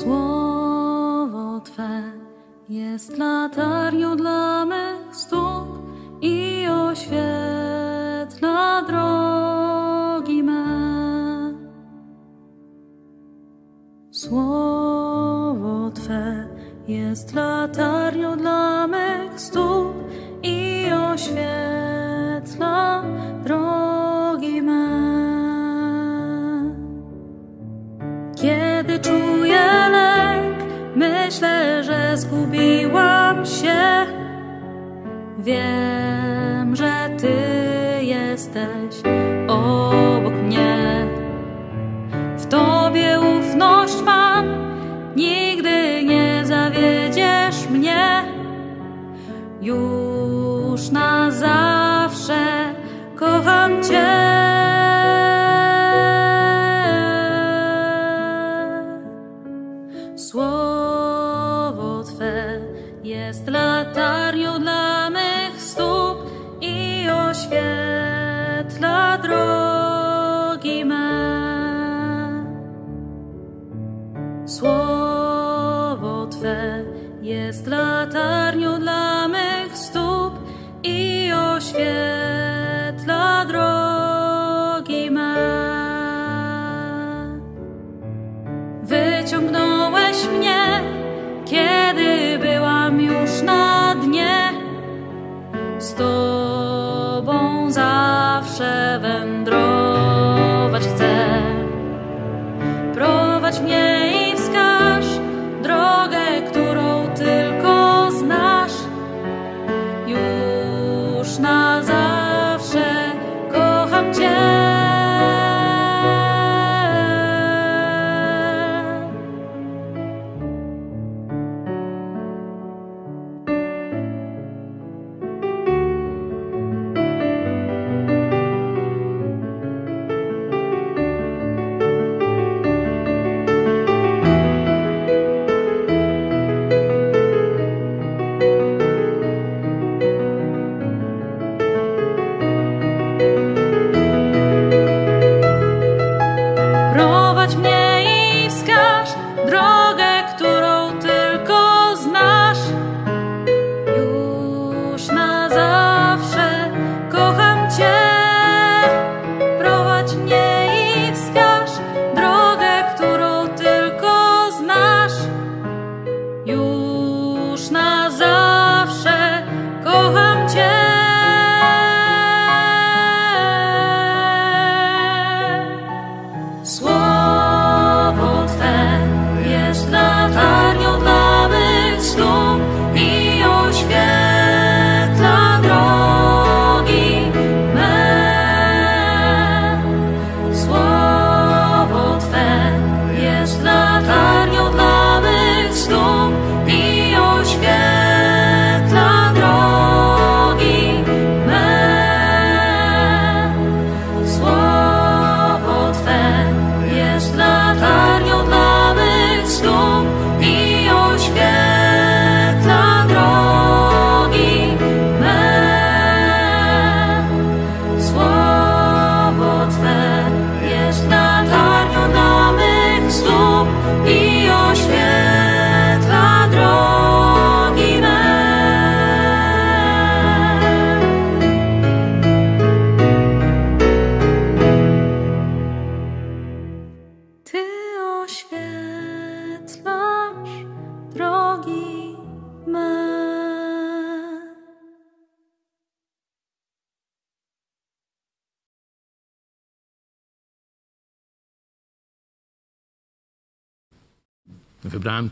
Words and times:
Słowo 0.00 1.60
Twe 1.60 2.02
jest 2.68 3.18
latarnią 3.18 4.16
dla 4.16 4.29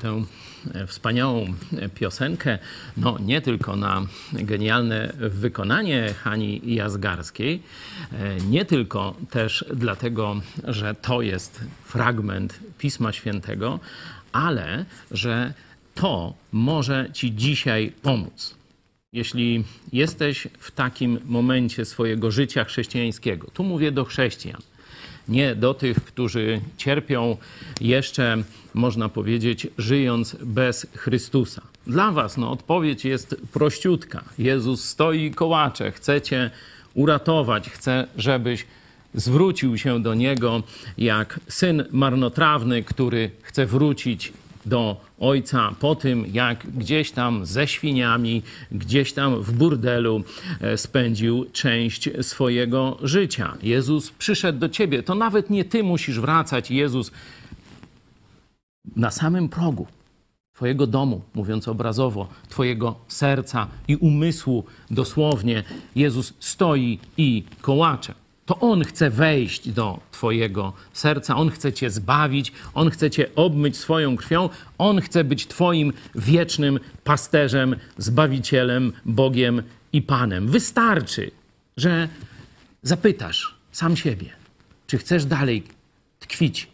nam 0.02 0.26
tę 0.72 0.80
e, 0.80 0.86
wspaniałą 0.86 1.46
e, 1.78 1.88
piosenkę, 1.88 2.58
no 2.96 3.18
nie 3.18 3.40
tylko 3.40 3.76
na 3.76 4.06
genialne 4.32 5.12
wykonanie 5.18 6.14
Hani 6.22 6.74
Jazgarskiej, 6.74 7.62
e, 8.12 8.36
nie 8.36 8.64
tylko 8.64 9.14
też 9.30 9.64
dlatego, 9.74 10.40
że 10.64 10.94
to 10.94 11.22
jest 11.22 11.60
fragment 11.84 12.60
Pisma 12.78 13.12
Świętego, 13.12 13.80
ale 14.32 14.84
że 15.10 15.54
to 15.94 16.34
może 16.52 17.08
Ci 17.12 17.34
dzisiaj 17.34 17.92
pomóc. 18.02 18.54
Jeśli 19.12 19.64
jesteś 19.92 20.48
w 20.58 20.70
takim 20.70 21.18
momencie 21.24 21.84
swojego 21.84 22.30
życia 22.30 22.64
chrześcijańskiego, 22.64 23.50
tu 23.54 23.64
mówię 23.64 23.92
do 23.92 24.04
chrześcijan, 24.04 24.62
nie 25.28 25.54
do 25.54 25.74
tych, 25.74 26.04
którzy 26.04 26.60
cierpią 26.76 27.36
jeszcze, 27.80 28.36
można 28.74 29.08
powiedzieć, 29.08 29.66
żyjąc 29.78 30.36
bez 30.42 30.86
Chrystusa. 30.96 31.62
Dla 31.86 32.12
Was 32.12 32.36
no, 32.36 32.50
odpowiedź 32.50 33.04
jest 33.04 33.36
prościutka. 33.52 34.24
Jezus 34.38 34.84
stoi 34.84 35.30
kołacze, 35.30 35.92
chcecie 35.92 36.50
uratować, 36.94 37.70
chce, 37.70 38.06
żebyś 38.16 38.66
zwrócił 39.14 39.78
się 39.78 40.02
do 40.02 40.14
Niego 40.14 40.62
jak 40.98 41.40
syn 41.48 41.84
marnotrawny, 41.90 42.82
który 42.82 43.30
chce 43.42 43.66
wrócić 43.66 44.32
do 44.66 44.96
Ojca 45.20 45.74
po 45.80 45.94
tym, 45.94 46.26
jak 46.32 46.66
gdzieś 46.70 47.10
tam 47.10 47.46
ze 47.46 47.66
świniami, 47.66 48.42
gdzieś 48.72 49.12
tam 49.12 49.42
w 49.42 49.52
burdelu 49.52 50.22
e, 50.60 50.76
spędził 50.76 51.46
część 51.52 52.08
swojego 52.22 52.98
życia. 53.02 53.56
Jezus 53.62 54.10
przyszedł 54.10 54.58
do 54.58 54.68
ciebie. 54.68 55.02
To 55.02 55.14
nawet 55.14 55.50
nie 55.50 55.64
ty 55.64 55.82
musisz 55.82 56.20
wracać. 56.20 56.70
Jezus 56.70 57.10
na 58.96 59.10
samym 59.10 59.48
progu 59.48 59.86
Twojego 60.58 60.86
domu, 60.86 61.20
mówiąc 61.34 61.68
obrazowo, 61.68 62.28
Twojego 62.48 62.94
serca 63.08 63.66
i 63.88 63.96
umysłu, 63.96 64.64
dosłownie, 64.90 65.62
Jezus 65.96 66.34
stoi 66.40 66.98
i 67.16 67.44
kołacze. 67.60 68.14
To 68.48 68.58
On 68.60 68.84
chce 68.84 69.10
wejść 69.10 69.68
do 69.68 70.00
Twojego 70.10 70.72
serca, 70.92 71.36
On 71.36 71.50
chce 71.50 71.72
Cię 71.72 71.90
zbawić, 71.90 72.52
On 72.74 72.90
chce 72.90 73.10
Cię 73.10 73.34
obmyć 73.34 73.76
swoją 73.76 74.16
krwią, 74.16 74.48
On 74.78 75.00
chce 75.00 75.24
być 75.24 75.46
Twoim 75.46 75.92
wiecznym 76.14 76.80
pasterzem, 77.04 77.76
zbawicielem, 77.98 78.92
Bogiem 79.04 79.62
i 79.92 80.02
Panem. 80.02 80.48
Wystarczy, 80.48 81.30
że 81.76 82.08
zapytasz 82.82 83.54
sam 83.72 83.96
siebie, 83.96 84.30
czy 84.86 84.98
chcesz 84.98 85.24
dalej 85.24 85.62
tkwić. 86.18 86.68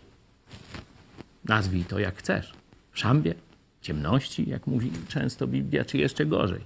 Nazwij 1.45 1.85
to 1.85 1.99
jak 1.99 2.17
chcesz. 2.17 2.53
W 2.93 2.99
szambie, 2.99 3.35
ciemności, 3.83 4.51
jak 4.51 4.67
mówi 4.67 4.91
często 5.09 5.47
Biblia, 5.47 5.85
czy 5.85 5.99
jeszcze 5.99 6.27
gorzej. 6.27 6.65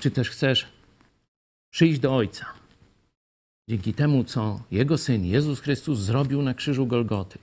Czy 0.00 0.10
też 0.10 0.30
chcesz 0.30 0.66
przyjść 1.70 2.00
do 2.00 2.16
Ojca 2.16 2.57
dzięki 3.68 3.94
temu, 3.94 4.24
co 4.24 4.60
Jego 4.70 4.98
Syn 4.98 5.24
Jezus 5.24 5.60
Chrystus 5.60 5.98
zrobił 5.98 6.42
na 6.42 6.54
krzyżu 6.54 6.86
Golgoty. 6.86 7.38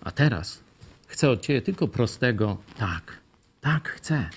A 0.00 0.10
teraz 0.10 0.60
chcę 1.06 1.30
od 1.30 1.42
Ciebie 1.42 1.62
tylko 1.62 1.88
prostego 1.88 2.56
tak. 2.78 3.22
Tak 3.60 3.88
chcę. 3.88 4.30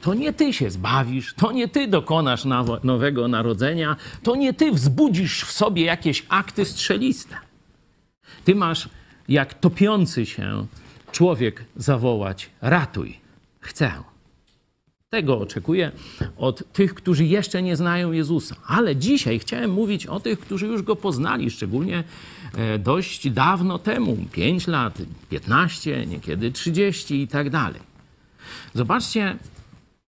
To 0.00 0.14
nie 0.14 0.32
Ty 0.32 0.52
się 0.52 0.70
zbawisz, 0.70 1.34
to 1.34 1.52
nie 1.52 1.68
Ty 1.68 1.88
dokonasz 1.88 2.44
nowego 2.84 3.28
narodzenia, 3.28 3.96
to 4.22 4.36
nie 4.36 4.54
Ty 4.54 4.72
wzbudzisz 4.72 5.44
w 5.44 5.52
sobie 5.52 5.84
jakieś 5.84 6.26
akty 6.28 6.64
strzeliste. 6.64 7.36
Ty 8.44 8.54
masz 8.54 8.88
jak 9.28 9.54
topiący 9.54 10.26
się 10.26 10.66
człowiek 11.12 11.64
zawołać: 11.76 12.50
Ratuj, 12.60 13.20
chcę. 13.60 14.11
Tego 15.12 15.38
oczekuję 15.38 15.92
od 16.36 16.72
tych, 16.72 16.94
którzy 16.94 17.24
jeszcze 17.24 17.62
nie 17.62 17.76
znają 17.76 18.12
Jezusa. 18.12 18.56
Ale 18.66 18.96
dzisiaj 18.96 19.38
chciałem 19.38 19.70
mówić 19.70 20.06
o 20.06 20.20
tych, 20.20 20.40
którzy 20.40 20.66
już 20.66 20.82
go 20.82 20.96
poznali, 20.96 21.50
szczególnie 21.50 22.04
e, 22.54 22.78
dość 22.78 23.30
dawno 23.30 23.78
temu 23.78 24.16
5 24.32 24.66
lat, 24.66 24.98
15, 25.30 26.06
niekiedy 26.06 26.52
30 26.52 27.22
i 27.22 27.28
tak 27.28 27.50
dalej. 27.50 27.80
Zobaczcie, 28.74 29.36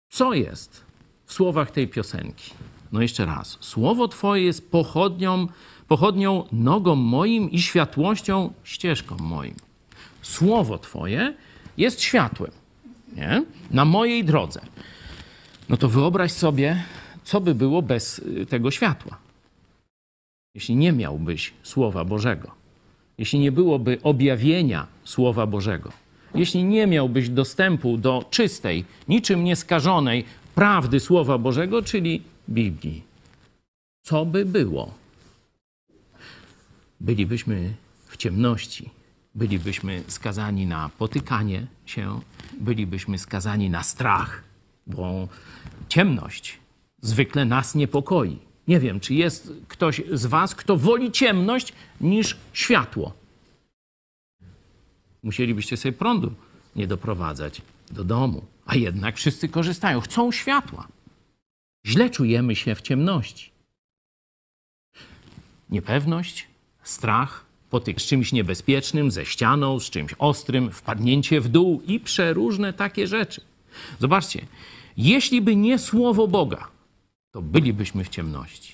co 0.09 0.33
jest 0.33 0.83
w 1.25 1.33
słowach 1.33 1.71
tej 1.71 1.87
piosenki. 1.87 2.51
No 2.91 3.01
jeszcze 3.01 3.25
raz. 3.25 3.57
Słowo 3.59 4.07
Twoje 4.07 4.43
jest 4.43 4.71
pochodnią, 4.71 5.47
pochodnią 5.87 6.47
nogą 6.51 6.95
moim 6.95 7.51
i 7.51 7.61
światłością 7.61 8.53
ścieżką 8.63 9.17
moim. 9.17 9.55
Słowo 10.21 10.77
Twoje 10.77 11.33
jest 11.77 12.01
światłem 12.01 12.64
nie? 13.15 13.43
na 13.71 13.85
mojej 13.85 14.23
drodze. 14.23 14.61
No 15.69 15.77
to 15.77 15.89
wyobraź 15.89 16.31
sobie, 16.31 16.83
co 17.23 17.41
by 17.41 17.55
było 17.55 17.81
bez 17.81 18.19
y, 18.19 18.45
tego 18.45 18.71
światła. 18.71 19.17
Jeśli 20.55 20.75
nie 20.75 20.91
miałbyś 20.91 21.53
Słowa 21.63 22.05
Bożego, 22.05 22.51
jeśli 23.17 23.39
nie 23.39 23.51
byłoby 23.51 23.97
objawienia 24.03 24.87
Słowa 25.03 25.45
Bożego, 25.47 25.91
jeśli 26.35 26.63
nie 26.63 26.87
miałbyś 26.87 27.29
dostępu 27.29 27.97
do 27.97 28.25
czystej, 28.29 28.85
niczym 29.07 29.43
nieskażonej 29.43 30.25
prawdy 30.55 30.99
Słowa 30.99 31.37
Bożego, 31.37 31.81
czyli 31.81 32.21
Biblii, 32.49 33.03
co 34.03 34.25
by 34.25 34.45
było? 34.45 34.93
Bylibyśmy 37.01 37.73
w 38.07 38.17
ciemności, 38.17 38.89
bylibyśmy 39.35 40.03
skazani 40.07 40.65
na 40.65 40.89
potykanie 40.89 41.67
się, 41.85 42.21
bylibyśmy 42.59 43.19
skazani 43.19 43.69
na 43.69 43.83
strach, 43.83 44.43
bo 44.87 45.27
ciemność 45.89 46.59
zwykle 47.01 47.45
nas 47.45 47.75
niepokoi. 47.75 48.39
Nie 48.67 48.79
wiem, 48.79 48.99
czy 48.99 49.13
jest 49.13 49.53
ktoś 49.67 50.01
z 50.11 50.25
Was, 50.25 50.55
kto 50.55 50.77
woli 50.77 51.11
ciemność 51.11 51.73
niż 52.01 52.37
światło. 52.53 53.13
Musielibyście 55.23 55.77
sobie 55.77 55.93
prądu 55.93 56.33
nie 56.75 56.87
doprowadzać 56.87 57.61
do 57.91 58.03
domu, 58.03 58.45
a 58.65 58.75
jednak 58.75 59.17
wszyscy 59.17 59.49
korzystają, 59.49 60.01
chcą 60.01 60.31
światła. 60.31 60.87
Źle 61.85 62.09
czujemy 62.09 62.55
się 62.55 62.75
w 62.75 62.81
ciemności. 62.81 63.51
Niepewność, 65.69 66.47
strach, 66.83 67.45
potyk 67.69 68.01
z 68.01 68.05
czymś 68.05 68.31
niebezpiecznym, 68.31 69.11
ze 69.11 69.25
ścianą, 69.25 69.79
z 69.79 69.89
czymś 69.89 70.15
ostrym, 70.19 70.71
wpadnięcie 70.71 71.41
w 71.41 71.47
dół 71.47 71.81
i 71.87 71.99
przeróżne 71.99 72.73
takie 72.73 73.07
rzeczy. 73.07 73.41
Zobaczcie, 73.99 74.45
jeśli 74.97 75.41
by 75.41 75.55
nie 75.55 75.79
słowo 75.79 76.27
Boga, 76.27 76.67
to 77.31 77.41
bylibyśmy 77.41 78.03
w 78.03 78.09
ciemności. 78.09 78.73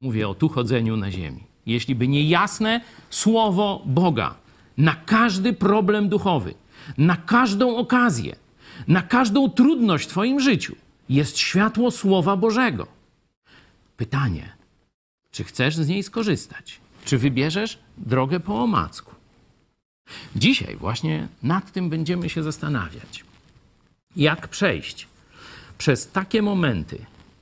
Mówię 0.00 0.28
o 0.28 0.34
tu 0.34 0.48
chodzeniu 0.48 0.96
na 0.96 1.10
ziemi. 1.10 1.40
Jeśli 1.66 1.94
by 1.94 2.08
nie 2.08 2.28
jasne 2.28 2.80
słowo 3.10 3.82
Boga 3.86 4.34
na 4.76 4.94
każdy 4.94 5.52
problem 5.52 6.08
duchowy, 6.08 6.54
na 6.98 7.16
każdą 7.16 7.76
okazję, 7.76 8.36
na 8.88 9.02
każdą 9.02 9.50
trudność 9.50 10.04
w 10.04 10.08
Twoim 10.08 10.40
życiu, 10.40 10.76
jest 11.08 11.38
światło 11.38 11.90
Słowa 11.90 12.36
Bożego. 12.36 12.86
Pytanie, 13.96 14.52
czy 15.30 15.44
chcesz 15.44 15.76
z 15.76 15.88
niej 15.88 16.02
skorzystać? 16.02 16.80
Czy 17.06 17.18
wybierzesz 17.18 17.78
drogę 17.98 18.40
po 18.40 18.62
omacku? 18.62 19.14
Dzisiaj 20.36 20.76
właśnie 20.76 21.28
nad 21.42 21.72
tym 21.72 21.90
będziemy 21.90 22.28
się 22.28 22.42
zastanawiać. 22.42 23.24
Jak 24.16 24.48
przejść 24.48 25.08
przez 25.78 26.10
takie 26.10 26.42
momenty 26.42 26.98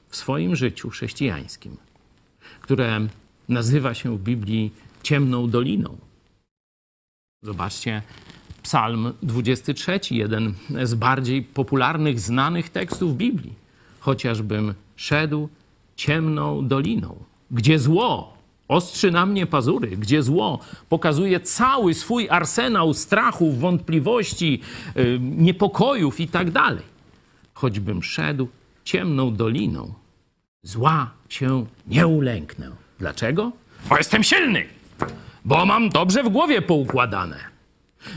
w 0.08 0.16
swoim 0.16 0.56
życiu 0.56 0.90
chrześcijańskim, 0.90 1.76
które 2.60 3.06
nazywa 3.48 3.94
się 3.94 4.18
w 4.18 4.22
Biblii 4.22 4.72
ciemną 5.02 5.50
doliną. 5.50 5.96
Zobaczcie, 7.42 8.02
Psalm 8.62 9.12
23, 9.22 10.00
jeden 10.10 10.54
z 10.82 10.94
bardziej 10.94 11.42
popularnych, 11.42 12.20
znanych 12.20 12.68
tekstów 12.68 13.16
Biblii. 13.16 13.54
Chociażbym 14.00 14.74
szedł 14.96 15.48
ciemną 15.96 16.68
doliną, 16.68 17.24
gdzie 17.50 17.78
zło 17.78 18.33
ostrzy 18.68 19.10
na 19.10 19.26
mnie 19.26 19.46
pazury, 19.46 19.96
gdzie 19.96 20.22
zło 20.22 20.58
pokazuje 20.88 21.40
cały 21.40 21.94
swój 21.94 22.28
arsenał 22.30 22.94
strachów, 22.94 23.58
wątpliwości, 23.60 24.60
yy, 24.94 25.18
niepokojów 25.20 26.20
i 26.20 26.28
tak 26.28 26.50
dalej. 26.50 26.82
Choćbym 27.54 28.02
szedł 28.02 28.48
ciemną 28.84 29.34
doliną, 29.34 29.94
zła 30.62 31.10
się 31.28 31.66
nie 31.86 32.06
ulęknę. 32.06 32.70
Dlaczego? 32.98 33.52
Bo 33.88 33.96
jestem 33.96 34.22
silny, 34.22 34.64
bo 35.44 35.66
mam 35.66 35.88
dobrze 35.88 36.22
w 36.22 36.28
głowie 36.28 36.62
poukładane, 36.62 37.38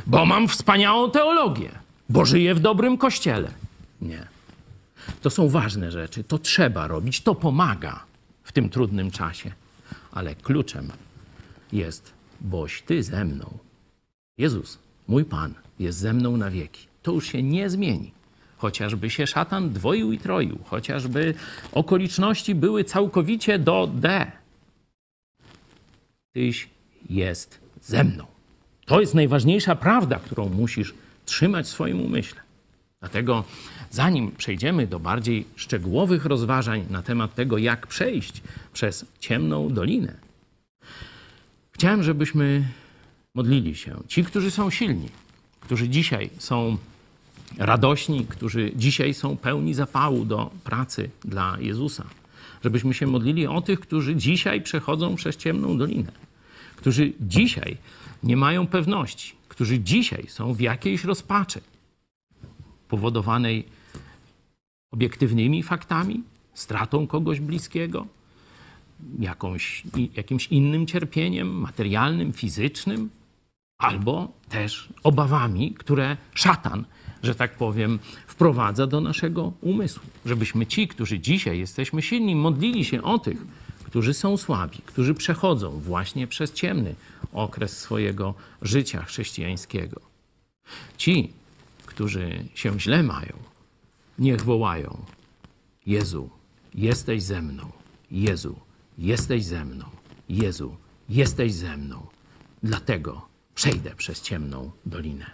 bo 0.08 0.26
mam 0.26 0.48
wspaniałą 0.48 1.12
teologię, 1.12 1.70
bo 2.10 2.26
żyję 2.26 2.56
w 2.56 2.60
dobrym 2.60 2.98
kościele. 2.98 3.52
Nie. 4.02 4.28
To 5.22 5.30
są 5.30 5.50
ważne 5.50 5.92
rzeczy, 5.92 6.24
to 6.24 6.38
trzeba 6.38 6.88
robić, 6.88 7.22
to 7.22 7.36
pomaga 7.36 8.04
w 8.44 8.52
tym 8.52 8.70
trudnym 8.70 9.12
czasie 9.12 9.52
ale 10.12 10.36
kluczem 10.36 10.92
jest, 11.72 12.14
boś 12.42 12.82
Ty 12.82 13.04
ze 13.04 13.26
mną. 13.26 13.58
Jezus, 14.38 14.80
mój 15.08 15.26
Pan, 15.26 15.54
jest 15.80 15.98
ze 16.00 16.14
mną 16.14 16.38
na 16.38 16.52
wieki. 16.52 16.88
To 17.04 17.12
już 17.12 17.28
się 17.28 17.44
nie 17.44 17.70
zmieni. 17.70 18.12
Chociażby 18.58 19.10
się 19.10 19.28
szatan 19.28 19.74
dwoił 19.74 20.12
i 20.12 20.18
troił, 20.18 20.60
chociażby 20.66 21.34
okoliczności 21.72 22.56
były 22.56 22.84
całkowicie 22.84 23.60
do 23.60 23.88
D. 23.94 24.32
Tyś 26.34 26.70
jest 27.10 27.60
ze 27.82 28.04
mną. 28.04 28.26
To 28.86 29.02
jest 29.02 29.16
najważniejsza 29.16 29.76
prawda, 29.76 30.20
którą 30.20 30.50
musisz 30.50 30.94
trzymać 31.26 31.66
w 31.66 31.70
swoim 31.70 32.02
umyśle. 32.02 32.42
Dlatego, 33.00 33.44
zanim 33.98 34.32
przejdziemy 34.32 34.88
do 34.88 35.00
bardziej 35.00 35.46
szczegółowych 35.56 36.26
rozważań 36.26 36.86
na 36.90 37.02
temat 37.02 37.36
tego, 37.36 37.58
jak 37.58 37.88
przejść 37.88 38.42
przez 38.74 39.06
ciemną 39.20 39.70
dolinę, 39.74 40.14
chciałem, 41.72 42.04
żebyśmy 42.04 42.68
modlili 43.34 43.76
się. 43.76 43.98
Ci, 44.08 44.24
którzy 44.24 44.52
są 44.52 44.70
silni, 44.70 45.10
którzy 45.60 45.90
dzisiaj 45.90 46.30
są 46.38 46.78
radośni, 47.58 48.26
którzy 48.26 48.72
dzisiaj 48.76 49.14
są 49.14 49.38
pełni 49.38 49.74
zapału 49.74 50.26
do 50.26 50.52
pracy 50.64 51.10
dla 51.26 51.58
Jezusa, 51.60 52.06
żebyśmy 52.64 52.94
się 52.94 53.08
modlili 53.08 53.48
o 53.48 53.62
tych, 53.62 53.80
którzy 53.80 54.16
dzisiaj 54.16 54.62
przechodzą 54.62 55.16
przez 55.16 55.38
ciemną 55.38 55.78
dolinę, 55.78 56.12
którzy 56.76 57.14
dzisiaj 57.20 57.78
nie 58.24 58.38
mają 58.38 58.68
pewności, 58.68 59.34
którzy 59.48 59.80
dzisiaj 59.80 60.26
są 60.28 60.54
w 60.54 60.62
jakiejś 60.62 61.04
rozpaczy 61.04 61.62
powodowanej 62.88 63.77
obiektywnymi 64.92 65.64
faktami, 65.64 66.24
stratą 66.54 67.08
kogoś 67.08 67.40
bliskiego, 67.40 68.08
jakąś, 69.20 69.84
jakimś 70.16 70.48
innym 70.48 70.88
cierpieniem 70.88 71.48
materialnym, 71.48 72.34
fizycznym, 72.34 73.10
albo 73.78 74.32
też 74.50 74.90
obawami, 75.04 75.74
które 75.74 76.18
szatan, 76.34 76.86
że 77.24 77.36
tak 77.36 77.56
powiem, 77.56 78.00
wprowadza 78.28 78.88
do 78.88 79.02
naszego 79.02 79.54
umysłu. 79.62 80.04
Żebyśmy 80.26 80.66
ci, 80.66 80.88
którzy 80.88 81.20
dzisiaj 81.20 81.60
jesteśmy 81.60 82.02
silni, 82.02 82.36
modlili 82.36 82.86
się 82.86 83.04
o 83.04 83.20
tych, 83.20 83.38
którzy 83.84 84.14
są 84.14 84.38
słabi, 84.38 84.78
którzy 84.86 85.14
przechodzą 85.14 85.80
właśnie 85.80 86.28
przez 86.28 86.54
ciemny 86.54 86.96
okres 87.34 87.80
swojego 87.80 88.34
życia 88.62 89.04
chrześcijańskiego. 89.04 90.02
Ci, 90.98 91.32
którzy 91.86 92.44
się 92.56 92.80
źle 92.80 93.04
mają, 93.04 93.34
niech 94.20 94.42
wołają: 94.42 95.06
Jezu, 95.86 96.30
jesteś 96.76 97.24
ze 97.24 97.42
mną. 97.42 97.72
Jezu, 98.12 98.56
jesteś 98.98 99.46
ze 99.46 99.66
mną. 99.66 99.86
Jezu, 100.30 100.76
jesteś 101.10 101.54
ze 101.54 101.78
mną. 101.78 102.08
Dlatego 102.64 103.28
przejdę 103.56 103.96
przez 103.96 104.22
ciemną 104.22 104.72
dolinę. 104.86 105.26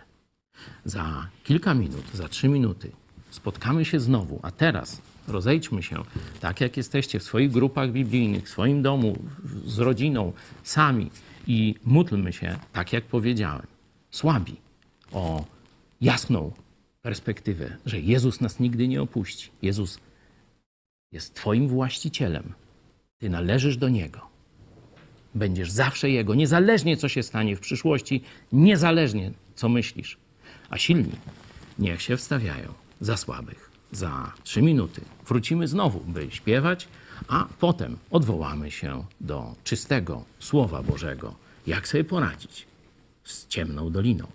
Za 0.86 1.28
kilka 1.44 1.74
minut, 1.74 2.06
za 2.14 2.28
trzy 2.28 2.50
minuty 2.50 2.92
spotkamy 3.32 3.86
się 3.86 4.00
znowu, 4.00 4.40
a 4.44 4.52
teraz 4.52 5.02
rozejdźmy 5.28 5.84
się 5.84 6.04
tak, 6.40 6.62
jak 6.62 6.78
jesteście 6.78 7.20
w 7.20 7.24
swoich 7.24 7.52
grupach 7.52 7.92
biblijnych, 7.92 8.46
w 8.46 8.50
swoim 8.50 8.82
domu, 8.82 9.18
z 9.66 9.80
rodziną, 9.80 10.34
sami 10.64 11.10
i 11.48 11.76
módlmy 11.86 12.34
się, 12.34 12.58
tak 12.74 12.94
jak 12.94 13.04
powiedziałem, 13.04 13.68
słabi, 14.12 14.56
o 15.12 15.46
jasną 16.02 16.52
perspektywę, 17.04 17.78
że 17.86 18.00
Jezus 18.00 18.42
nas 18.42 18.60
nigdy 18.60 18.88
nie 18.88 19.02
opuści. 19.02 19.50
Jezus 19.62 20.00
jest 21.12 21.34
Twoim 21.34 21.68
właścicielem. 21.68 22.54
Ty 23.18 23.30
należysz 23.30 23.78
do 23.78 23.90
Niego. 23.90 24.22
Będziesz 25.36 25.72
zawsze 25.72 26.10
Jego, 26.10 26.36
niezależnie 26.36 26.98
co 26.98 27.10
się 27.10 27.24
stanie 27.24 27.56
w 27.56 27.60
przyszłości, 27.60 28.22
niezależnie 28.52 29.32
co 29.56 29.70
myślisz. 29.70 30.18
A 30.70 30.78
silni 30.78 31.16
niech 31.80 32.02
się 32.02 32.18
wstawiają 32.18 32.74
za 33.02 33.18
słabych. 33.18 33.72
Za 33.92 34.34
trzy 34.44 34.62
minuty 34.62 35.02
wrócimy 35.28 35.68
znowu, 35.68 36.00
by 36.00 36.28
śpiewać, 36.32 36.88
a 37.28 37.48
potem 37.60 37.98
odwołamy 38.12 38.72
się 38.72 39.06
do 39.22 39.56
czystego 39.64 40.24
Słowa 40.40 40.84
Bożego. 40.84 41.36
Jak 41.68 41.88
sobie 41.88 42.04
poradzić 42.04 42.68
z 43.24 43.48
ciemną 43.48 43.90
doliną? 43.90 44.28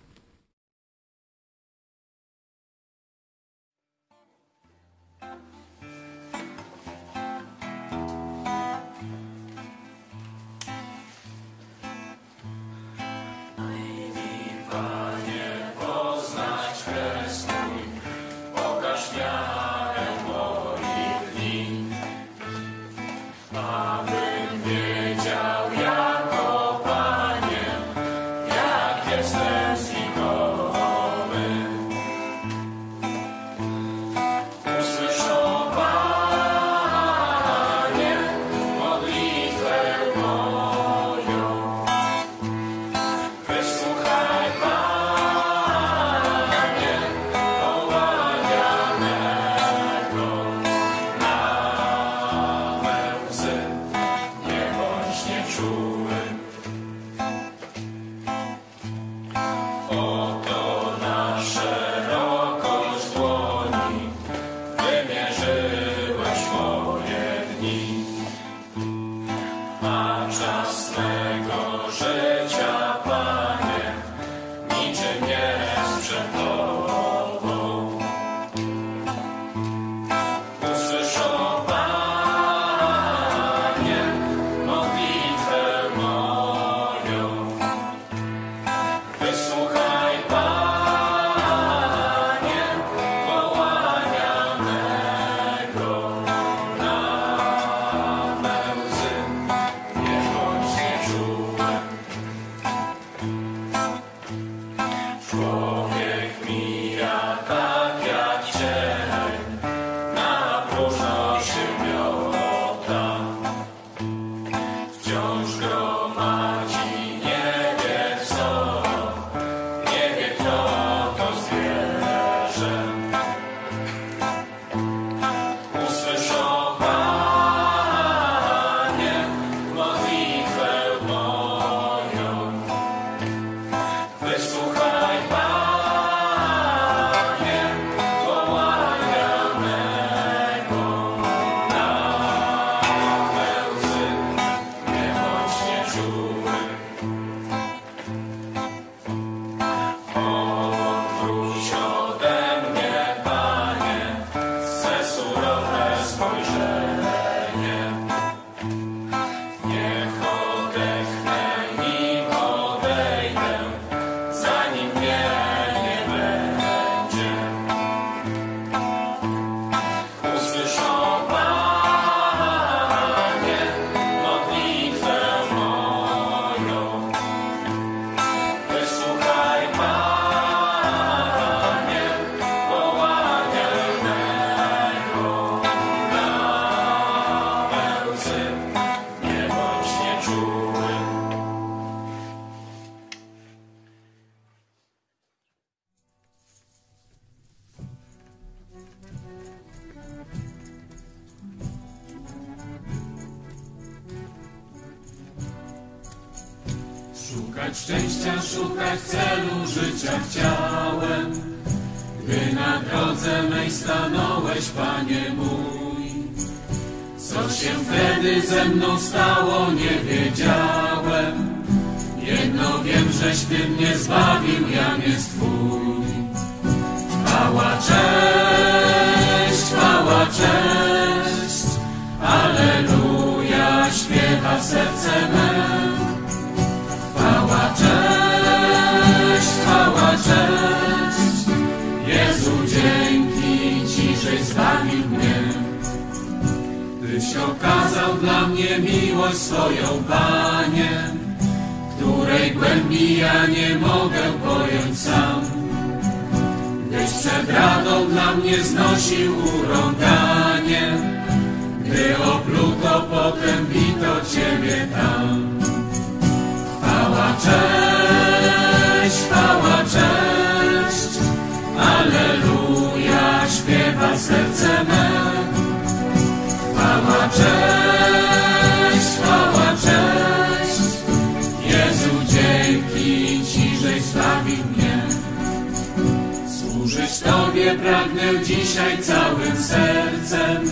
Pragnę 287.89 288.45
dzisiaj 288.45 289.03
całym 289.03 289.57
sercem. 289.57 290.63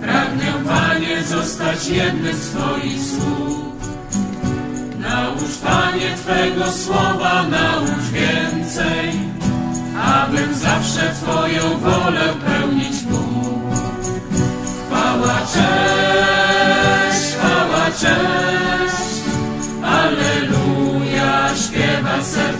Pragnę, 0.00 0.52
Panie, 0.68 1.22
zostać 1.22 1.88
jednym 1.88 2.36
z 2.36 2.50
Twoich 2.50 3.02
sług. 3.02 3.76
Naucz, 4.98 5.58
Panie, 5.64 6.14
Twego 6.16 6.72
słowa, 6.72 7.42
naucz 7.42 8.04
więcej, 8.12 9.10
abym 10.04 10.54
zawsze 10.54 11.14
Twoją 11.22 11.78
wolę 11.78 12.34
pełnić 12.46 13.02
mógł. 13.10 13.76
Chwała, 14.86 15.34
cześć, 15.54 17.34
chwała, 17.34 17.86
cześć, 17.90 19.10
Aleluja, 19.82 21.48
śpiewa 21.56 22.22
serce. 22.22 22.50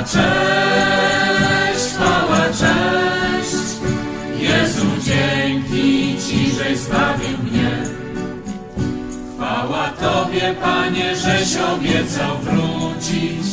Chwała, 0.00 0.12
cześć, 0.12 1.94
chwała, 1.94 2.44
cześć, 2.46 3.66
Jezu, 4.38 4.86
dzięki 5.04 6.16
Ci, 6.28 6.52
żeś 6.52 6.78
zbawił 6.78 7.38
mnie. 7.42 7.70
Chwała 9.34 9.88
Tobie, 9.88 10.54
Panie, 10.62 11.16
żeś 11.16 11.56
obiecał 11.56 12.38
wrócić, 12.38 13.46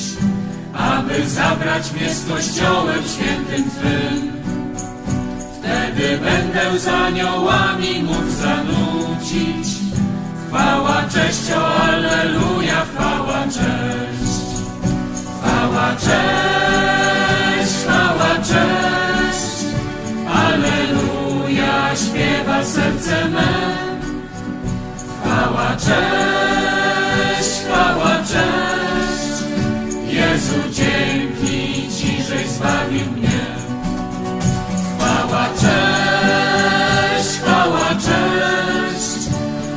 aby 0.74 1.30
zabrać 1.30 1.92
mnie 1.92 2.14
z 2.14 2.30
Kościołem 2.30 3.04
świętym 3.04 3.72
Twym. 3.72 4.32
Wtedy 5.60 6.18
będę 6.18 6.80
z 6.80 6.88
aniołami 6.88 8.04
mógł 8.04 8.32
zanucić. 8.42 9.78
Chwała, 10.48 11.04
cześć, 11.14 11.52
o 11.58 11.84
Alleluja, 11.84 12.86
chwała, 12.86 13.44
cześć. 13.44 14.37
Chwała, 15.58 15.96
cześć, 15.96 17.74
chwała, 17.84 18.36
cześć. 18.36 19.66
Alleluja, 20.30 21.96
śpiewa 21.96 22.64
serce 22.64 23.30
me. 23.30 23.48
Chwała, 25.22 25.76
cześć, 25.76 27.50
chwała, 27.66 28.16
cześć. 28.16 29.44
Jezu, 30.08 30.56
dzięki 30.72 31.90
Ci, 31.98 32.24
żeś 32.24 32.48
zbawił 32.48 33.12
mnie. 33.12 33.40
Chwała, 35.00 35.46
cześć, 35.62 37.40
chwała, 37.40 37.90
cześć. 37.90 39.30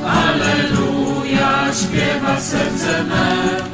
Aleluja, 0.06 1.72
śpiewa 1.74 2.40
serce 2.40 3.04
me. 3.04 3.69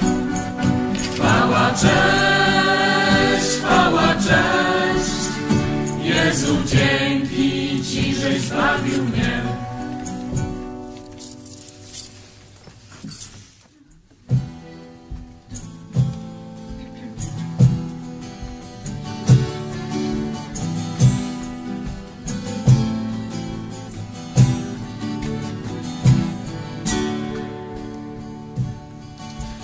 Chwała, 1.67 1.79
cześć, 1.79 3.59
chwała, 3.59 4.15
cześć. 4.15 5.11
Jezu, 6.03 6.57
dzięki 6.67 7.83
Ci, 7.85 8.15
żeś 8.15 8.41
zbawił 8.41 9.05
mnie. 9.05 9.43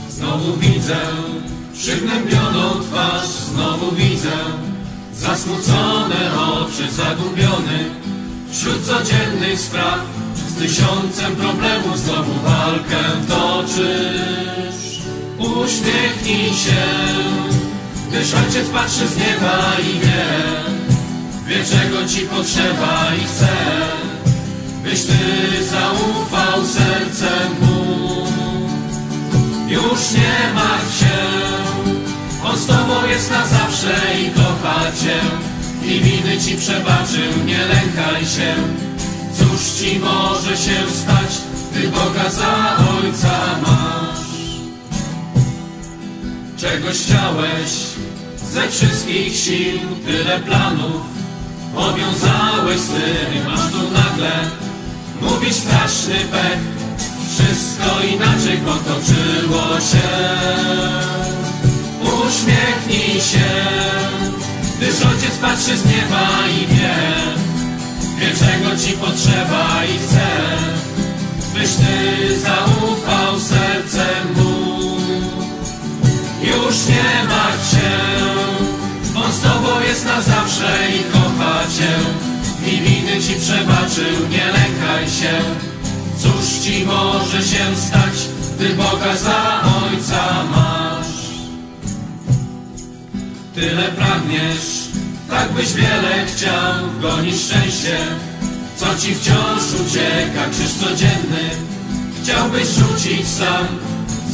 Znowu 0.08 0.56
widzę 0.56 0.96
przygnębioną 1.83 2.81
twarz, 2.81 3.29
znowu 3.29 3.92
widzę 3.92 4.37
zasmucone 5.14 6.31
oczy, 6.37 6.92
zagubiony 6.92 7.79
wśród 8.53 8.87
codziennych 8.87 9.61
spraw. 9.61 10.01
Z 10.49 10.55
tysiącem 10.55 11.37
problemów 11.37 11.99
znowu 11.99 12.33
walkę 12.45 13.03
toczysz. 13.29 15.01
Uśmiechnij 15.38 16.55
się, 16.55 16.83
gdyż 18.09 18.35
ojciec 18.35 18.68
patrzy 18.68 19.07
z 19.09 19.16
nieba 19.16 19.73
i 19.81 19.99
wie, 20.01 20.25
wie 21.47 21.64
czego 21.64 22.09
ci 22.09 22.21
potrzeba 22.21 23.14
i 23.23 23.25
chce, 23.25 23.49
byś 24.85 25.05
ty 25.05 25.64
zaufał 25.64 26.66
sercem 26.66 27.53
mu. 27.61 28.51
Już 29.72 30.12
nie 30.12 30.54
martw 30.54 30.98
się, 30.98 31.18
On 32.44 32.58
z 32.58 32.66
Tobą 32.66 33.06
jest 33.06 33.30
na 33.30 33.46
zawsze 33.46 33.94
i 34.22 34.30
kocha 34.30 34.80
Cię. 35.02 35.20
I 35.85 36.00
winy 36.00 36.40
Ci 36.40 36.56
przebaczył, 36.56 37.44
nie 37.46 37.58
lękaj 37.58 38.26
się. 38.26 38.54
Cóż 39.38 39.61
Ci 39.78 39.98
może 39.98 40.56
się 40.56 40.90
stać, 41.02 41.32
Ty 41.74 41.88
Boga 41.88 42.30
za 42.30 42.76
Ojca 42.76 43.61
masz. 43.62 44.26
Czegoś 46.61 46.96
chciałeś 46.96 47.72
ze 48.52 48.68
wszystkich 48.68 49.37
sił, 49.37 49.80
tyle 50.06 50.40
planów 50.40 51.02
powiązałeś 51.74 52.80
z 52.80 52.88
tym, 52.88 53.44
masz 53.46 53.72
tu 53.72 53.90
nagle 53.90 54.32
mówić 55.20 55.54
straszny 55.54 56.14
pech. 56.14 56.71
Wszystko 57.33 58.03
inaczej 58.14 58.57
potoczyło 58.57 59.81
się. 59.81 60.09
Uśmiechnij 62.03 63.21
się, 63.21 63.51
gdyż 64.77 65.03
ojciec 65.03 65.38
patrzy 65.40 65.77
z 65.77 65.85
nieba 65.85 66.29
i 66.49 66.66
wie, 66.66 66.95
wie 68.18 68.31
czego 68.38 68.77
ci 68.77 68.92
potrzeba 68.92 69.85
i 69.85 69.99
chce, 69.99 70.27
byś 71.55 71.71
ty 71.71 72.40
zaufał 72.40 73.40
sercem 73.40 74.35
mu. 74.37 74.83
Już 76.42 76.87
nie 76.87 77.29
martw 77.29 77.71
się, 77.71 77.90
on 79.25 79.33
z 79.33 79.40
tobą 79.40 79.81
jest 79.81 80.05
na 80.05 80.23
zawsze 80.23 80.79
i 80.97 81.12
kocha 81.12 81.61
cię. 81.79 81.92
I 82.73 82.81
winy 82.81 83.21
ci 83.21 83.35
przebaczył, 83.40 84.29
nie 84.31 84.45
lękaj 84.47 85.09
się. 85.09 85.71
Cóż 86.22 86.64
ci 86.64 86.85
może 86.85 87.42
się 87.42 87.76
stać, 87.76 88.28
gdy 88.56 88.74
Boga 88.74 89.16
za 89.16 89.62
Ojca 89.62 90.44
masz? 90.50 91.06
Tyle 93.54 93.82
pragniesz, 93.82 94.88
tak 95.30 95.52
byś 95.52 95.72
wiele 95.72 96.26
chciał, 96.26 97.00
gonisz 97.00 97.40
szczęście, 97.40 97.98
co 98.76 98.87
ci 99.00 99.14
wciąż 99.14 99.62
ucieka, 99.87 100.50
krzyż 100.50 100.72
codzienny. 100.72 101.50
Chciałbyś 102.22 102.68
rzucić 102.68 103.28
sam, 103.28 103.66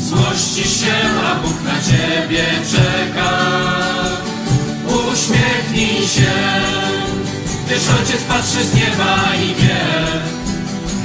Złości 0.09 0.63
się, 0.63 0.95
a 1.27 1.35
Bóg 1.35 1.63
na 1.65 1.75
ciebie 1.83 2.45
czeka. 2.71 3.31
Uśmiechnij 4.87 6.09
się, 6.09 6.33
gdyż 7.67 7.83
ojciec 8.01 8.23
patrzy 8.23 8.65
z 8.65 8.75
nieba 8.75 9.35
i 9.35 9.63
wie, 9.63 9.81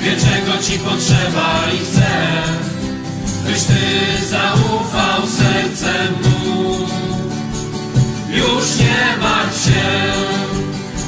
wie 0.03 0.15
czego 0.17 0.63
ci 0.63 0.79
potrzeba 0.79 1.63
i 1.75 1.77
chce, 1.85 2.11
byś 3.45 3.63
ty 3.63 4.25
zaufał 4.27 5.21
sercem 5.27 6.13
mu. 6.23 6.73
Już 8.29 8.79
nie 8.79 9.17
martw 9.21 9.65
się, 9.65 10.13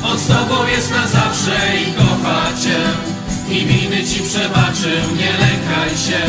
on 0.04 0.20
z 0.20 0.28
tobą 0.28 0.68
jest 0.68 0.92
na 0.92 1.08
zawsze 1.08 1.78
i 1.78 1.94
kocha 1.94 2.46
cię. 2.64 2.80
I 3.56 3.66
winy 3.66 4.04
ci 4.04 4.20
przebaczył, 4.20 5.16
nie 5.18 5.32
lękaj 5.32 5.90
się. 5.90 6.22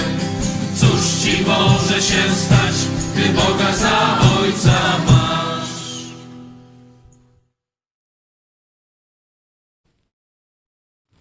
Cóż 0.76 1.22
ci 1.22 1.44
może 1.44 2.02
się 2.02 2.34
stać, 2.34 2.76
gdy 3.14 3.28
Boga 3.28 3.76
za 3.76 4.18
ojca 4.40 4.80
masz? 5.06 5.25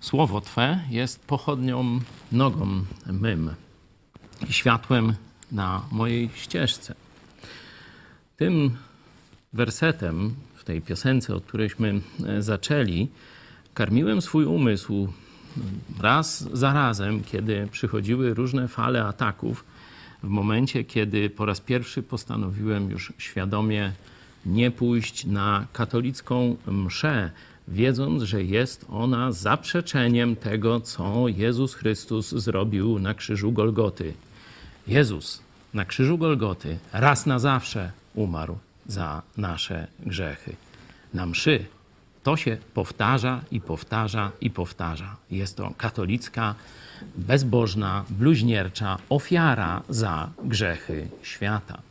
Słowo 0.06 0.42
Twe 0.42 0.80
jest 0.90 1.26
pochodnią 1.26 2.00
nogą 2.32 2.86
mym 3.06 3.52
i 4.50 4.54
światłem 4.54 5.14
na 5.52 5.82
mojej 5.92 6.30
ścieżce. 6.36 6.96
Tym 8.38 8.78
wersetem 9.54 10.36
w 10.56 10.64
tej 10.64 10.82
piosence, 10.82 11.36
od 11.36 11.46
którejśmy 11.46 12.02
e, 12.26 12.42
zaczęli, 12.42 13.08
karmiłem 13.74 14.22
swój 14.22 14.46
umysł 14.46 15.08
raz 16.02 16.50
za 16.54 16.74
razem, 16.74 17.24
kiedy 17.24 17.68
przychodziły 17.72 18.34
różne 18.34 18.68
fale 18.68 19.06
ataków, 19.06 19.66
w 20.24 20.28
momencie, 20.28 20.84
kiedy 20.84 21.30
po 21.30 21.46
raz 21.46 21.62
pierwszy 21.62 22.04
postanowiłem 22.04 22.90
już 22.90 23.14
świadomie 23.18 23.92
nie 24.46 24.72
pójść 24.72 25.26
na 25.26 25.68
katolicką 25.74 26.56
mszę, 26.68 27.32
wiedząc, 27.68 28.24
że 28.24 28.44
jest 28.44 28.86
ona 28.90 29.32
zaprzeczeniem 29.32 30.36
tego, 30.36 30.80
co 30.80 31.28
Jezus 31.28 31.74
Chrystus 31.74 32.32
zrobił 32.32 33.00
na 33.00 33.14
krzyżu 33.14 33.52
Golgoty. 33.52 34.14
Jezus 34.88 35.42
na 35.74 35.86
krzyżu 35.86 36.18
Golgoty 36.18 36.78
raz 36.94 37.26
na 37.26 37.40
zawsze 37.40 37.92
umarł 38.16 38.58
za 38.88 39.22
nasze 39.38 39.88
grzechy. 40.00 40.56
Na 41.14 41.26
mszy 41.26 41.66
to 42.24 42.38
się 42.38 42.58
powtarza 42.74 43.42
i 43.52 43.62
powtarza 43.62 44.32
i 44.42 44.50
powtarza. 44.50 45.16
Jest 45.32 45.58
to 45.58 45.72
katolicka, 45.78 46.56
bezbożna, 47.16 48.06
bluźniercza 48.10 48.98
ofiara 49.10 49.82
za 49.90 50.30
grzechy 50.44 51.08
świata. 51.24 51.82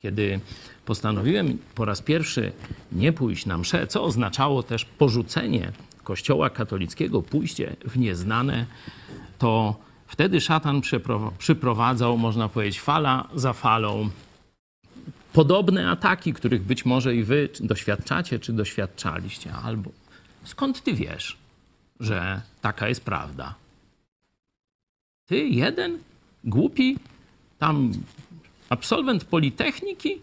Kiedy 0.00 0.40
postanowiłem 0.84 1.58
po 1.74 1.84
raz 1.84 2.02
pierwszy 2.02 2.52
nie 2.92 3.12
pójść 3.12 3.46
na 3.46 3.58
mszę, 3.58 3.86
co 3.86 4.04
oznaczało 4.04 4.62
też 4.62 4.84
porzucenie 4.84 5.72
Kościoła 6.04 6.50
katolickiego, 6.50 7.22
pójście 7.22 7.76
w 7.84 7.98
nieznane, 7.98 8.66
to 9.38 9.76
wtedy 10.06 10.40
szatan 10.40 10.80
przyprowadzał, 11.38 12.18
można 12.18 12.48
powiedzieć, 12.48 12.80
fala 12.80 13.28
za 13.34 13.52
falą 13.52 14.10
podobne 15.32 15.90
ataki, 15.90 16.32
których 16.32 16.62
być 16.62 16.84
może 16.84 17.14
i 17.14 17.24
wy 17.24 17.48
doświadczacie, 17.60 18.38
czy 18.38 18.52
doświadczaliście, 18.52 19.52
albo 19.52 19.90
skąd 20.44 20.82
ty 20.82 20.94
wiesz, 20.94 21.36
że 22.00 22.40
taka 22.60 22.88
jest 22.88 23.04
prawda? 23.04 23.54
Ty 25.26 25.48
jeden, 25.48 25.98
głupi, 26.44 26.98
tam 27.58 27.92
absolwent 28.70 29.24
Politechniki, 29.24 30.20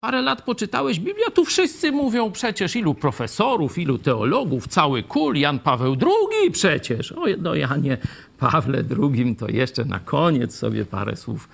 parę 0.00 0.22
lat 0.22 0.42
poczytałeś 0.42 1.00
Biblię, 1.00 1.30
tu 1.34 1.44
wszyscy 1.44 1.92
mówią 1.92 2.32
przecież, 2.32 2.76
ilu 2.76 2.94
profesorów, 2.94 3.78
ilu 3.78 3.98
teologów, 3.98 4.68
cały 4.68 5.02
kul, 5.02 5.36
Jan 5.36 5.58
Paweł 5.58 5.96
II 6.02 6.50
przecież. 6.50 7.12
O, 7.12 7.24
no 7.38 7.54
Janie 7.54 7.98
Pawle 8.38 8.84
II 9.02 9.36
to 9.36 9.48
jeszcze 9.48 9.84
na 9.84 10.00
koniec 10.00 10.54
sobie 10.54 10.84
parę 10.84 11.16
słów 11.16 11.48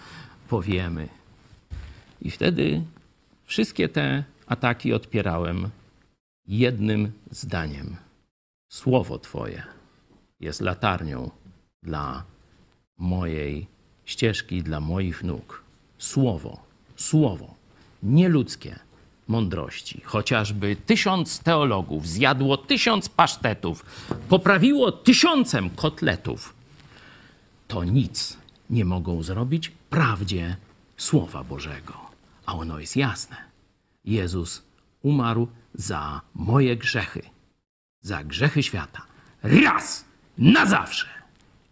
powiemy. 0.49 1.09
I 2.23 2.31
wtedy 2.31 2.83
wszystkie 3.45 3.88
te 3.88 4.25
ataki 4.47 4.93
odpierałem 4.93 5.69
jednym 6.47 7.12
zdaniem. 7.31 7.97
Słowo 8.69 9.19
Twoje 9.19 9.62
jest 10.41 10.61
latarnią 10.61 11.31
dla 11.83 12.25
mojej 12.99 13.67
ścieżki, 14.09 14.62
dla 14.62 14.81
moich 14.81 15.25
nóg. 15.25 15.62
Słowo, 15.99 16.53
słowo, 16.97 17.55
nieludzkie 18.03 18.79
mądrości. 19.29 20.01
Chociażby 20.05 20.77
tysiąc 20.77 21.38
teologów 21.38 22.09
zjadło 22.09 22.57
tysiąc 22.57 23.09
pasztetów, 23.09 23.85
poprawiło 24.29 24.92
tysiącem 24.92 25.71
kotletów, 25.71 26.55
to 27.68 27.85
nic 27.85 28.37
nie 28.71 28.85
mogą 28.85 29.23
zrobić 29.23 29.73
prawdzie 29.90 30.57
Słowa 30.97 31.44
Bożego 31.44 32.09
a 32.49 32.55
ono 32.55 32.79
jest 32.79 32.97
jasne. 32.97 33.37
Jezus 34.05 34.62
umarł 35.03 35.49
za 35.75 36.21
moje 36.35 36.77
grzechy, 36.77 37.23
za 38.01 38.25
grzechy 38.25 38.62
świata. 38.62 39.03
Raz, 39.42 40.05
na 40.38 40.66
zawsze. 40.66 41.07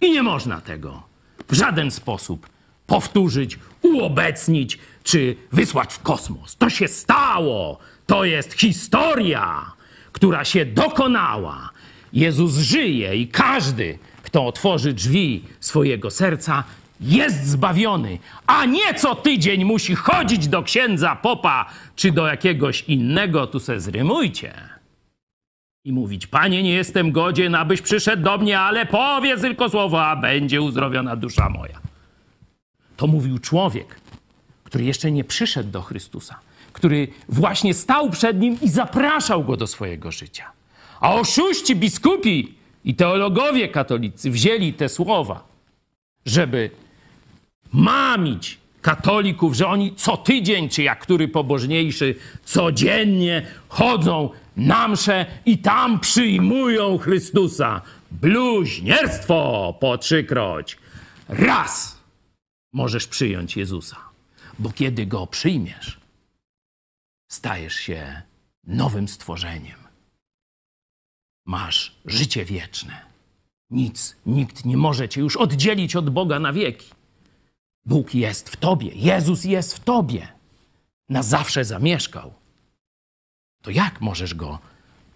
I 0.01 0.13
nie 0.13 0.23
można 0.23 0.61
tego 0.61 1.03
w 1.49 1.55
żaden 1.55 1.91
sposób 1.91 2.49
powtórzyć, 2.87 3.59
uobecnić 3.83 4.79
czy 5.05 5.37
wysłać 5.53 5.95
w 5.95 6.03
kosmos. 6.03 6.57
To 6.57 6.71
się 6.71 6.89
stało. 6.89 7.79
To 8.07 8.25
jest 8.25 8.53
historia, 8.53 9.73
która 10.13 10.45
się 10.45 10.67
dokonała. 10.67 11.71
Jezus 12.13 12.57
żyje 12.57 13.17
i 13.17 13.29
każdy, 13.29 13.99
kto 14.23 14.47
otworzy 14.47 14.93
drzwi 14.93 15.45
swojego 15.61 16.11
serca, 16.11 16.65
jest 17.01 17.47
zbawiony, 17.47 18.19
a 18.47 18.65
nie 18.65 18.95
co 18.95 19.15
tydzień 19.15 19.65
musi 19.65 19.95
chodzić 19.95 20.49
do 20.49 20.63
księdza 20.63 21.17
popa 21.17 21.67
czy 21.97 22.13
do 22.13 22.27
jakiegoś 22.27 22.83
innego, 22.83 23.47
tu 23.47 23.61
se 23.61 23.81
zrymujcie. 23.81 24.76
I 25.87 25.93
mówić, 25.93 26.27
panie, 26.27 26.63
nie 26.63 26.73
jestem 26.73 27.13
godzien, 27.13 27.55
abyś 27.55 27.83
przyszedł 27.83 28.23
do 28.23 28.39
mnie, 28.39 28.61
ale 28.61 28.87
powiedz 28.87 29.41
tylko 29.41 29.69
słowo, 29.69 30.07
a 30.07 30.17
będzie 30.17 30.63
uzdrowiona 30.63 31.17
dusza 31.17 31.49
moja. 31.49 31.81
To 32.97 33.07
mówił 33.07 33.39
człowiek, 33.39 34.01
który 34.65 34.85
jeszcze 34.85 35.13
nie 35.13 35.25
przyszedł 35.25 35.71
do 35.71 35.83
Chrystusa, 35.83 36.39
który 36.73 37.09
właśnie 37.29 37.75
stał 37.75 38.11
przed 38.11 38.41
nim 38.41 38.59
i 38.63 38.69
zapraszał 38.69 39.45
go 39.45 39.57
do 39.57 39.67
swojego 39.67 40.13
życia. 40.13 40.45
A 41.01 41.15
oszuści 41.15 41.77
biskupi 41.77 42.55
i 42.85 42.95
teologowie 42.95 43.69
katolicy 43.69 44.31
wzięli 44.31 44.73
te 44.73 44.89
słowa, 44.89 45.45
żeby 46.27 46.71
mamić 47.73 48.59
katolików, 48.83 49.55
że 49.55 49.67
oni 49.67 49.95
co 49.95 50.17
tydzień, 50.17 50.69
czy 50.69 50.83
jak 50.83 50.99
który 50.99 51.29
pobożniejszy, 51.29 52.15
codziennie 52.45 53.47
chodzą 53.69 54.31
na 54.57 54.89
msze 54.89 55.27
i 55.47 55.59
tam 55.59 56.01
przyjmują 56.01 56.99
Chrystusa. 56.99 57.83
Bluźnierstwo 58.11 59.75
po 59.81 59.99
trzykroć. 59.99 60.79
Raz 61.29 61.99
możesz 62.73 63.07
przyjąć 63.07 63.57
Jezusa, 63.57 63.97
bo 64.59 64.71
kiedy 64.71 65.07
Go 65.07 65.27
przyjmiesz, 65.27 66.01
stajesz 67.31 67.75
się 67.75 68.23
nowym 68.65 69.09
stworzeniem. 69.09 69.79
Masz 71.47 71.97
życie 72.05 72.45
wieczne. 72.45 73.07
Nic, 73.71 74.17
nikt 74.27 74.65
nie 74.65 74.77
może 74.77 75.09
cię 75.09 75.21
już 75.21 75.37
oddzielić 75.37 75.97
od 75.97 76.11
Boga 76.11 76.39
na 76.39 76.53
wieki. 76.53 76.91
Bóg 77.87 78.15
jest 78.15 78.49
w 78.49 78.57
tobie, 78.57 78.91
Jezus 78.95 79.45
jest 79.45 79.77
w 79.77 79.81
tobie, 79.81 80.29
na 81.09 81.23
zawsze 81.23 81.65
zamieszkał. 81.65 82.35
To 83.67 83.71
jak 83.71 84.01
możesz 84.01 84.35
go 84.35 84.59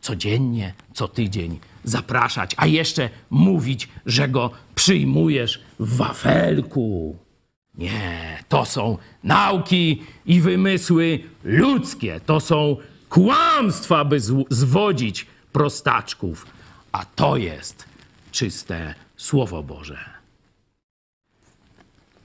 codziennie, 0.01 0.75
co 0.95 1.09
tydzień 1.09 1.59
zapraszać, 1.85 2.55
a 2.57 2.67
jeszcze 2.67 3.11
mówić, 3.31 3.89
że 4.07 4.29
go 4.29 4.51
przyjmujesz 4.75 5.61
w 5.79 5.97
wafelku? 5.97 7.17
Nie, 7.75 8.45
to 8.49 8.65
są 8.65 8.99
nauki 9.25 10.03
i 10.27 10.41
wymysły 10.41 11.21
ludzkie, 11.45 12.21
to 12.27 12.41
są 12.41 12.77
kłamstwa, 13.09 14.05
by 14.05 14.21
zwodzić 14.51 15.27
prostaczków, 15.53 16.47
a 16.93 17.05
to 17.05 17.37
jest 17.37 17.85
czyste 18.33 18.95
Słowo 19.17 19.63
Boże 19.63 20.21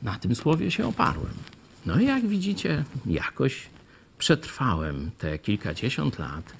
na 0.01 0.19
tym 0.19 0.35
słowie 0.35 0.71
się 0.71 0.87
oparłem. 0.87 1.33
No 1.85 1.99
i 1.99 2.05
jak 2.05 2.27
widzicie, 2.27 2.83
jakoś 3.05 3.74
przetrwałem 4.17 5.11
te 5.17 5.39
kilkadziesiąt 5.39 6.19
lat 6.19 6.53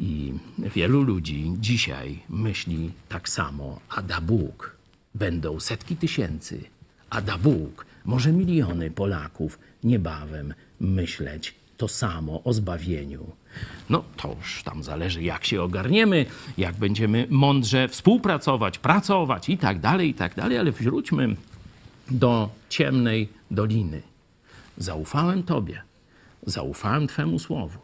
i 0.00 0.34
wielu 0.58 1.02
ludzi 1.02 1.52
dzisiaj 1.58 2.22
myśli 2.28 2.92
tak 3.08 3.28
samo, 3.28 3.80
a 3.88 4.02
da 4.02 4.20
Bóg 4.20 4.76
będą 5.14 5.60
setki 5.60 5.96
tysięcy, 5.96 6.64
a 7.10 7.20
da 7.20 7.38
Bóg 7.38 7.88
Może 8.08 8.32
miliony 8.32 8.90
Polaków 8.90 9.58
niebawem 9.84 10.54
myśleć 10.80 11.54
to 11.76 11.88
samo 11.88 12.42
o 12.44 12.52
zbawieniu. 12.52 13.26
No 13.90 14.04
to 14.16 14.36
już 14.40 14.62
tam 14.62 14.82
zależy, 14.82 15.22
jak 15.22 15.44
się 15.44 15.62
ogarniemy, 15.62 16.26
jak 16.58 16.76
będziemy 16.76 17.26
mądrze 17.30 17.88
współpracować, 17.88 18.78
pracować 18.78 19.48
i 19.48 19.58
tak 19.58 19.80
dalej, 19.80 20.08
i 20.08 20.14
tak 20.14 20.34
dalej, 20.34 20.58
ale 20.58 20.72
wróćmy 20.72 21.36
do 22.10 22.50
ciemnej 22.68 23.28
doliny. 23.50 24.02
Zaufałem 24.78 25.42
Tobie, 25.42 25.82
zaufałem 26.48 27.06
Twemu 27.06 27.38
słowu. 27.38 27.78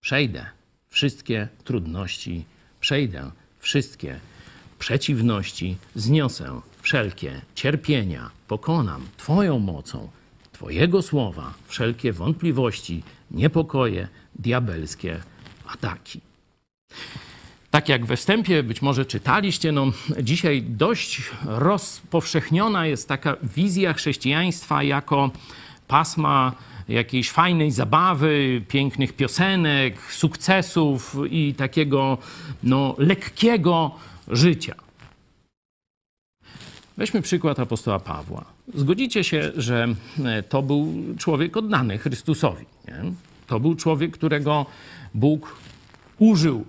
Przejdę 0.00 0.46
wszystkie 0.88 1.48
trudności, 1.64 2.44
przejdę 2.80 3.30
wszystkie 3.58 4.20
przeciwności, 4.78 5.76
zniosę 5.94 6.60
wszelkie 6.82 7.40
cierpienia, 7.54 8.30
pokonam 8.48 9.06
Twoją 9.16 9.58
mocą, 9.58 10.08
Twojego 10.52 11.02
słowa, 11.02 11.54
wszelkie 11.66 12.12
wątpliwości, 12.12 13.02
niepokoje, 13.30 14.08
diabelskie 14.34 15.20
ataki. 15.66 16.20
Tak 17.70 17.88
jak 17.88 18.06
we 18.06 18.16
wstępie 18.16 18.62
być 18.62 18.82
może 18.82 19.06
czytaliście, 19.06 19.72
no 19.72 19.86
dzisiaj 20.22 20.62
dość 20.62 21.22
rozpowszechniona 21.44 22.86
jest 22.86 23.08
taka 23.08 23.36
wizja 23.42 23.92
chrześcijaństwa 23.92 24.82
jako 24.82 25.30
pasma 25.88 26.52
jakiejś 26.88 27.30
fajnej 27.30 27.70
zabawy, 27.70 28.62
pięknych 28.68 29.12
piosenek, 29.12 30.12
sukcesów 30.12 31.16
i 31.30 31.54
takiego 31.54 32.18
no, 32.62 32.94
lekkiego 32.98 33.90
życia. 34.28 34.74
Weźmy 36.96 37.22
przykład 37.22 37.60
apostoła 37.60 37.98
Pawła. 37.98 38.44
Zgodzicie 38.74 39.24
się, 39.24 39.52
że 39.56 39.86
e, 40.24 40.42
to 40.42 40.62
był 40.62 41.04
człowiek 41.18 41.56
oddany 41.56 41.98
Chrystusowi. 41.98 42.64
Nie? 42.88 43.12
To 43.46 43.60
był 43.60 43.74
człowiek, 43.74 44.12
którego 44.12 44.66
Bóg 45.14 45.56
użył 46.18 46.64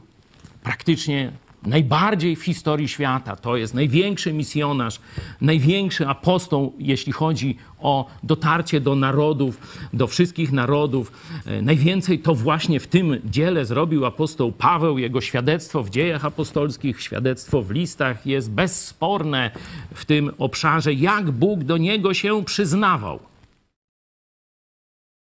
praktycznie 0.64 1.32
najbardziej 1.66 2.36
w 2.36 2.44
historii 2.44 2.88
świata. 2.88 3.36
To 3.36 3.58
jest 3.58 3.74
największy 3.74 4.34
misjonarz, 4.34 5.00
największy 5.42 6.08
apostoł, 6.08 6.74
jeśli 6.80 7.14
chodzi 7.14 7.58
o 7.80 8.10
dotarcie 8.24 8.82
do 8.82 8.96
narodów, 8.96 9.58
do 9.94 10.08
wszystkich 10.08 10.52
narodów. 10.52 11.12
E, 11.46 11.62
najwięcej 11.62 12.20
to 12.20 12.36
właśnie 12.36 12.80
w 12.80 12.88
tym 12.88 13.18
dziele 13.26 13.66
zrobił 13.66 14.06
apostoł 14.06 14.52
Paweł. 14.52 14.98
Jego 14.98 15.22
świadectwo 15.22 15.84
w 15.84 15.90
dziejach 15.90 16.26
apostolskich, 16.26 17.02
świadectwo 17.02 17.62
w 17.62 17.72
listach 17.72 18.26
jest 18.26 18.52
bezsporne 18.52 19.52
w 19.94 20.06
tym 20.06 20.32
obszarze, 20.38 20.94
jak 20.94 21.32
Bóg 21.32 21.64
do 21.64 21.78
niego 21.78 22.14
się 22.14 22.46
przyznawał. 22.46 23.20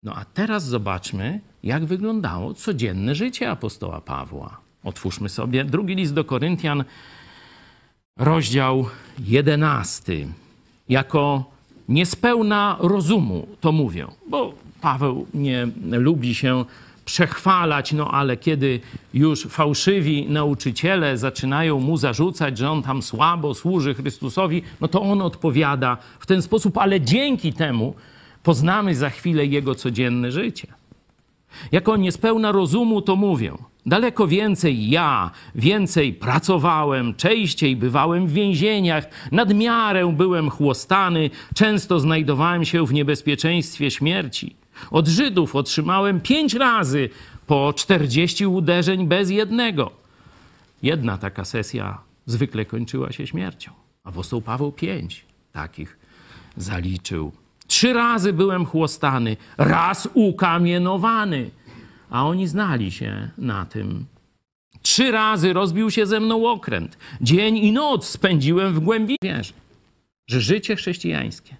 No 0.04 0.16
a 0.16 0.26
teraz 0.26 0.66
zobaczmy, 0.66 1.42
jak 1.64 1.86
wyglądało 1.86 2.54
codzienne 2.54 3.16
życie 3.16 3.52
apostoła 3.52 4.02
Pawła. 4.02 4.69
Otwórzmy 4.84 5.30
sobie 5.30 5.66
drugi 5.66 5.96
list 5.96 6.14
do 6.14 6.24
Koryntian, 6.24 6.84
rozdział 8.18 8.86
jedenasty. 9.20 10.28
Jako 10.90 11.44
niespełna 11.90 12.78
rozumu 12.80 13.48
to 13.62 13.72
mówię, 13.72 14.08
bo 14.28 14.54
Paweł 14.82 15.28
nie 15.34 15.68
lubi 15.92 16.36
się 16.36 16.66
przechwalać, 17.06 17.92
no 17.92 18.12
ale 18.12 18.38
kiedy 18.38 18.80
już 19.14 19.44
fałszywi 19.44 20.26
nauczyciele 20.30 21.18
zaczynają 21.18 21.80
mu 21.80 21.98
zarzucać, 21.98 22.58
że 22.58 22.72
on 22.72 22.84
tam 22.84 23.02
słabo 23.02 23.54
służy 23.54 23.94
Chrystusowi, 23.94 24.62
no 24.82 24.88
to 24.88 25.02
on 25.02 25.22
odpowiada 25.22 25.98
w 26.20 26.26
ten 26.26 26.42
sposób, 26.42 26.78
ale 26.78 27.02
dzięki 27.02 27.54
temu 27.54 27.94
poznamy 28.44 28.96
za 28.96 29.10
chwilę 29.10 29.46
jego 29.46 29.76
codzienne 29.76 30.32
życie. 30.32 30.68
Jako 31.72 31.98
niespełna 31.98 32.52
rozumu 32.52 33.02
to 33.02 33.16
mówię. 33.16 33.54
Daleko 33.86 34.28
więcej 34.28 34.90
ja, 34.90 35.32
więcej 35.56 36.14
pracowałem, 36.14 37.16
częściej 37.16 37.76
bywałem 37.76 38.28
w 38.28 38.34
więzieniach, 38.34 39.06
nadmiarę 39.32 40.14
byłem 40.18 40.50
chłostany, 40.50 41.30
często 41.56 42.00
znajdowałem 42.00 42.66
się 42.66 42.86
w 42.86 42.94
niebezpieczeństwie 42.94 43.92
śmierci. 43.92 44.56
Od 44.92 45.08
Żydów 45.08 45.56
otrzymałem 45.56 46.22
pięć 46.22 46.54
razy 46.54 47.10
po 47.48 47.74
czterdzieści 47.74 48.48
uderzeń 48.48 49.08
bez 49.08 49.30
jednego. 49.30 49.92
Jedna 50.84 51.18
taka 51.18 51.46
sesja 51.46 51.98
zwykle 52.26 52.66
kończyła 52.66 53.12
się 53.12 53.28
śmiercią. 53.28 53.72
Apostoł 54.04 54.42
Paweł 54.42 54.72
pięć 54.72 55.26
takich 55.52 55.98
zaliczył. 56.58 57.32
Trzy 57.70 57.94
razy 57.94 58.34
byłem 58.34 58.66
chłostany, 58.66 59.38
raz 59.58 60.10
ukamienowany 60.14 61.52
a 62.10 62.26
oni 62.26 62.48
znali 62.48 62.92
się 62.92 63.30
na 63.38 63.66
tym. 63.66 64.06
Trzy 64.82 65.12
razy 65.12 65.54
rozbił 65.54 65.92
się 65.92 66.06
ze 66.06 66.20
mną 66.20 66.48
okręt. 66.48 66.98
Dzień 67.22 67.58
i 67.58 67.72
noc 67.72 68.08
spędziłem 68.08 68.74
w 68.74 68.80
głębi 68.80 69.16
wieży. 69.24 69.54
Że 70.28 70.42
życie 70.42 70.76
chrześcijańskie 70.76 71.56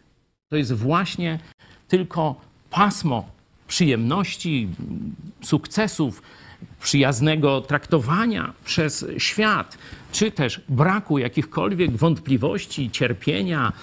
to 0.50 0.56
jest 0.56 0.74
właśnie 0.74 1.40
tylko 1.88 2.36
pasmo 2.70 3.26
przyjemności, 3.68 4.70
sukcesów, 5.42 6.22
przyjaznego 6.82 7.62
traktowania 7.62 8.54
przez 8.66 9.06
świat, 9.18 9.78
czy 10.12 10.32
też 10.32 10.62
braku 10.70 11.18
jakichkolwiek 11.18 11.92
wątpliwości, 11.92 12.92
cierpienia, 12.92 13.74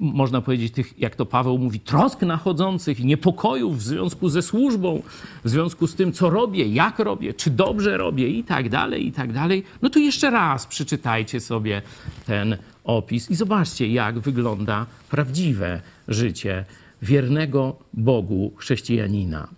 można 0.00 0.40
powiedzieć 0.40 0.72
tych, 0.72 0.98
jak 0.98 1.16
to 1.16 1.26
Paweł 1.26 1.58
mówi, 1.58 1.80
trosk 1.80 2.22
nachodzących, 2.22 3.04
niepokojów 3.04 3.78
w 3.78 3.82
związku 3.82 4.28
ze 4.28 4.42
służbą, 4.42 5.02
w 5.44 5.48
związku 5.48 5.86
z 5.86 5.94
tym, 5.94 6.12
co 6.12 6.30
robię, 6.30 6.66
jak 6.66 6.98
robię, 6.98 7.34
czy 7.34 7.50
dobrze 7.50 7.96
robię 7.96 8.28
i 8.28 8.44
tak 8.44 8.68
dalej, 8.68 9.06
i 9.06 9.12
tak 9.12 9.32
dalej, 9.32 9.64
no 9.82 9.90
to 9.90 9.98
jeszcze 9.98 10.30
raz 10.30 10.66
przeczytajcie 10.66 11.40
sobie 11.40 11.82
ten 12.26 12.56
opis 12.84 13.30
i 13.30 13.34
zobaczcie, 13.34 13.88
jak 13.88 14.18
wygląda 14.18 14.86
prawdziwe 15.10 15.80
życie 16.08 16.64
wiernego 17.02 17.76
Bogu 17.94 18.52
chrześcijanina. 18.56 19.57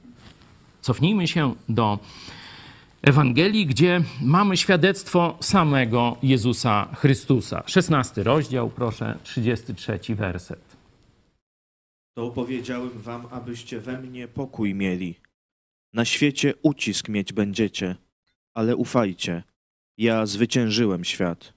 Cofnijmy 0.81 1.29
się 1.29 1.55
do 1.69 1.99
Ewangelii, 3.03 3.67
gdzie 3.67 4.03
mamy 4.23 4.57
świadectwo 4.57 5.37
samego 5.41 6.17
Jezusa 6.23 6.89
Chrystusa. 6.95 7.63
16 7.67 8.23
rozdział, 8.23 8.71
proszę, 8.71 9.19
33 9.23 10.15
werset. 10.15 10.77
To 12.15 12.31
powiedziałem 12.31 12.91
wam, 12.91 13.27
abyście 13.31 13.81
we 13.81 13.99
mnie 13.99 14.29
pokój 14.29 14.75
mieli. 14.75 15.15
Na 15.93 16.05
świecie 16.05 16.55
ucisk 16.63 17.09
mieć 17.09 17.33
będziecie, 17.33 17.97
ale 18.55 18.77
ufajcie, 18.77 19.43
ja 19.99 20.27
zwyciężyłem 20.27 21.05
świat. 21.05 21.53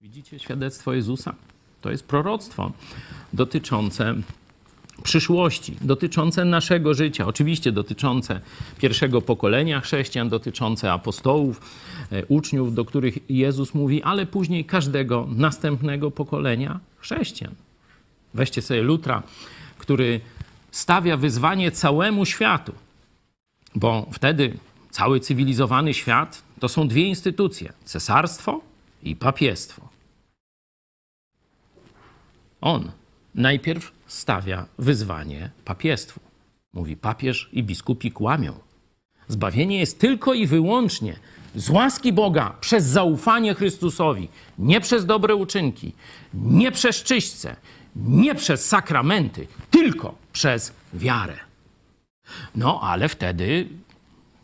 Widzicie 0.00 0.38
świadectwo 0.38 0.92
Jezusa? 0.92 1.34
To 1.80 1.90
jest 1.90 2.06
proroctwo 2.06 2.72
dotyczące 3.32 4.14
przyszłości, 5.02 5.76
dotyczące 5.80 6.44
naszego 6.44 6.94
życia, 6.94 7.26
oczywiście 7.26 7.72
dotyczące 7.72 8.40
pierwszego 8.78 9.22
pokolenia 9.22 9.80
chrześcijan, 9.80 10.28
dotyczące 10.28 10.92
apostołów, 10.92 11.60
e, 12.12 12.26
uczniów, 12.26 12.74
do 12.74 12.84
których 12.84 13.30
Jezus 13.30 13.74
mówi, 13.74 14.02
ale 14.02 14.26
później 14.26 14.64
każdego 14.64 15.28
następnego 15.30 16.10
pokolenia 16.10 16.80
chrześcijan. 16.98 17.54
Weźcie 18.34 18.62
sobie 18.62 18.82
Lutra, 18.82 19.22
który 19.78 20.20
stawia 20.70 21.16
wyzwanie 21.16 21.70
całemu 21.70 22.24
światu, 22.24 22.72
bo 23.74 24.06
wtedy 24.12 24.58
cały 24.90 25.20
cywilizowany 25.20 25.94
świat 25.94 26.42
to 26.60 26.68
są 26.68 26.88
dwie 26.88 27.02
instytucje: 27.02 27.72
cesarstwo 27.84 28.60
i 29.02 29.16
papiestwo. 29.16 29.88
On 32.60 32.90
najpierw 33.34 33.95
stawia 34.16 34.66
wyzwanie 34.78 35.50
papiestwu. 35.64 36.20
Mówi, 36.72 36.96
papież 36.96 37.48
i 37.52 37.62
biskupi 37.62 38.12
kłamią. 38.12 38.52
Zbawienie 39.28 39.78
jest 39.78 40.00
tylko 40.00 40.34
i 40.34 40.46
wyłącznie 40.46 41.16
z 41.54 41.70
łaski 41.70 42.12
Boga 42.12 42.54
przez 42.60 42.84
zaufanie 42.84 43.54
Chrystusowi, 43.54 44.28
nie 44.58 44.80
przez 44.80 45.06
dobre 45.06 45.34
uczynki, 45.34 45.92
nie 46.34 46.72
przez 46.72 47.02
czyśćce, 47.02 47.56
nie 47.96 48.34
przez 48.34 48.68
sakramenty, 48.68 49.46
tylko 49.70 50.14
przez 50.32 50.72
wiarę. 50.94 51.36
No 52.54 52.80
ale 52.82 53.08
wtedy, 53.08 53.68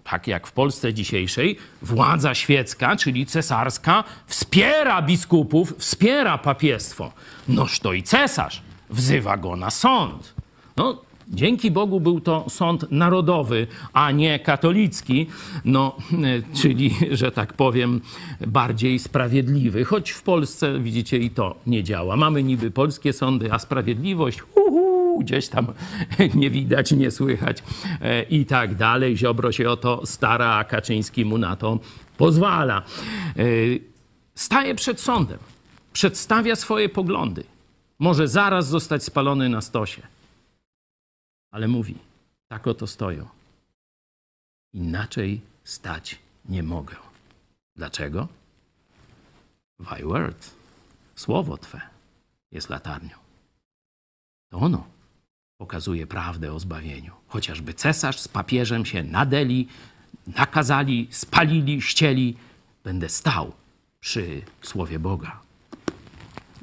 tak 0.04 0.26
jak 0.26 0.46
w 0.46 0.52
Polsce 0.52 0.94
dzisiejszej, 0.94 1.58
władza 1.82 2.35
świecka, 2.35 2.96
czyli 2.96 3.26
cesarska, 3.26 4.04
wspiera 4.26 5.02
biskupów, 5.02 5.74
wspiera 5.78 6.38
papiestwo. 6.38 7.12
Noż 7.48 7.80
to 7.80 7.92
i 7.92 8.02
cesarz 8.02 8.62
wzywa 8.92 9.37
go 9.37 9.57
na 9.57 9.70
sąd. 9.70 10.35
No, 10.76 10.98
Dzięki 11.28 11.70
Bogu 11.70 12.00
był 12.00 12.20
to 12.20 12.44
sąd 12.48 12.90
narodowy, 12.90 13.66
a 13.92 14.11
nie 14.11 14.38
katolicki, 14.38 15.26
no, 15.64 15.96
czyli, 16.62 16.94
że 17.11 17.33
tak 17.33 17.52
powiem, 17.52 18.00
bardziej 18.46 18.98
sprawiedliwy. 18.98 19.85
Choć 19.85 20.11
w 20.11 20.22
Polsce, 20.22 20.78
widzicie, 20.81 21.18
i 21.18 21.31
to 21.31 21.57
nie 21.66 21.83
działa. 21.83 22.16
Mamy 22.16 22.42
niby 22.42 22.70
polskie 22.70 23.12
sądy, 23.12 23.52
a 23.52 23.59
sprawiedliwość 23.59 24.38
uhu, 24.55 25.18
gdzieś 25.20 25.48
tam 25.48 25.66
nie 26.35 26.50
widać, 26.50 26.92
nie 26.92 27.11
słychać 27.11 27.62
e, 28.00 28.22
i 28.22 28.46
tak 28.46 28.74
dalej. 28.74 29.16
Ziobro 29.16 29.52
się 29.52 29.70
o 29.70 29.76
to 29.76 30.07
stara, 30.07 30.55
a 30.55 30.64
Kaczyński 30.64 31.24
mu 31.24 31.38
na 31.38 31.57
to 31.57 31.78
pozwala. 32.16 32.83
E, 33.37 33.44
staje 34.35 34.74
przed 34.74 35.00
sądem, 35.00 35.38
przedstawia 35.92 36.57
swoje 36.57 36.88
poglądy. 36.88 37.51
Może 38.02 38.28
zaraz 38.28 38.68
zostać 38.68 39.04
spalony 39.04 39.48
na 39.48 39.60
stosie 39.60 40.02
ale 41.52 41.68
mówi: 41.68 41.94
tak 42.48 42.66
oto 42.66 42.86
stoją. 42.86 43.28
Inaczej 44.72 45.40
stać 45.64 46.18
nie 46.48 46.62
mogę. 46.62 46.96
Dlaczego? 47.76 48.28
Thy 49.88 50.04
word, 50.04 50.50
słowo 51.14 51.58
Twe, 51.58 51.80
jest 52.52 52.68
latarnią. 52.70 53.16
To 54.50 54.58
ono 54.58 54.86
pokazuje 55.58 56.06
prawdę 56.06 56.52
o 56.52 56.60
zbawieniu. 56.60 57.12
Chociażby 57.28 57.74
cesarz 57.74 58.20
z 58.20 58.28
papieżem 58.28 58.86
się 58.86 59.02
nadeli, 59.02 59.68
nakazali, 60.26 61.08
spalili, 61.10 61.82
ścieli, 61.82 62.36
będę 62.84 63.08
stał 63.08 63.52
przy 64.00 64.42
słowie 64.62 64.98
Boga. 64.98 65.41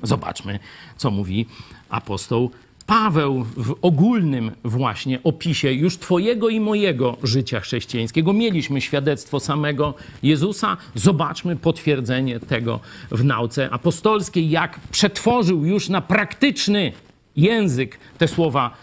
Zobaczmy, 0.04 0.60
co 0.98 1.12
mówi 1.12 1.46
apostoł 1.90 2.52
Paweł 2.90 3.46
w 3.58 3.76
ogólnym 3.82 4.52
właśnie 4.64 5.24
opisie 5.24 5.72
już 5.72 5.98
Twojego 5.98 6.50
i 6.50 6.60
mojego 6.60 7.18
życia 7.24 7.60
chrześcijańskiego. 7.60 8.34
Mieliśmy 8.34 8.82
świadectwo 8.82 9.40
samego 9.40 9.94
Jezusa. 10.24 10.78
Zobaczmy 10.96 11.56
potwierdzenie 11.56 12.40
tego 12.40 12.80
w 13.12 13.24
nauce 13.24 13.70
apostolskiej, 13.70 14.50
jak 14.50 14.80
przetworzył 14.92 15.66
już 15.66 15.90
na 15.90 16.02
praktyczny 16.02 16.92
język 17.36 17.98
te 18.18 18.28
słowa 18.28 18.78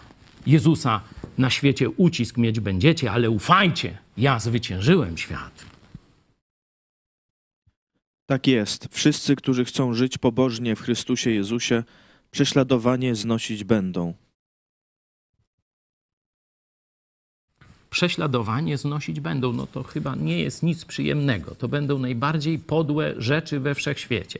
Jezusa. 0.45 1.01
Na 1.37 1.49
świecie 1.49 1.89
ucisk 1.89 2.37
mieć 2.37 2.59
będziecie, 2.59 3.11
ale 3.11 3.29
ufajcie, 3.29 3.97
ja 4.17 4.39
zwyciężyłem 4.39 5.17
świat. 5.17 5.76
Tak 8.27 8.47
jest. 8.47 8.87
Wszyscy, 8.91 9.35
którzy 9.35 9.65
chcą 9.65 9.93
żyć 9.93 10.17
pobożnie 10.17 10.75
w 10.75 10.81
Chrystusie 10.81 11.31
Jezusie, 11.31 11.83
prześladowanie 12.31 13.15
znosić 13.15 13.63
będą. 13.63 14.13
Prześladowanie 17.89 18.77
znosić 18.77 19.19
będą, 19.19 19.53
no 19.53 19.67
to 19.67 19.83
chyba 19.83 20.15
nie 20.15 20.39
jest 20.39 20.63
nic 20.63 20.85
przyjemnego. 20.85 21.55
To 21.55 21.67
będą 21.67 21.99
najbardziej 21.99 22.59
podłe 22.59 23.13
rzeczy 23.17 23.59
we 23.59 23.75
wszechświecie. 23.75 24.39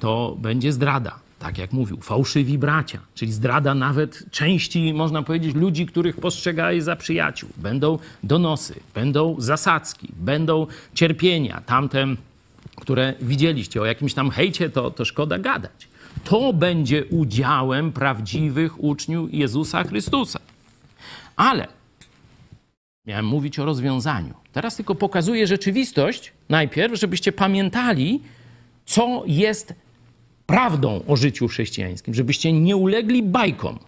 To 0.00 0.36
będzie 0.38 0.72
zdrada, 0.72 1.18
tak 1.38 1.58
jak 1.58 1.72
mówił, 1.72 2.00
fałszywi 2.00 2.58
bracia, 2.58 2.98
czyli 3.14 3.32
zdrada 3.32 3.74
nawet 3.74 4.24
części, 4.30 4.94
można 4.94 5.22
powiedzieć, 5.22 5.54
ludzi, 5.54 5.86
których 5.86 6.16
postrzegali 6.16 6.80
za 6.80 6.96
przyjaciół. 6.96 7.50
Będą 7.56 7.98
donosy, 8.22 8.80
będą 8.94 9.36
zasadzki, 9.38 10.08
będą 10.16 10.66
cierpienia. 10.94 11.62
Tamte, 11.66 12.06
które 12.76 13.14
widzieliście, 13.20 13.82
o 13.82 13.84
jakimś 13.84 14.14
tam 14.14 14.30
hejcie, 14.30 14.70
to, 14.70 14.90
to 14.90 15.04
szkoda 15.04 15.38
gadać. 15.38 15.88
To 16.24 16.52
będzie 16.52 17.04
udziałem 17.04 17.92
prawdziwych 17.92 18.84
uczniów 18.84 19.34
Jezusa 19.34 19.84
Chrystusa. 19.84 20.40
Ale 21.36 21.68
miałem 23.06 23.26
mówić 23.26 23.58
o 23.58 23.64
rozwiązaniu. 23.64 24.34
Teraz 24.52 24.76
tylko 24.76 24.94
pokazuję 24.94 25.46
rzeczywistość 25.46 26.32
najpierw, 26.48 27.00
żebyście 27.00 27.32
pamiętali, 27.32 28.20
co 28.86 29.22
jest 29.26 29.74
prawdą 30.46 31.04
o 31.06 31.16
życiu 31.16 31.48
chrześcijańskim, 31.48 32.14
żebyście 32.14 32.52
nie 32.52 32.76
ulegli 32.76 33.22
bajkom. 33.22 33.78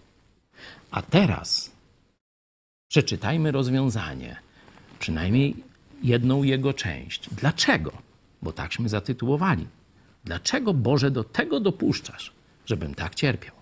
A 0.91 1.01
teraz 1.01 1.71
przeczytajmy 2.87 3.51
rozwiązanie, 3.51 4.35
przynajmniej 4.99 5.55
jedną 6.03 6.43
jego 6.43 6.73
część. 6.73 7.29
Dlaczego? 7.29 8.04
Bo 8.45 8.51
takśmy 8.51 8.89
zatytułowali. 8.89 9.67
Dlaczego 10.23 10.73
Boże 10.73 11.11
do 11.11 11.23
tego 11.23 11.59
dopuszczasz, 11.59 12.33
żebym 12.65 12.95
tak 12.95 13.15
cierpiał? 13.15 13.55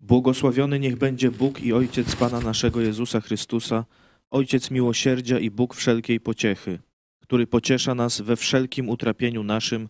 Błogosławiony 0.00 0.78
niech 0.78 0.96
będzie 0.96 1.30
Bóg 1.30 1.62
i 1.62 1.72
Ojciec 1.72 2.16
Pana 2.16 2.40
naszego 2.40 2.80
Jezusa 2.80 3.20
Chrystusa, 3.20 3.84
Ojciec 4.30 4.70
miłosierdzia 4.70 5.38
i 5.38 5.50
Bóg 5.50 5.74
wszelkiej 5.74 6.20
pociechy, 6.20 6.78
który 7.20 7.46
pociesza 7.46 7.94
nas 7.94 8.20
we 8.20 8.36
wszelkim 8.36 8.88
utrapieniu 8.88 9.42
naszym, 9.42 9.88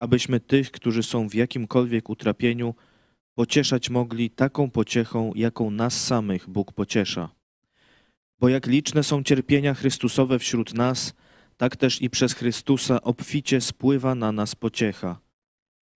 abyśmy 0.00 0.40
tych, 0.40 0.70
którzy 0.70 1.02
są 1.02 1.28
w 1.28 1.34
jakimkolwiek 1.34 2.10
utrapieniu, 2.10 2.74
pocieszać 3.34 3.90
mogli 3.90 4.30
taką 4.30 4.70
pociechą, 4.70 5.32
jaką 5.34 5.70
nas 5.70 6.04
samych 6.04 6.50
Bóg 6.50 6.72
pociesza. 6.72 7.28
Bo 8.40 8.48
jak 8.48 8.66
liczne 8.66 9.02
są 9.02 9.22
cierpienia 9.22 9.74
Chrystusowe 9.74 10.38
wśród 10.38 10.74
nas, 10.74 11.14
tak 11.56 11.76
też 11.76 12.02
i 12.02 12.10
przez 12.10 12.32
Chrystusa 12.32 13.02
obficie 13.02 13.60
spływa 13.60 14.14
na 14.14 14.32
nas 14.32 14.54
pociecha. 14.54 15.20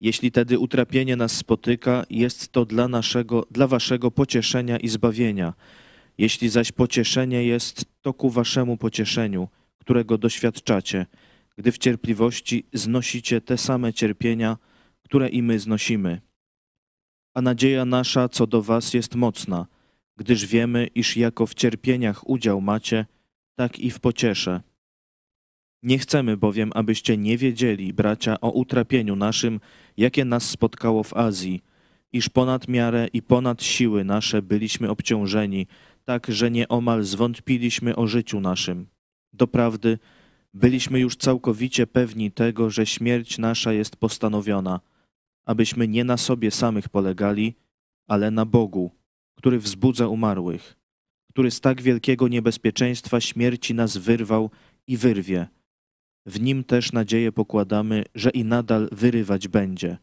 Jeśli 0.01 0.31
tedy 0.31 0.59
utrapienie 0.59 1.17
nas 1.17 1.33
spotyka, 1.33 2.05
jest 2.11 2.53
to 2.53 2.65
dla 2.65 2.89
naszego, 2.89 3.47
dla 3.51 3.67
waszego 3.67 4.11
pocieszenia 4.11 4.77
i 4.79 4.89
zbawienia. 4.89 5.55
Jeśli 6.19 6.49
zaś 6.49 6.73
pocieszenie 6.73 7.45
jest, 7.45 7.85
to 8.03 8.15
ku 8.15 8.31
waszemu 8.31 8.77
pocieszeniu, 8.77 9.49
którego 9.79 10.19
doświadczacie, 10.19 11.07
gdy 11.57 11.73
w 11.73 11.79
cierpliwości 11.79 12.67
znosicie 12.73 13.41
te 13.41 13.59
same 13.59 13.93
cierpienia, 13.93 14.57
które 15.03 15.29
i 15.29 15.43
my 15.43 15.59
znosimy. 15.59 16.21
A 17.35 17.43
nadzieja 17.43 17.85
nasza 17.85 18.29
co 18.29 18.47
do 18.47 18.63
was 18.63 18.95
jest 18.95 19.15
mocna, 19.15 19.67
gdyż 20.17 20.47
wiemy, 20.47 20.87
iż 20.95 21.17
jako 21.17 21.47
w 21.47 21.55
cierpieniach 21.55 22.29
udział 22.29 22.61
macie, 22.61 23.07
tak 23.55 23.79
i 23.79 23.91
w 23.91 24.01
pociesze. 24.01 24.61
Nie 25.83 25.99
chcemy 25.99 26.37
bowiem, 26.37 26.71
abyście 26.75 27.17
nie 27.17 27.39
wiedzieli, 27.39 27.93
bracia, 27.93 28.41
o 28.41 28.51
utrapieniu 28.51 29.17
naszym, 29.17 29.61
jakie 29.97 30.25
nas 30.25 30.51
spotkało 30.51 31.03
w 31.03 31.15
Azji, 31.15 31.63
iż 32.13 32.29
ponad 32.29 32.69
miarę 32.69 33.09
i 33.13 33.23
ponad 33.23 33.63
siły 33.63 34.05
nasze 34.05 34.43
byliśmy 34.43 34.91
obciążeni, 34.91 35.67
tak, 36.05 36.27
że 36.29 36.51
nieomal 36.51 37.05
zwątpiliśmy 37.05 37.97
o 37.97 38.07
życiu 38.07 38.41
naszym. 38.41 38.87
Doprawdy, 39.33 39.99
byliśmy 40.55 41.01
już 41.01 41.17
całkowicie 41.17 41.87
pewni 41.87 42.31
tego, 42.31 42.71
że 42.71 42.87
śmierć 42.87 43.39
nasza 43.39 43.73
jest 43.73 43.97
postanowiona, 43.97 44.81
abyśmy 45.47 45.89
nie 45.89 46.05
na 46.05 46.17
sobie 46.17 46.51
samych 46.51 46.89
polegali, 46.89 47.55
ale 48.09 48.31
na 48.31 48.45
Bogu, 48.45 48.91
który 49.35 49.59
wzbudza 49.59 50.09
umarłych, 50.09 50.77
który 51.31 51.51
z 51.51 51.61
tak 51.61 51.83
wielkiego 51.83 52.29
niebezpieczeństwa 52.29 53.21
śmierci 53.21 53.75
nas 53.75 53.97
wyrwał 53.97 54.51
i 54.87 54.97
wyrwie– 54.97 55.47
w 56.27 56.41
nim 56.41 56.65
też 56.65 56.93
nadzieję 56.93 57.33
pokładamy, 57.33 58.05
że 58.15 58.31
i 58.31 58.45
nadal 58.45 58.89
wyrywać 58.93 59.49
będzie. 59.49 59.99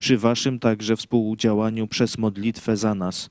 Przy 0.00 0.18
waszym 0.18 0.58
także 0.58 0.96
współdziałaniu 0.96 1.86
przez 1.86 2.18
modlitwę 2.18 2.76
za 2.76 2.94
nas, 2.94 3.28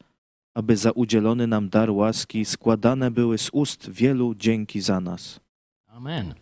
aby 0.55 0.77
za 0.77 0.91
udzielony 0.91 1.47
nam 1.47 1.69
dar 1.69 1.91
łaski 1.91 2.45
składane 2.45 3.11
były 3.11 3.37
z 3.37 3.49
ust 3.53 3.89
wielu 3.89 4.35
dzięki 4.35 4.81
za 4.81 4.99
nas. 4.99 5.39
Amen. 5.87 6.33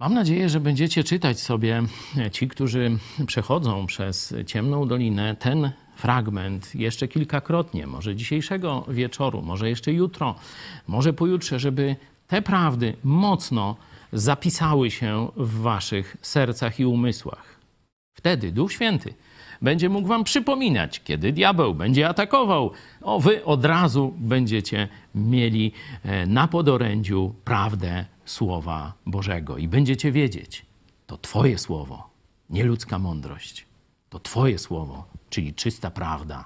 Mam 0.00 0.14
nadzieję, 0.14 0.48
że 0.48 0.60
będziecie 0.60 1.04
czytać 1.04 1.40
sobie, 1.40 1.82
e, 2.16 2.30
ci, 2.30 2.48
którzy 2.48 2.98
przechodzą 3.26 3.86
przez 3.86 4.34
ciemną 4.46 4.88
dolinę, 4.88 5.36
ten 5.36 5.70
fragment 5.96 6.74
jeszcze 6.74 7.08
kilkakrotnie, 7.08 7.86
może 7.86 8.16
dzisiejszego 8.16 8.86
wieczoru, 8.88 9.42
może 9.42 9.68
jeszcze 9.68 9.92
jutro, 9.92 10.34
może 10.86 11.12
pojutrze, 11.12 11.58
żeby 11.58 11.96
te 12.26 12.42
prawdy 12.42 12.96
mocno 13.04 13.76
zapisały 14.12 14.90
się 14.90 15.28
w 15.36 15.60
waszych 15.60 16.16
sercach 16.22 16.80
i 16.80 16.86
umysłach. 16.86 17.60
Wtedy 18.14 18.52
Duch 18.52 18.72
Święty 18.72 19.14
będzie 19.62 19.88
mógł 19.88 20.08
wam 20.08 20.24
przypominać, 20.24 21.00
kiedy 21.02 21.32
diabeł 21.32 21.74
będzie 21.74 22.08
atakował. 22.08 22.70
O, 23.02 23.20
wy 23.20 23.44
od 23.44 23.64
razu 23.64 24.14
będziecie 24.18 24.88
mieli 25.14 25.72
e, 26.02 26.26
na 26.26 26.48
podorędziu 26.48 27.34
prawdę 27.44 28.04
Słowa 28.24 28.92
Bożego 29.06 29.58
i 29.58 29.68
będziecie 29.68 30.12
wiedzieć, 30.12 30.66
to 31.06 31.18
Twoje 31.18 31.58
słowo, 31.58 32.10
nie 32.50 32.64
ludzka 32.64 32.98
mądrość. 32.98 33.66
To 34.10 34.20
Twoje 34.20 34.58
słowo, 34.58 35.04
czyli 35.30 35.54
czysta 35.54 35.90
prawda. 35.90 36.44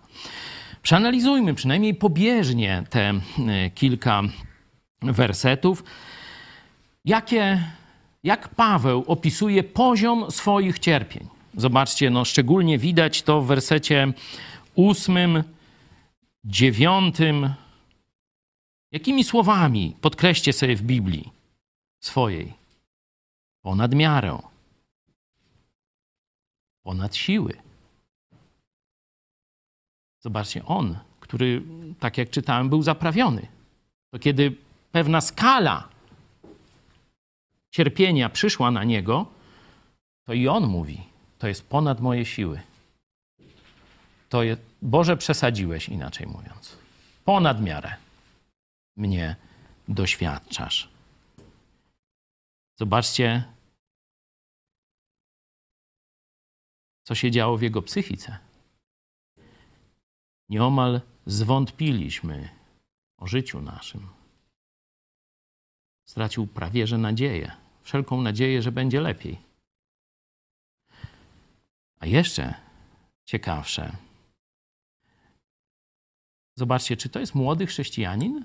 Przeanalizujmy 0.82 1.54
przynajmniej 1.54 1.94
pobieżnie 1.94 2.84
te 2.90 3.00
e, 3.10 3.70
kilka 3.70 4.22
wersetów 5.02 5.84
jakie, 7.04 7.72
jak 8.22 8.48
Paweł 8.48 9.04
opisuje 9.06 9.62
poziom 9.62 10.30
swoich 10.30 10.78
cierpień. 10.78 11.28
Zobaczcie, 11.54 12.10
no 12.10 12.24
szczególnie 12.24 12.78
widać 12.78 13.22
to 13.22 13.40
w 13.40 13.46
wersecie 13.46 14.12
ósmym, 14.74 15.44
dziewiątym. 16.44 17.54
Jakimi 18.92 19.24
słowami 19.24 19.96
podkreślcie 20.00 20.52
sobie 20.52 20.76
w 20.76 20.82
Biblii 20.82 21.32
swojej? 22.00 22.52
Ponad 23.62 23.94
miarę, 23.94 24.38
ponad 26.82 27.16
siły. 27.16 27.56
Zobaczcie, 30.20 30.64
on, 30.64 30.98
który, 31.20 31.62
tak 32.00 32.18
jak 32.18 32.30
czytałem, 32.30 32.68
był 32.68 32.82
zaprawiony, 32.82 33.46
to 34.10 34.18
kiedy 34.18 34.56
pewna 34.92 35.20
skala 35.20 35.93
cierpienia 37.74 38.28
przyszła 38.28 38.70
na 38.70 38.84
niego, 38.84 39.26
to 40.24 40.32
i 40.32 40.48
on 40.48 40.66
mówi: 40.66 41.02
To 41.38 41.48
jest 41.48 41.68
ponad 41.68 42.00
moje 42.00 42.24
siły. 42.24 42.60
To 44.28 44.42
jest, 44.42 44.62
Boże, 44.82 45.16
przesadziłeś, 45.16 45.88
inaczej 45.88 46.26
mówiąc. 46.26 46.78
Ponad 47.24 47.62
miarę 47.62 47.96
mnie 48.96 49.36
doświadczasz. 49.88 50.88
Zobaczcie, 52.76 53.44
co 57.02 57.14
się 57.14 57.30
działo 57.30 57.56
w 57.56 57.62
jego 57.62 57.82
psychice. 57.82 58.38
Nieomal 60.48 61.00
zwątpiliśmy 61.26 62.48
o 63.16 63.26
życiu 63.26 63.60
naszym. 63.62 64.08
Stracił 66.08 66.46
prawie 66.46 66.86
że 66.86 66.98
nadzieję, 66.98 67.63
wszelką 67.84 68.22
nadzieję, 68.22 68.62
że 68.62 68.72
będzie 68.72 69.00
lepiej. 69.00 69.38
A 72.00 72.06
jeszcze 72.06 72.54
ciekawsze. 73.24 73.96
Zobaczcie, 76.56 76.96
czy 76.96 77.08
to 77.08 77.20
jest 77.20 77.34
młody 77.34 77.66
chrześcijanin? 77.66 78.44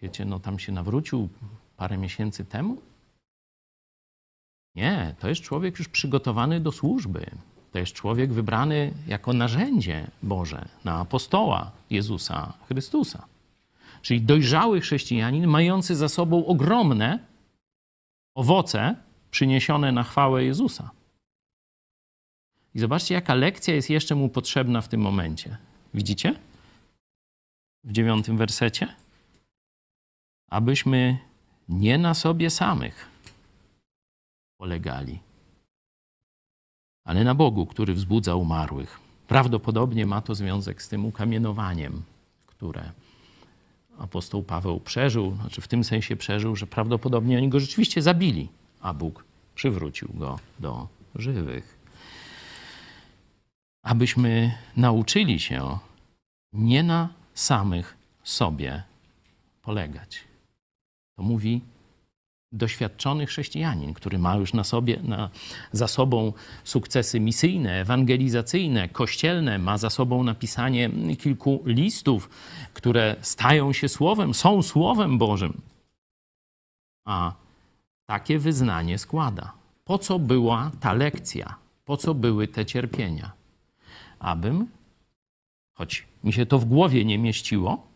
Wiecie, 0.00 0.24
no 0.24 0.40
tam 0.40 0.58
się 0.58 0.72
nawrócił 0.72 1.28
parę 1.76 1.98
miesięcy 1.98 2.44
temu. 2.44 2.82
Nie, 4.74 5.14
to 5.18 5.28
jest 5.28 5.40
człowiek 5.40 5.78
już 5.78 5.88
przygotowany 5.88 6.60
do 6.60 6.72
służby. 6.72 7.30
To 7.72 7.78
jest 7.78 7.92
człowiek 7.92 8.32
wybrany 8.32 8.92
jako 9.06 9.32
narzędzie 9.32 10.10
Boże 10.22 10.68
na 10.84 11.00
apostoła 11.00 11.70
Jezusa 11.90 12.52
Chrystusa. 12.68 13.26
Czyli 14.02 14.20
dojrzały 14.20 14.80
chrześcijanin, 14.80 15.46
mający 15.46 15.96
za 15.96 16.08
sobą 16.08 16.46
ogromne 16.46 17.18
owoce 18.34 18.96
przyniesione 19.30 19.92
na 19.92 20.02
chwałę 20.02 20.44
Jezusa. 20.44 20.90
I 22.74 22.78
zobaczcie, 22.78 23.14
jaka 23.14 23.34
lekcja 23.34 23.74
jest 23.74 23.90
jeszcze 23.90 24.14
mu 24.14 24.28
potrzebna 24.28 24.80
w 24.80 24.88
tym 24.88 25.00
momencie. 25.00 25.56
Widzicie? 25.94 26.34
W 27.84 27.92
dziewiątym 27.92 28.36
wersecie. 28.36 28.94
Abyśmy 30.50 31.18
nie 31.68 31.98
na 31.98 32.14
sobie 32.14 32.50
samych 32.50 33.08
polegali, 34.56 35.18
ale 37.04 37.24
na 37.24 37.34
Bogu, 37.34 37.66
który 37.66 37.94
wzbudza 37.94 38.34
umarłych. 38.34 39.00
Prawdopodobnie 39.28 40.06
ma 40.06 40.20
to 40.20 40.34
związek 40.34 40.82
z 40.82 40.88
tym 40.88 41.06
ukamienowaniem, 41.06 42.02
które 42.46 42.92
apostoł 43.98 44.42
Paweł 44.42 44.80
przeżył, 44.80 45.36
znaczy 45.40 45.60
w 45.60 45.68
tym 45.68 45.84
sensie 45.84 46.16
przeżył, 46.16 46.56
że 46.56 46.66
prawdopodobnie 46.66 47.38
oni 47.38 47.48
go 47.48 47.60
rzeczywiście 47.60 48.02
zabili, 48.02 48.48
a 48.80 48.94
Bóg 48.94 49.24
przywrócił 49.54 50.08
go 50.14 50.38
do 50.58 50.88
żywych. 51.14 51.78
Abyśmy 53.82 54.54
nauczyli 54.76 55.40
się 55.40 55.78
nie 56.52 56.82
na 56.82 57.08
samych 57.34 57.96
sobie 58.24 58.82
polegać. 59.62 60.24
To 61.16 61.22
mówi 61.22 61.60
doświadczony 62.54 63.26
chrześcijanin, 63.26 63.94
który 63.94 64.18
ma 64.18 64.36
już 64.36 64.52
na 64.52 64.64
sobie, 64.64 65.00
na, 65.02 65.30
za 65.72 65.88
sobą 65.88 66.32
sukcesy 66.64 67.20
misyjne, 67.20 67.80
ewangelizacyjne, 67.80 68.88
kościelne, 68.88 69.58
ma 69.58 69.78
za 69.78 69.90
sobą 69.90 70.22
napisanie 70.22 70.90
kilku 71.18 71.62
listów, 71.66 72.30
które 72.74 73.16
stają 73.20 73.72
się 73.72 73.88
słowem, 73.88 74.34
są 74.34 74.62
słowem 74.62 75.18
Bożym. 75.18 75.60
A 77.04 77.32
takie 78.06 78.38
wyznanie 78.38 78.98
składa. 78.98 79.52
Po 79.84 79.98
co 79.98 80.18
była 80.18 80.70
ta 80.80 80.92
lekcja? 80.92 81.54
Po 81.84 81.96
co 81.96 82.14
były 82.14 82.48
te 82.48 82.66
cierpienia? 82.66 83.32
Abym, 84.18 84.66
choć 85.74 86.06
mi 86.24 86.32
się 86.32 86.46
to 86.46 86.58
w 86.58 86.64
głowie 86.64 87.04
nie 87.04 87.18
mieściło, 87.18 87.86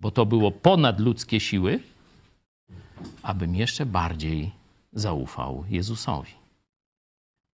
bo 0.00 0.10
to 0.10 0.26
było 0.26 0.50
ponad 0.50 1.00
ludzkie 1.00 1.40
siły, 1.40 1.80
abym 3.22 3.54
jeszcze 3.54 3.86
bardziej 3.86 4.52
zaufał 4.92 5.64
Jezusowi. 5.68 6.32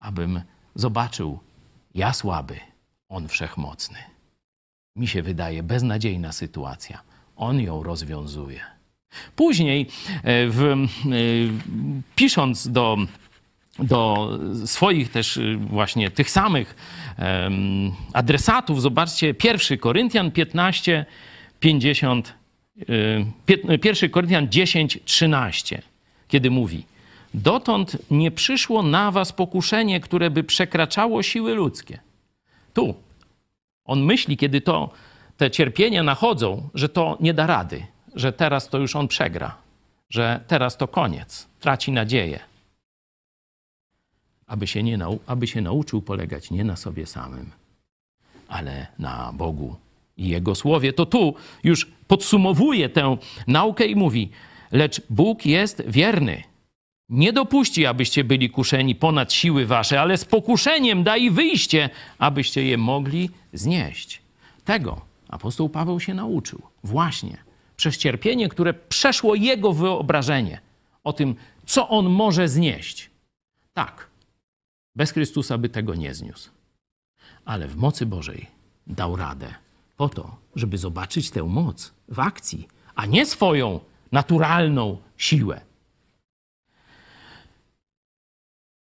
Abym 0.00 0.42
zobaczył, 0.74 1.38
ja 1.94 2.12
słaby, 2.12 2.60
On 3.08 3.28
wszechmocny. 3.28 3.98
Mi 4.96 5.08
się 5.08 5.22
wydaje 5.22 5.62
beznadziejna 5.62 6.32
sytuacja. 6.32 7.02
On 7.36 7.60
ją 7.60 7.82
rozwiązuje. 7.82 8.60
Później, 9.36 9.86
e, 10.22 10.48
w, 10.48 10.62
e, 10.62 10.76
pisząc 12.16 12.68
do, 12.68 12.96
do 13.78 14.30
swoich 14.64 15.10
też 15.10 15.36
e, 15.36 15.56
właśnie 15.56 16.10
tych 16.10 16.30
samych 16.30 16.76
adresatów, 18.12 18.82
zobaczcie, 18.82 19.34
1 19.44 19.78
Koryntian 19.78 20.30
15, 20.30 21.06
50 21.60 22.34
1 23.84 24.10
Koryntian 24.10 24.48
10, 24.48 24.98
13, 25.04 25.82
kiedy 26.28 26.50
mówi: 26.50 26.84
Dotąd 27.34 27.96
nie 28.10 28.30
przyszło 28.30 28.82
na 28.82 29.10
was 29.10 29.32
pokuszenie, 29.32 30.00
które 30.00 30.30
by 30.30 30.44
przekraczało 30.44 31.22
siły 31.22 31.54
ludzkie. 31.54 31.98
Tu 32.74 32.94
on 33.84 34.02
myśli, 34.02 34.36
kiedy 34.36 34.60
to 34.60 34.90
te 35.36 35.50
cierpienia 35.50 36.02
nachodzą, 36.02 36.68
że 36.74 36.88
to 36.88 37.16
nie 37.20 37.34
da 37.34 37.46
rady, 37.46 37.86
że 38.14 38.32
teraz 38.32 38.68
to 38.68 38.78
już 38.78 38.96
on 38.96 39.08
przegra, 39.08 39.56
że 40.10 40.40
teraz 40.46 40.76
to 40.76 40.88
koniec, 40.88 41.48
traci 41.60 41.92
nadzieję. 41.92 42.40
Aby 44.46 44.66
się, 44.66 44.82
nie 44.82 44.98
nau- 44.98 45.18
aby 45.26 45.46
się 45.46 45.60
nauczył 45.60 46.02
polegać 46.02 46.50
nie 46.50 46.64
na 46.64 46.76
sobie 46.76 47.06
samym, 47.06 47.50
ale 48.48 48.86
na 48.98 49.32
Bogu 49.32 49.76
i 50.16 50.28
Jego 50.28 50.54
słowie, 50.54 50.92
to 50.92 51.06
tu 51.06 51.34
już 51.64 51.86
podsumowuje 52.08 52.88
tę 52.88 53.16
naukę 53.46 53.86
i 53.86 53.96
mówi: 53.96 54.30
Lecz 54.72 55.00
Bóg 55.10 55.46
jest 55.46 55.82
wierny. 55.86 56.42
Nie 57.08 57.32
dopuści, 57.32 57.86
abyście 57.86 58.24
byli 58.24 58.50
kuszeni 58.50 58.94
ponad 58.94 59.32
siły 59.32 59.66
wasze, 59.66 60.00
ale 60.00 60.18
z 60.18 60.24
pokuszeniem 60.24 61.04
da 61.04 61.16
i 61.16 61.30
wyjście, 61.30 61.90
abyście 62.18 62.62
je 62.64 62.78
mogli 62.78 63.30
znieść. 63.52 64.22
Tego 64.64 65.00
apostoł 65.28 65.68
Paweł 65.68 66.00
się 66.00 66.14
nauczył. 66.14 66.62
Właśnie 66.84 67.36
przez 67.76 67.98
cierpienie, 67.98 68.48
które 68.48 68.74
przeszło 68.74 69.34
jego 69.34 69.72
wyobrażenie 69.72 70.60
o 71.04 71.12
tym, 71.12 71.34
co 71.66 71.88
on 71.88 72.06
może 72.06 72.48
znieść. 72.48 73.10
Tak, 73.74 74.08
bez 74.96 75.10
Chrystusa 75.10 75.58
by 75.58 75.68
tego 75.68 75.94
nie 75.94 76.14
zniósł. 76.14 76.50
Ale 77.44 77.68
w 77.68 77.76
mocy 77.76 78.06
Bożej 78.06 78.46
dał 78.86 79.16
radę 79.16 79.54
po 79.98 80.08
to, 80.08 80.36
żeby 80.54 80.78
zobaczyć 80.78 81.30
tę 81.30 81.42
moc 81.42 81.92
w 82.08 82.20
akcji, 82.20 82.68
a 82.94 83.06
nie 83.06 83.26
swoją 83.26 83.80
naturalną 84.12 84.98
siłę. 85.16 85.60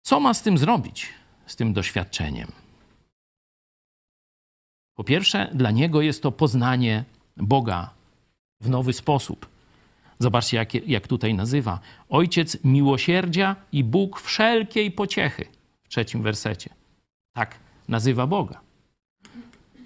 Co 0.02 0.20
ma 0.20 0.34
z 0.34 0.42
tym 0.42 0.58
zrobić, 0.58 1.08
z 1.46 1.56
tym 1.56 1.72
doświadczeniem? 1.72 2.52
Po 4.94 5.04
pierwsze, 5.04 5.50
dla 5.54 5.70
niego 5.70 6.02
jest 6.02 6.22
to 6.22 6.32
poznanie 6.32 7.04
Boga 7.36 7.90
w 8.61 8.68
nowy 8.68 8.92
sposób. 8.92 9.48
Zobaczcie, 10.18 10.56
jak, 10.56 10.74
jak 10.74 11.08
tutaj 11.08 11.34
nazywa. 11.34 11.80
Ojciec 12.08 12.64
miłosierdzia 12.64 13.56
i 13.72 13.84
Bóg 13.84 14.20
wszelkiej 14.20 14.90
pociechy. 14.90 15.44
W 15.82 15.88
trzecim 15.88 16.22
wersecie. 16.22 16.70
Tak 17.32 17.58
nazywa 17.88 18.26
Boga. 18.26 18.70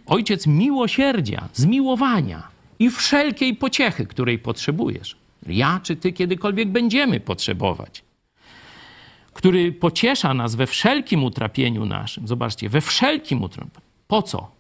Ojciec 0.07 0.47
miłosierdzia, 0.47 1.49
zmiłowania 1.53 2.49
i 2.79 2.91
wszelkiej 2.91 3.57
pociechy, 3.57 4.07
której 4.07 4.39
potrzebujesz. 4.39 5.17
Ja 5.47 5.81
czy 5.83 5.97
ty 5.97 6.13
kiedykolwiek 6.13 6.69
będziemy 6.69 7.21
potrzebować. 7.21 8.05
Który 9.33 9.73
pociesza 9.73 10.35
nas 10.35 10.55
we 10.55 10.67
wszelkim 10.67 11.25
utrapieniu 11.25 11.87
naszym. 11.87 12.29
Zobaczcie, 12.29 12.69
we 12.69 12.81
wszelkim 12.81 13.43
utrapieniu. 13.43 13.81
Po 14.07 14.23
co? 14.23 14.51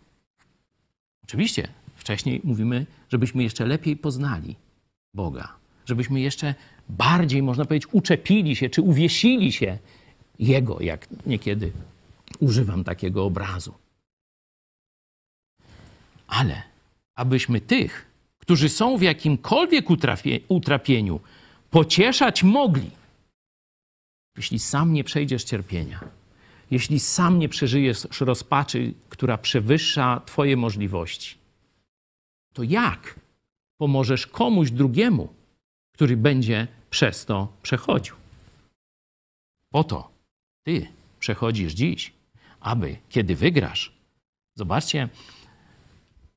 Oczywiście, 1.24 1.68
wcześniej 1.96 2.40
mówimy, 2.44 2.86
żebyśmy 3.12 3.42
jeszcze 3.42 3.66
lepiej 3.66 3.96
poznali 3.96 4.56
Boga. 5.14 5.48
Żebyśmy 5.86 6.20
jeszcze 6.20 6.54
bardziej, 6.88 7.42
można 7.42 7.64
powiedzieć, 7.64 7.88
uczepili 7.92 8.56
się, 8.56 8.70
czy 8.70 8.82
uwiesili 8.82 9.52
się 9.52 9.78
Jego, 10.38 10.80
jak 10.80 11.08
niekiedy 11.26 11.72
używam 12.40 12.84
takiego 12.84 13.24
obrazu. 13.24 13.74
Ale 16.34 16.62
abyśmy 17.14 17.60
tych, 17.60 18.06
którzy 18.38 18.68
są 18.68 18.98
w 18.98 19.02
jakimkolwiek 19.02 19.90
utrapie, 19.90 20.40
utrapieniu, 20.48 21.20
pocieszać 21.70 22.42
mogli. 22.42 22.90
Jeśli 24.36 24.58
sam 24.58 24.92
nie 24.92 25.04
przejdziesz 25.04 25.44
cierpienia, 25.44 26.00
jeśli 26.70 27.00
sam 27.00 27.38
nie 27.38 27.48
przeżyjesz 27.48 28.20
rozpaczy, 28.20 28.94
która 29.08 29.38
przewyższa 29.38 30.22
Twoje 30.26 30.56
możliwości, 30.56 31.34
to 32.52 32.62
jak 32.62 33.20
pomożesz 33.78 34.26
komuś 34.26 34.70
drugiemu, 34.70 35.28
który 35.92 36.16
będzie 36.16 36.66
przez 36.90 37.24
to 37.24 37.52
przechodził? 37.62 38.14
Po 39.70 39.84
to 39.84 40.10
Ty 40.62 40.86
przechodzisz 41.18 41.72
dziś, 41.72 42.12
aby 42.60 42.96
kiedy 43.08 43.36
wygrasz, 43.36 43.92
zobaczcie, 44.54 45.08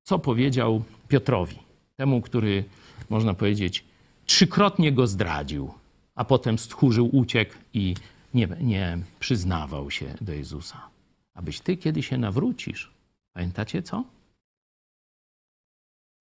co 0.08 0.20
powiedział 0.20 0.84
Piotrowi, 1.08 1.60
temu, 1.95 2.22
który, 2.22 2.64
można 3.10 3.34
powiedzieć, 3.34 3.86
trzykrotnie 4.26 4.91
go 4.91 5.08
zdradził, 5.08 5.74
a 6.16 6.26
potem 6.26 6.60
stchórzył, 6.60 7.16
uciekł 7.16 7.53
i 7.74 7.95
nie, 8.34 8.47
nie 8.62 8.99
przyznawał 9.20 9.91
się 9.91 10.16
do 10.22 10.34
Jezusa. 10.34 10.89
Abyś 11.34 11.60
ty, 11.60 11.78
kiedy 11.78 12.03
się 12.03 12.18
nawrócisz, 12.18 12.91
pamiętacie 13.34 13.84
co? 13.84 14.03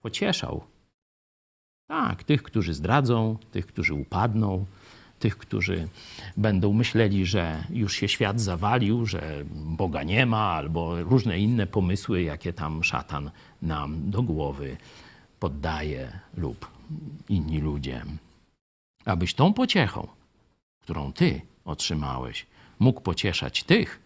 Pocieszał. 0.01 0.63
Tak, 1.89 2.23
tych, 2.23 2.43
którzy 2.43 2.73
zdradzą, 2.73 3.37
tych, 3.51 3.67
którzy 3.67 3.93
upadną, 3.93 4.65
tych, 5.19 5.37
którzy 5.37 5.87
będą 6.37 6.73
myśleli, 6.73 7.25
że 7.25 7.63
już 7.69 7.93
się 7.93 8.07
świat 8.07 8.41
zawalił, 8.41 9.05
że 9.05 9.43
Boga 9.53 10.03
nie 10.03 10.25
ma, 10.25 10.51
albo 10.51 11.03
różne 11.03 11.39
inne 11.39 11.67
pomysły, 11.67 12.21
jakie 12.21 12.53
tam 12.53 12.83
szatan 12.83 13.31
nam 13.61 14.11
do 14.11 14.23
głowy 14.23 14.77
poddaje 15.39 16.19
lub 16.37 16.71
inni 17.29 17.59
ludzie. 17.59 18.05
Abyś 19.05 19.33
tą 19.33 19.53
pociechą, 19.53 20.07
którą 20.79 21.13
ty 21.13 21.41
otrzymałeś, 21.65 22.45
mógł 22.79 23.01
pocieszać 23.01 23.63
tych, 23.63 24.01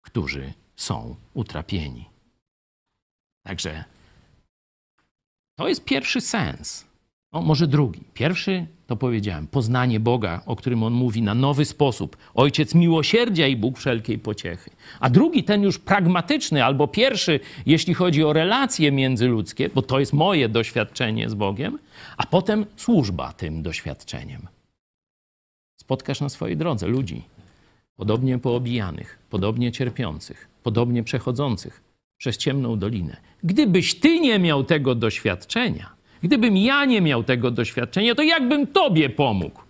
którzy 0.00 0.52
są 0.76 1.16
utrapieni. 1.34 2.08
Także 3.46 3.84
to 5.58 5.68
jest 5.68 5.84
pierwszy 5.84 6.20
sens. 6.20 6.87
O, 7.32 7.42
może 7.42 7.66
drugi. 7.66 8.00
Pierwszy 8.14 8.66
to 8.86 8.96
powiedziałem, 8.96 9.46
poznanie 9.46 10.00
Boga, 10.00 10.42
o 10.46 10.56
którym 10.56 10.82
on 10.82 10.92
mówi 10.92 11.22
na 11.22 11.34
nowy 11.34 11.64
sposób. 11.64 12.16
Ojciec 12.34 12.74
miłosierdzia 12.74 13.46
i 13.46 13.56
Bóg 13.56 13.78
wszelkiej 13.78 14.18
pociechy. 14.18 14.70
A 15.00 15.10
drugi, 15.10 15.44
ten 15.44 15.62
już 15.62 15.78
pragmatyczny, 15.78 16.64
albo 16.64 16.88
pierwszy, 16.88 17.40
jeśli 17.66 17.94
chodzi 17.94 18.24
o 18.24 18.32
relacje 18.32 18.92
międzyludzkie, 18.92 19.68
bo 19.68 19.82
to 19.82 20.00
jest 20.00 20.12
moje 20.12 20.48
doświadczenie 20.48 21.30
z 21.30 21.34
Bogiem, 21.34 21.78
a 22.16 22.26
potem 22.26 22.66
służba 22.76 23.32
tym 23.32 23.62
doświadczeniem. 23.62 24.46
Spotkasz 25.80 26.20
na 26.20 26.28
swojej 26.28 26.56
drodze 26.56 26.86
ludzi, 26.86 27.22
podobnie 27.96 28.38
poobijanych, 28.38 29.18
podobnie 29.30 29.72
cierpiących, 29.72 30.48
podobnie 30.62 31.02
przechodzących 31.02 31.82
przez 32.18 32.36
ciemną 32.36 32.78
dolinę. 32.78 33.16
Gdybyś 33.44 33.94
ty 34.00 34.20
nie 34.20 34.38
miał 34.38 34.64
tego 34.64 34.94
doświadczenia, 34.94 35.97
Gdybym 36.22 36.56
ja 36.56 36.84
nie 36.84 37.00
miał 37.00 37.24
tego 37.24 37.50
doświadczenia, 37.50 38.14
to 38.14 38.22
jakbym 38.22 38.66
tobie 38.66 39.10
pomógł? 39.10 39.60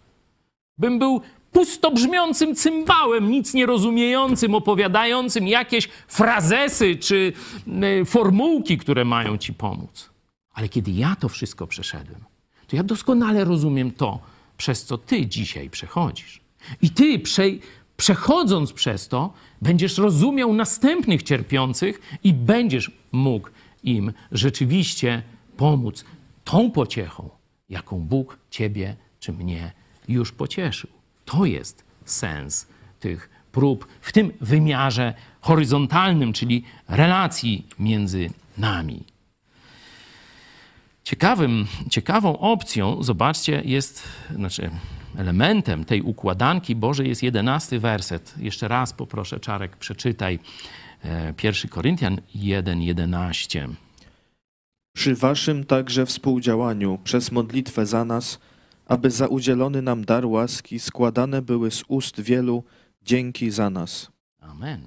Bym 0.79 0.99
był 0.99 1.21
pustobrzmiącym 1.53 2.55
cymbałem, 2.55 3.31
nic 3.31 3.55
nie 3.55 3.67
rozumiejącym, 3.67 4.55
opowiadającym 4.55 5.49
jakieś 5.49 5.89
frazesy 6.09 6.97
czy 6.97 7.33
formułki, 8.07 8.79
które 8.79 9.05
mają 9.05 9.39
ci 9.39 9.55
pomóc. 9.55 10.11
Ale 10.53 10.69
kiedy 10.69 10.91
ja 10.91 11.17
to 11.17 11.29
wszystko 11.29 11.67
przeszedłem, 11.67 12.21
to 12.67 12.77
ja 12.77 12.83
doskonale 12.83 13.45
rozumiem 13.45 13.91
to, 13.91 14.19
przez 14.57 14.85
co 14.85 14.99
ty 14.99 15.27
dzisiaj 15.27 15.71
przechodzisz. 15.71 16.41
I 16.83 16.91
ty, 16.91 17.19
prze, 17.19 17.43
przechodząc 17.97 18.73
przez 18.73 19.09
to, 19.09 19.33
będziesz 19.63 19.99
rozumiał 19.99 20.55
następnych 20.55 21.23
cierpiących 21.23 22.01
i 22.25 22.33
będziesz 22.35 22.91
mógł 23.13 23.49
im 23.85 24.13
rzeczywiście 24.33 25.23
pomóc 25.57 26.05
tą 26.49 26.71
pociechą, 26.71 27.31
jaką 27.69 28.01
Bóg 28.01 28.39
ciebie 28.51 28.97
czy 29.21 29.33
mnie 29.33 29.73
już 30.09 30.33
pocieszył. 30.33 30.91
To 31.25 31.45
jest 31.45 31.85
sens 32.05 32.67
tych 33.01 33.31
prób 33.53 33.89
w 34.01 34.13
tym 34.13 34.33
wymiarze 34.41 35.15
horyzontalnym, 35.41 36.33
czyli 36.33 36.65
relacji 36.89 37.67
między 37.79 38.31
nami. 38.59 39.05
Ciekawym, 41.05 41.67
ciekawą 41.91 42.39
opcją, 42.39 43.03
zobaczcie, 43.03 43.63
jest, 43.65 44.03
znaczy 44.35 44.71
elementem 45.17 45.85
tej 45.85 46.03
układanki 46.03 46.77
Bożej 46.77 47.09
jest 47.09 47.23
jedenasty 47.23 47.79
werset. 47.79 48.35
Jeszcze 48.39 48.69
raz 48.69 48.93
poproszę, 48.93 49.41
Czarek, 49.41 49.77
przeczytaj 49.77 50.39
1 51.43 51.55
e, 51.65 51.69
Koryntian 51.69 52.21
1:11 52.37 53.88
przy 54.99 55.15
waszym 55.15 55.65
także 55.65 56.07
współdziałaniu 56.07 56.99
przez 57.05 57.33
modlitwę 57.33 57.87
za 57.87 58.05
nas, 58.05 58.39
aby 58.87 59.11
za 59.11 59.27
udzielony 59.27 59.83
nam 59.83 60.05
dar 60.05 60.27
łaski 60.27 60.79
składane 60.81 61.43
były 61.43 61.71
z 61.71 61.85
ust 61.89 62.21
wielu 62.21 62.65
dzięki 63.03 63.51
za 63.51 63.71
nas. 63.71 64.11
Amen. 64.41 64.87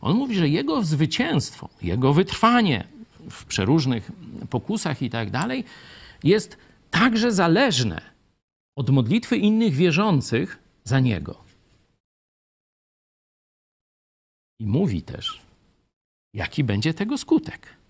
On 0.00 0.16
mówi, 0.16 0.34
że 0.34 0.48
jego 0.48 0.82
zwycięstwo, 0.82 1.68
jego 1.82 2.12
wytrwanie 2.12 2.88
w 3.30 3.44
przeróżnych 3.44 4.10
pokusach 4.50 5.02
i 5.02 5.10
tak 5.10 5.30
dalej 5.30 5.64
jest 6.24 6.56
także 6.90 7.32
zależne 7.32 8.00
od 8.76 8.90
modlitwy 8.90 9.36
innych 9.36 9.74
wierzących 9.74 10.58
za 10.84 11.00
niego. 11.00 11.44
I 14.60 14.66
mówi 14.66 15.02
też, 15.02 15.40
jaki 16.34 16.64
będzie 16.64 16.94
tego 16.94 17.18
skutek. 17.18 17.83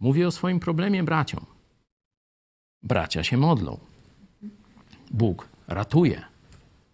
Mówię 0.00 0.26
o 0.26 0.30
swoim 0.30 0.60
problemie 0.60 1.02
braciom. 1.02 1.46
Bracia 2.82 3.24
się 3.24 3.36
modlą. 3.36 3.78
Bóg 5.10 5.48
ratuje. 5.68 6.24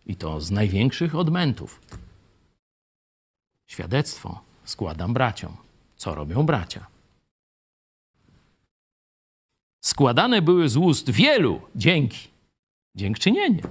I 0.06 0.16
to 0.16 0.40
z 0.40 0.50
największych 0.50 1.14
odmętów. 1.14 1.80
Świadectwo 3.66 4.40
składam 4.64 5.14
braciom. 5.14 5.56
Co 5.96 6.14
robią 6.14 6.42
bracia? 6.46 6.86
Składane 9.80 10.42
były 10.42 10.68
z 10.68 10.76
ust 10.76 11.10
wielu 11.10 11.60
dzięki. 11.74 12.28
Dziękczynienie. 12.94 13.62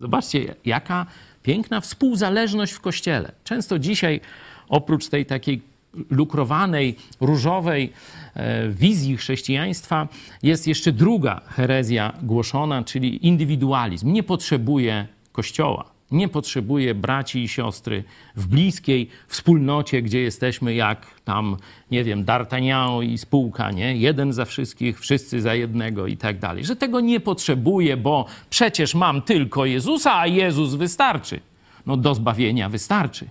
Zobaczcie, 0.00 0.54
jaka 0.64 1.06
piękna 1.42 1.80
współzależność 1.80 2.72
w 2.72 2.80
kościele. 2.80 3.32
Często 3.44 3.78
dzisiaj, 3.78 4.20
oprócz 4.68 5.08
tej 5.08 5.26
takiej 5.26 5.69
lukrowanej, 6.10 6.96
różowej 7.20 7.92
e, 8.34 8.68
wizji 8.68 9.16
chrześcijaństwa 9.16 10.08
jest 10.42 10.66
jeszcze 10.66 10.92
druga 10.92 11.40
herezja 11.46 12.12
głoszona, 12.22 12.84
czyli 12.84 13.26
indywidualizm. 13.26 14.12
Nie 14.12 14.22
potrzebuje 14.22 15.06
kościoła, 15.32 15.84
nie 16.10 16.28
potrzebuje 16.28 16.94
braci 16.94 17.42
i 17.42 17.48
siostry 17.48 18.04
w 18.36 18.46
bliskiej 18.46 19.08
wspólnocie, 19.28 20.02
gdzie 20.02 20.20
jesteśmy 20.20 20.74
jak 20.74 21.06
tam, 21.24 21.56
nie 21.90 22.04
wiem, 22.04 22.24
D'Artagnan 22.24 23.04
i 23.04 23.18
spółka, 23.18 23.70
nie? 23.70 23.96
Jeden 23.96 24.32
za 24.32 24.44
wszystkich, 24.44 25.00
wszyscy 25.00 25.40
za 25.40 25.54
jednego 25.54 26.06
i 26.06 26.16
tak 26.16 26.38
dalej. 26.38 26.64
Że 26.64 26.76
tego 26.76 27.00
nie 27.00 27.20
potrzebuję, 27.20 27.96
bo 27.96 28.26
przecież 28.50 28.94
mam 28.94 29.22
tylko 29.22 29.66
Jezusa, 29.66 30.18
a 30.18 30.26
Jezus 30.26 30.74
wystarczy. 30.74 31.40
No 31.86 31.96
do 31.96 32.14
zbawienia 32.14 32.68
wystarczy 32.68 33.26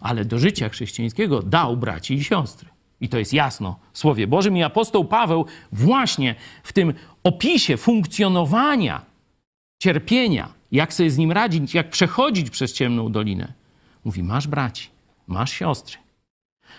ale 0.00 0.24
do 0.24 0.38
życia 0.38 0.68
chrześcijańskiego 0.68 1.42
dał 1.42 1.76
braci 1.76 2.14
i 2.14 2.24
siostry. 2.24 2.68
I 3.00 3.08
to 3.08 3.18
jest 3.18 3.32
jasno 3.32 3.78
w 3.92 3.98
Słowie 3.98 4.26
Bożym. 4.26 4.56
I 4.56 4.62
apostoł 4.62 5.04
Paweł 5.04 5.46
właśnie 5.72 6.34
w 6.62 6.72
tym 6.72 6.94
opisie 7.24 7.76
funkcjonowania 7.76 9.02
cierpienia, 9.78 10.48
jak 10.72 10.94
sobie 10.94 11.10
z 11.10 11.18
nim 11.18 11.32
radzić, 11.32 11.74
jak 11.74 11.90
przechodzić 11.90 12.50
przez 12.50 12.72
ciemną 12.72 13.12
dolinę, 13.12 13.52
mówi: 14.04 14.22
Masz 14.22 14.46
braci, 14.46 14.88
masz 15.26 15.52
siostry. 15.52 15.98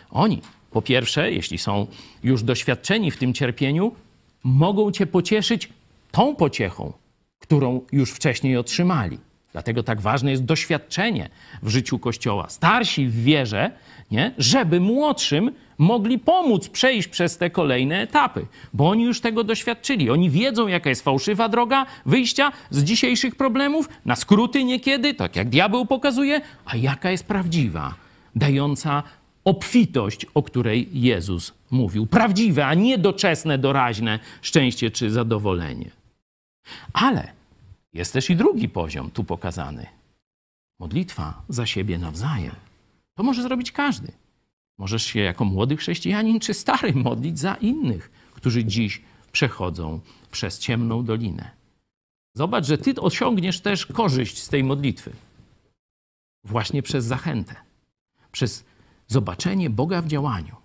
Oni, 0.09 0.41
po 0.72 0.82
pierwsze, 0.82 1.32
jeśli 1.32 1.57
są 1.57 1.88
już 2.24 2.43
doświadczeni 2.43 3.11
w 3.11 3.17
tym 3.17 3.34
cierpieniu, 3.34 3.91
mogą 4.43 4.91
cię 4.91 5.07
pocieszyć 5.07 5.70
tą 6.11 6.36
pociechą, 6.36 6.93
którą 7.39 7.82
już 7.91 8.11
wcześniej 8.11 8.57
otrzymali. 8.57 9.17
Dlatego 9.52 9.84
tak 9.84 10.02
ważne 10.02 10.32
jest 10.32 10.45
doświadczenie 10.45 11.30
w 11.64 11.70
życiu 11.70 12.00
Kościoła. 12.00 12.50
Starsi 12.50 13.08
w 13.08 13.24
wierze, 13.24 13.72
nie? 14.12 14.34
żeby 14.38 14.80
młodszym 14.80 15.52
mogli 15.78 16.20
pomóc 16.20 16.70
przejść 16.70 17.08
przez 17.08 17.38
te 17.38 17.50
kolejne 17.50 18.02
etapy, 18.02 18.45
bo 18.74 18.89
oni 18.89 19.04
już 19.04 19.22
tego 19.22 19.43
doświadczyli. 19.43 20.10
Oni 20.10 20.30
wiedzą, 20.30 20.68
jaka 20.68 20.89
jest 20.89 21.04
fałszywa 21.04 21.50
droga 21.50 21.86
wyjścia 22.06 22.52
z 22.70 22.84
dzisiejszych 22.84 23.36
problemów, 23.36 23.89
na 24.06 24.16
skróty 24.16 24.64
niekiedy, 24.64 25.14
tak 25.14 25.36
jak 25.36 25.50
diabeł 25.50 25.86
pokazuje, 25.86 26.41
a 26.66 26.76
jaka 26.76 27.12
jest 27.12 27.24
prawdziwa, 27.24 27.93
dająca 28.36 29.04
obfitość, 29.45 30.26
o 30.34 30.43
której 30.43 30.89
Jezus 30.93 31.54
mówił. 31.72 32.08
Prawdziwe, 32.08 32.66
a 32.66 32.74
nie 32.74 32.97
doczesne, 32.97 33.58
doraźne 33.58 34.20
szczęście 34.41 34.91
czy 34.91 35.12
zadowolenie. 35.12 35.91
Ale 36.93 37.39
jest 37.94 38.14
też 38.14 38.30
i 38.30 38.36
drugi 38.36 38.70
poziom 38.70 39.12
tu 39.12 39.24
pokazany. 39.24 39.86
Modlitwa 40.80 41.42
za 41.50 41.66
siebie 41.66 41.98
nawzajem. 41.98 42.56
To 43.18 43.24
może 43.24 43.44
zrobić 43.44 43.72
każdy. 43.72 44.12
Możesz 44.78 45.04
się 45.04 45.20
jako 45.20 45.46
młody 45.46 45.78
chrześcijanin 45.78 46.40
czy 46.40 46.54
stary 46.54 46.94
modlić 46.94 47.40
za 47.40 47.56
innych, 47.56 48.12
którzy 48.34 48.66
dziś 48.66 49.02
przechodzą 49.32 50.00
przez 50.32 50.60
ciemną 50.60 51.06
dolinę. 51.06 51.52
Zobacz, 52.36 52.66
że 52.66 52.78
ty 52.78 52.96
osiągniesz 52.96 53.62
też 53.62 53.86
korzyść 53.86 54.44
z 54.44 54.50
tej 54.50 54.64
modlitwy. 54.64 55.12
Właśnie 56.44 56.84
przez 56.84 57.06
zachętę, 57.06 57.56
przez 58.32 58.66
zobaczenie 59.08 59.70
Boga 59.70 60.02
w 60.02 60.08
działaniu. 60.08 60.56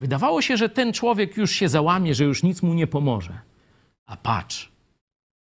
Wydawało 0.00 0.42
się, 0.42 0.56
że 0.56 0.68
ten 0.68 0.92
człowiek 0.92 1.36
już 1.36 1.50
się 1.50 1.68
załamie, 1.68 2.14
że 2.14 2.24
już 2.24 2.42
nic 2.42 2.62
mu 2.62 2.74
nie 2.74 2.86
pomoże. 2.86 3.40
A 4.06 4.16
patrz, 4.16 4.72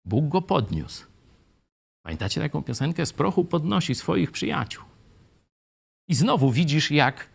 Bóg 0.05 0.29
go 0.29 0.43
podniósł. 0.43 1.07
Pamiętacie 2.03 2.41
taką 2.41 2.63
piosenkę? 2.63 3.07
Z 3.07 3.13
prochu 3.13 3.45
podnosi 3.45 3.95
swoich 3.95 4.31
przyjaciół. 4.31 4.85
I 6.09 6.15
znowu 6.15 6.51
widzisz, 6.51 6.91
jak 6.91 7.29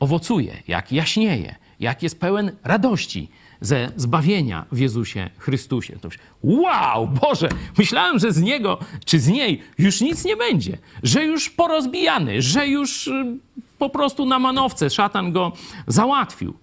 owocuje, 0.00 0.62
jak 0.68 0.92
jaśnieje, 0.92 1.56
jak 1.80 2.02
jest 2.02 2.20
pełen 2.20 2.56
radości 2.64 3.28
ze 3.60 3.92
zbawienia 3.96 4.66
w 4.72 4.78
Jezusie 4.78 5.30
Chrystusie. 5.38 5.98
To 5.98 6.08
wow, 6.42 7.08
Boże, 7.08 7.48
myślałem, 7.78 8.18
że 8.18 8.32
z 8.32 8.40
niego 8.42 8.78
czy 9.04 9.20
z 9.20 9.28
niej 9.28 9.62
już 9.78 10.00
nic 10.00 10.24
nie 10.24 10.36
będzie, 10.36 10.78
że 11.02 11.24
już 11.24 11.50
porozbijany, 11.50 12.42
że 12.42 12.68
już 12.68 13.06
y, 13.06 13.38
po 13.78 13.90
prostu 13.90 14.26
na 14.26 14.38
manowce 14.38 14.90
szatan 14.90 15.32
go 15.32 15.52
załatwił. 15.86 16.58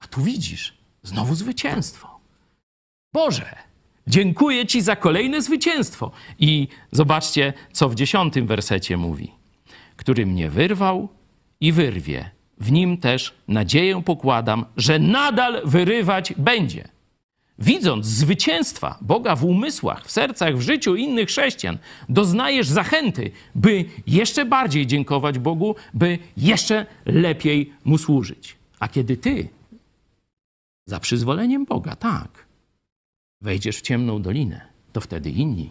A 0.00 0.06
tu 0.06 0.22
widzisz, 0.22 0.74
znowu 1.02 1.34
zwycięstwo. 1.34 2.20
Boże, 3.12 3.65
dziękuję 4.06 4.66
Ci 4.66 4.80
za 4.82 4.96
kolejne 4.96 5.42
zwycięstwo. 5.42 6.10
I 6.38 6.68
zobaczcie, 6.92 7.52
co 7.72 7.88
w 7.88 7.94
dziesiątym 7.94 8.46
wersecie 8.46 8.96
mówi. 8.96 9.30
Który 9.96 10.26
mnie 10.26 10.50
wyrwał 10.50 11.08
i 11.60 11.72
wyrwie 11.72 12.30
w 12.60 12.72
nim 12.72 12.98
też 12.98 13.34
nadzieję 13.48 14.02
pokładam, 14.02 14.64
że 14.76 14.98
nadal 14.98 15.60
wyrywać 15.64 16.34
będzie. 16.36 16.88
Widząc 17.58 18.06
zwycięstwa 18.06 18.98
Boga 19.00 19.36
w 19.36 19.44
umysłach, 19.44 20.06
w 20.06 20.10
sercach, 20.10 20.56
w 20.56 20.60
życiu 20.60 20.96
innych 20.96 21.28
chrześcijan, 21.28 21.78
doznajesz 22.08 22.68
zachęty, 22.68 23.30
by 23.54 23.84
jeszcze 24.06 24.44
bardziej 24.44 24.86
dziękować 24.86 25.38
Bogu, 25.38 25.76
by 25.94 26.18
jeszcze 26.36 26.86
lepiej 27.06 27.72
Mu 27.84 27.98
służyć. 27.98 28.56
A 28.80 28.88
kiedy 28.88 29.16
ty, 29.16 29.48
za 30.86 31.00
przyzwoleniem 31.00 31.64
Boga, 31.64 31.96
tak, 31.96 32.45
wejdziesz 33.40 33.76
w 33.76 33.82
ciemną 33.82 34.22
dolinę, 34.22 34.60
to 34.92 35.00
wtedy 35.00 35.30
inni 35.30 35.70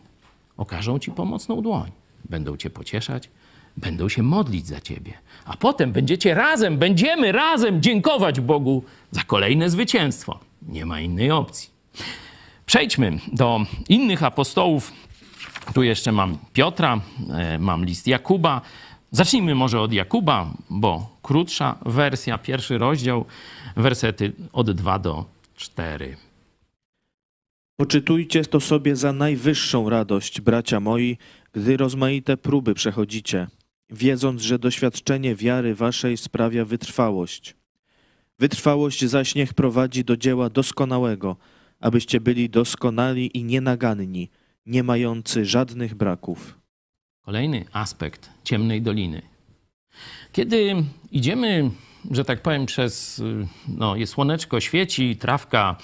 okażą 0.57 0.99
ci 0.99 1.11
pomocną 1.11 1.61
dłoń, 1.61 1.91
będą 2.29 2.57
cię 2.57 2.69
pocieszać, 2.69 3.29
będą 3.77 4.09
się 4.09 4.23
modlić 4.23 4.67
za 4.67 4.81
ciebie. 4.81 5.13
A 5.45 5.57
potem 5.57 5.91
będziecie 5.91 6.33
razem, 6.33 6.77
będziemy 6.77 7.31
razem 7.31 7.81
dziękować 7.81 8.39
Bogu 8.39 8.83
za 9.11 9.23
kolejne 9.23 9.69
zwycięstwo. 9.69 10.39
Nie 10.61 10.85
ma 10.85 10.99
innej 10.99 11.31
opcji. 11.31 11.69
Przejdźmy 12.65 13.19
do 13.33 13.61
innych 13.89 14.23
apostołów. 14.23 14.93
Tu 15.73 15.83
jeszcze 15.83 16.11
mam 16.11 16.37
Piotra, 16.53 17.01
e, 17.29 17.59
mam 17.59 17.85
list 17.85 18.07
Jakuba. 18.07 18.61
Zacznijmy 19.11 19.55
może 19.55 19.81
od 19.81 19.93
Jakuba, 19.93 20.53
bo 20.69 21.09
krótsza 21.21 21.75
wersja, 21.85 22.37
pierwszy 22.37 22.77
rozdział, 22.77 23.25
wersety 23.75 24.33
od 24.53 24.71
2 24.71 24.99
do 24.99 25.25
4. 25.55 26.17
Poczytujcie 27.77 28.45
to 28.45 28.59
sobie 28.59 28.95
za 28.95 29.13
najwyższą 29.13 29.89
radość, 29.89 30.41
bracia 30.41 30.79
moi, 30.79 31.17
gdy 31.53 31.77
rozmaite 31.77 32.37
próby 32.37 32.73
przechodzicie, 32.73 33.47
wiedząc, 33.89 34.41
że 34.41 34.59
doświadczenie 34.59 35.35
wiary 35.35 35.75
waszej 35.75 36.17
sprawia 36.17 36.65
wytrwałość. 36.65 37.55
Wytrwałość 38.39 39.05
zaś 39.05 39.35
niech 39.35 39.53
prowadzi 39.53 40.03
do 40.03 40.17
dzieła 40.17 40.49
doskonałego, 40.49 41.37
abyście 41.79 42.21
byli 42.21 42.49
doskonali 42.49 43.37
i 43.37 43.43
nienaganni, 43.43 44.29
nie 44.65 44.83
mający 44.83 45.45
żadnych 45.45 45.95
braków. 45.95 46.59
Kolejny 47.21 47.65
aspekt 47.71 48.29
ciemnej 48.43 48.81
doliny. 48.81 49.21
Kiedy 50.31 50.75
idziemy, 51.11 51.71
że 52.11 52.25
tak 52.25 52.41
powiem, 52.41 52.65
przez, 52.65 53.21
no, 53.67 53.95
jest 53.95 54.13
słoneczko, 54.13 54.59
świeci, 54.59 55.15
trawka 55.15 55.75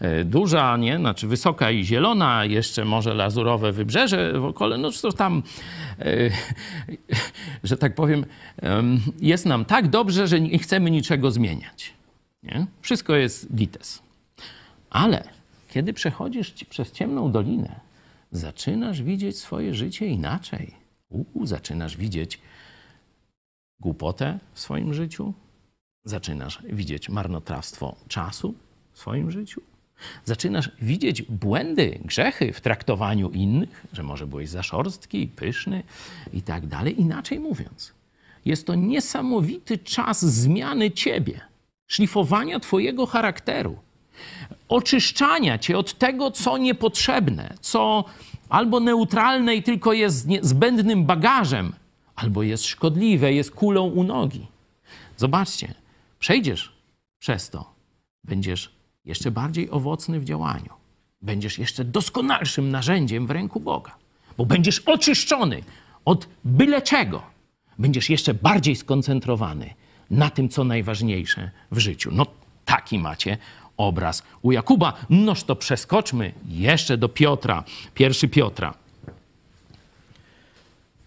e, 0.00 0.24
duża, 0.24 0.76
nie? 0.76 0.98
Znaczy 0.98 1.26
wysoka 1.26 1.70
i 1.70 1.84
zielona, 1.84 2.44
jeszcze 2.44 2.84
może 2.84 3.14
lazurowe 3.14 3.72
wybrzeże 3.72 4.40
w 4.40 4.44
okole, 4.44 4.78
no 4.78 4.90
to 5.02 5.12
tam, 5.12 5.42
e, 5.98 6.30
że 7.64 7.76
tak 7.76 7.94
powiem, 7.94 8.26
em, 8.62 9.00
jest 9.20 9.46
nam 9.46 9.64
tak 9.64 9.88
dobrze, 9.88 10.28
że 10.28 10.40
nie 10.40 10.58
chcemy 10.58 10.90
niczego 10.90 11.30
zmieniać. 11.30 11.92
Nie? 12.42 12.66
Wszystko 12.80 13.14
jest 13.16 13.54
gites. 13.54 14.02
Ale 14.90 15.24
kiedy 15.70 15.92
przechodzisz 15.92 16.50
przez 16.52 16.92
ciemną 16.92 17.32
dolinę, 17.32 17.80
zaczynasz 18.32 19.02
widzieć 19.02 19.38
swoje 19.38 19.74
życie 19.74 20.06
inaczej. 20.06 20.74
Uu, 21.10 21.46
zaczynasz 21.46 21.96
widzieć 21.96 22.40
głupotę 23.80 24.38
w 24.52 24.60
swoim 24.60 24.94
życiu, 24.94 25.34
zaczynasz 26.04 26.58
widzieć 26.64 27.08
marnotrawstwo 27.08 27.96
czasu 28.08 28.54
w 28.92 28.98
swoim 28.98 29.30
życiu, 29.30 29.60
zaczynasz 30.24 30.70
widzieć 30.82 31.22
błędy, 31.22 31.98
grzechy 32.04 32.52
w 32.52 32.60
traktowaniu 32.60 33.30
innych, 33.30 33.86
że 33.92 34.02
może 34.02 34.26
byłeś 34.26 34.48
za 34.48 34.62
szorstki, 34.62 35.28
pyszny 35.28 35.82
i 36.32 36.42
tak 36.42 36.66
dalej. 36.66 37.00
Inaczej 37.00 37.40
mówiąc, 37.40 37.92
jest 38.44 38.66
to 38.66 38.74
niesamowity 38.74 39.78
czas 39.78 40.24
zmiany 40.24 40.90
ciebie, 40.90 41.40
szlifowania 41.86 42.60
twojego 42.60 43.06
charakteru, 43.06 43.78
oczyszczania 44.68 45.58
cię 45.58 45.78
od 45.78 45.98
tego, 45.98 46.30
co 46.30 46.58
niepotrzebne, 46.58 47.54
co 47.60 48.04
albo 48.48 48.80
neutralne 48.80 49.54
i 49.54 49.62
tylko 49.62 49.92
jest 49.92 50.28
zbędnym 50.42 51.04
bagażem, 51.04 51.72
albo 52.16 52.42
jest 52.42 52.64
szkodliwe, 52.64 53.32
jest 53.32 53.50
kulą 53.50 53.84
u 53.86 54.04
nogi. 54.04 54.46
Zobaczcie, 55.16 55.74
przejdziesz 56.24 56.72
przez 57.18 57.50
to, 57.50 57.74
będziesz 58.24 58.74
jeszcze 59.04 59.30
bardziej 59.30 59.70
owocny 59.70 60.20
w 60.20 60.24
działaniu. 60.24 60.70
Będziesz 61.22 61.58
jeszcze 61.58 61.84
doskonalszym 61.84 62.70
narzędziem 62.70 63.26
w 63.26 63.30
ręku 63.30 63.60
Boga, 63.60 63.96
bo 64.36 64.46
będziesz 64.46 64.78
oczyszczony 64.78 65.62
od 66.04 66.28
byle 66.44 66.82
czego. 66.82 67.22
Będziesz 67.78 68.10
jeszcze 68.10 68.34
bardziej 68.34 68.76
skoncentrowany 68.76 69.74
na 70.10 70.30
tym, 70.30 70.48
co 70.48 70.64
najważniejsze 70.64 71.50
w 71.70 71.78
życiu. 71.78 72.10
No 72.12 72.26
taki 72.64 72.98
macie 72.98 73.38
obraz 73.76 74.22
u 74.42 74.52
Jakuba. 74.52 74.92
Noż 75.10 75.44
to 75.44 75.56
przeskoczmy 75.56 76.32
jeszcze 76.48 76.96
do 76.98 77.08
Piotra, 77.08 77.64
pierwszy 77.94 78.28
Piotra. 78.28 78.74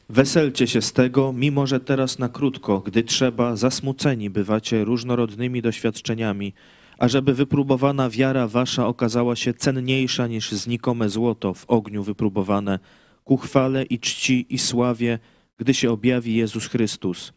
Weselcie 0.10 0.68
się 0.68 0.82
z 0.82 0.94
tego, 0.94 1.34
mimo 1.34 1.68
że 1.68 1.80
teraz 1.80 2.20
na 2.20 2.30
krótko, 2.30 2.80
gdy 2.80 3.04
trzeba, 3.04 3.56
zasmuceni 3.56 4.30
bywacie 4.30 4.84
różnorodnymi 4.84 5.62
doświadczeniami, 5.62 6.54
ażeby 6.98 7.34
wypróbowana 7.34 8.10
wiara 8.10 8.48
wasza 8.48 8.88
okazała 8.88 9.36
się 9.36 9.54
cenniejsza 9.54 10.28
niż 10.28 10.52
znikome 10.52 11.10
złoto 11.10 11.54
w 11.54 11.66
ogniu 11.70 12.04
wypróbowane, 12.04 12.80
ku 13.24 13.38
chwale 13.38 13.84
i 13.84 14.00
czci 14.00 14.46
i 14.50 14.58
sławie, 14.58 15.20
gdy 15.58 15.74
się 15.74 15.92
objawi 15.92 16.36
Jezus 16.36 16.68
Chrystus. 16.68 17.34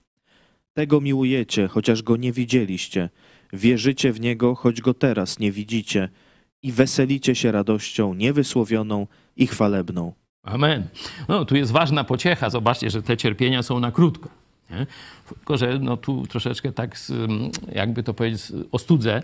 Tego 0.74 1.00
miłujecie, 1.00 1.68
chociaż 1.68 2.02
go 2.02 2.16
nie 2.16 2.32
widzieliście, 2.32 3.10
wierzycie 3.52 4.12
w 4.12 4.20
niego, 4.20 4.54
choć 4.54 4.80
go 4.80 4.94
teraz 4.94 5.38
nie 5.38 5.52
widzicie, 5.52 6.08
i 6.62 6.72
weselicie 6.72 7.34
się 7.34 7.52
radością 7.52 8.14
niewysłowioną 8.14 9.06
i 9.36 9.46
chwalebną. 9.46 10.19
Amen. 10.42 10.88
No, 11.28 11.44
tu 11.44 11.56
jest 11.56 11.72
ważna 11.72 12.04
pociecha. 12.04 12.50
Zobaczcie, 12.50 12.90
że 12.90 13.02
te 13.02 13.16
cierpienia 13.16 13.62
są 13.62 13.80
na 13.80 13.92
krótko. 13.92 14.28
Nie? 14.70 14.86
Tylko, 15.28 15.56
że 15.56 15.78
no, 15.78 15.96
tu 15.96 16.26
troszeczkę 16.26 16.72
tak, 16.72 16.96
mm, 17.10 17.50
jakby 17.72 18.02
to 18.02 18.14
powiedzieć, 18.14 18.52
ostudzę, 18.72 19.22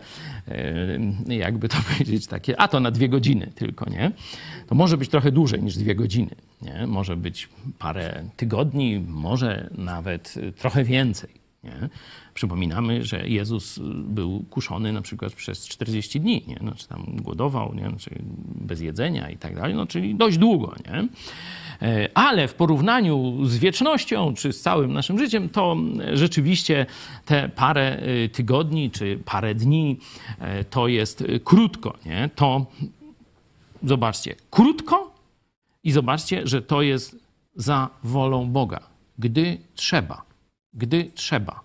e, 0.48 1.34
jakby 1.34 1.68
to 1.68 1.76
powiedzieć 1.92 2.26
takie, 2.26 2.60
a 2.60 2.68
to 2.68 2.80
na 2.80 2.90
dwie 2.90 3.08
godziny 3.08 3.52
tylko, 3.54 3.90
nie? 3.90 4.12
To 4.66 4.74
może 4.74 4.96
być 4.96 5.08
trochę 5.08 5.32
dłużej 5.32 5.62
niż 5.62 5.76
dwie 5.76 5.94
godziny, 5.94 6.34
nie? 6.62 6.86
Może 6.86 7.16
być 7.16 7.48
parę 7.78 8.24
tygodni, 8.36 9.04
może 9.08 9.70
nawet 9.78 10.34
e, 10.42 10.52
trochę 10.52 10.84
więcej, 10.84 11.30
Nie? 11.66 11.88
Przypominamy, 12.34 13.04
że 13.04 13.28
Jezus 13.28 13.78
był 13.94 14.44
kuszony 14.50 14.92
na 14.92 15.02
przykład 15.02 15.32
przez 15.32 15.68
40 15.68 16.20
dni, 16.20 16.44
nie? 16.46 16.56
Znaczy 16.56 16.88
tam 16.88 17.04
głodował, 17.16 17.74
nie? 17.74 17.88
Znaczy 17.88 18.10
bez 18.54 18.80
jedzenia 18.80 19.30
i 19.30 19.36
tak 19.36 19.54
dalej, 19.54 19.74
no, 19.74 19.86
czyli 19.86 20.14
dość 20.14 20.38
długo. 20.38 20.74
Nie? 20.86 21.08
E, 21.82 22.08
ale 22.14 22.48
w 22.48 22.54
porównaniu 22.54 23.44
z 23.44 23.58
wiecznością, 23.58 24.34
czy 24.34 24.52
z 24.52 24.60
całym 24.60 24.92
naszym 24.92 25.18
życiem, 25.18 25.48
to 25.48 25.76
rzeczywiście 26.12 26.86
te 27.24 27.48
parę 27.48 28.02
y, 28.24 28.28
tygodni, 28.28 28.90
czy 28.90 29.18
parę 29.24 29.54
dni 29.54 29.98
e, 30.38 30.64
to 30.64 30.88
jest 30.88 31.24
krótko. 31.44 31.94
Nie? 32.06 32.30
To 32.34 32.66
zobaczcie, 33.82 34.34
krótko 34.50 35.14
i 35.84 35.92
zobaczcie, 35.92 36.46
że 36.46 36.62
to 36.62 36.82
jest 36.82 37.16
za 37.56 37.90
wolą 38.04 38.46
Boga, 38.50 38.80
gdy 39.18 39.58
trzeba, 39.74 40.25
gdy 40.76 41.10
trzeba, 41.14 41.60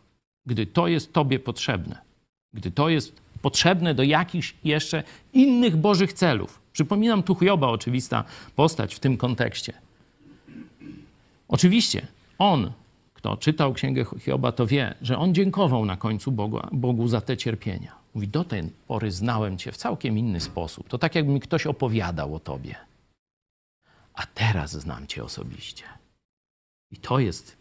gdy 0.45 0.65
to 0.65 0.87
jest 0.87 1.13
Tobie 1.13 1.39
potrzebne, 1.39 2.01
gdy 2.53 2.71
to 2.71 2.89
jest 2.89 3.21
potrzebne 3.41 3.95
do 3.95 4.03
jakichś 4.03 4.55
jeszcze 4.63 5.03
innych 5.33 5.77
Bożych 5.77 6.13
celów. 6.13 6.61
Przypominam 6.73 7.23
tu 7.23 7.35
Hioba, 7.35 7.67
oczywista 7.67 8.23
postać 8.55 8.95
w 8.95 8.99
tym 8.99 9.17
kontekście. 9.17 9.73
Oczywiście, 11.47 12.07
on, 12.37 12.71
kto 13.13 13.37
czytał 13.37 13.73
Księgę 13.73 14.05
Hioba, 14.19 14.51
to 14.51 14.67
wie, 14.67 14.95
że 15.01 15.17
on 15.17 15.35
dziękował 15.35 15.85
na 15.85 15.97
końcu 15.97 16.31
Bogu, 16.31 16.59
Bogu 16.71 17.07
za 17.07 17.21
te 17.21 17.37
cierpienia. 17.37 17.95
Mówi, 18.15 18.27
do 18.27 18.43
tej 18.43 18.63
pory 18.87 19.11
znałem 19.11 19.57
Cię 19.57 19.71
w 19.71 19.77
całkiem 19.77 20.17
inny 20.17 20.39
sposób. 20.39 20.89
To 20.89 20.97
tak, 20.97 21.15
jakby 21.15 21.31
mi 21.31 21.39
ktoś 21.39 21.67
opowiadał 21.67 22.35
o 22.35 22.39
Tobie. 22.39 22.75
A 24.13 24.25
teraz 24.25 24.71
znam 24.71 25.07
Cię 25.07 25.23
osobiście. 25.23 25.83
I 26.91 26.97
to 26.97 27.19
jest 27.19 27.60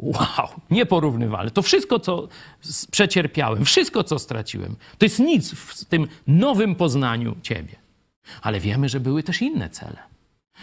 wow, 0.00 0.48
nieporównywalne. 0.70 1.50
To 1.50 1.62
wszystko, 1.62 1.98
co 1.98 2.28
przecierpiałem, 2.90 3.64
wszystko, 3.64 4.04
co 4.04 4.18
straciłem, 4.18 4.76
to 4.98 5.04
jest 5.04 5.18
nic 5.18 5.50
w 5.52 5.84
tym 5.84 6.08
nowym 6.26 6.74
poznaniu 6.74 7.36
Ciebie. 7.42 7.76
Ale 8.42 8.60
wiemy, 8.60 8.88
że 8.88 9.00
były 9.00 9.22
też 9.22 9.42
inne 9.42 9.70
cele. 9.70 9.96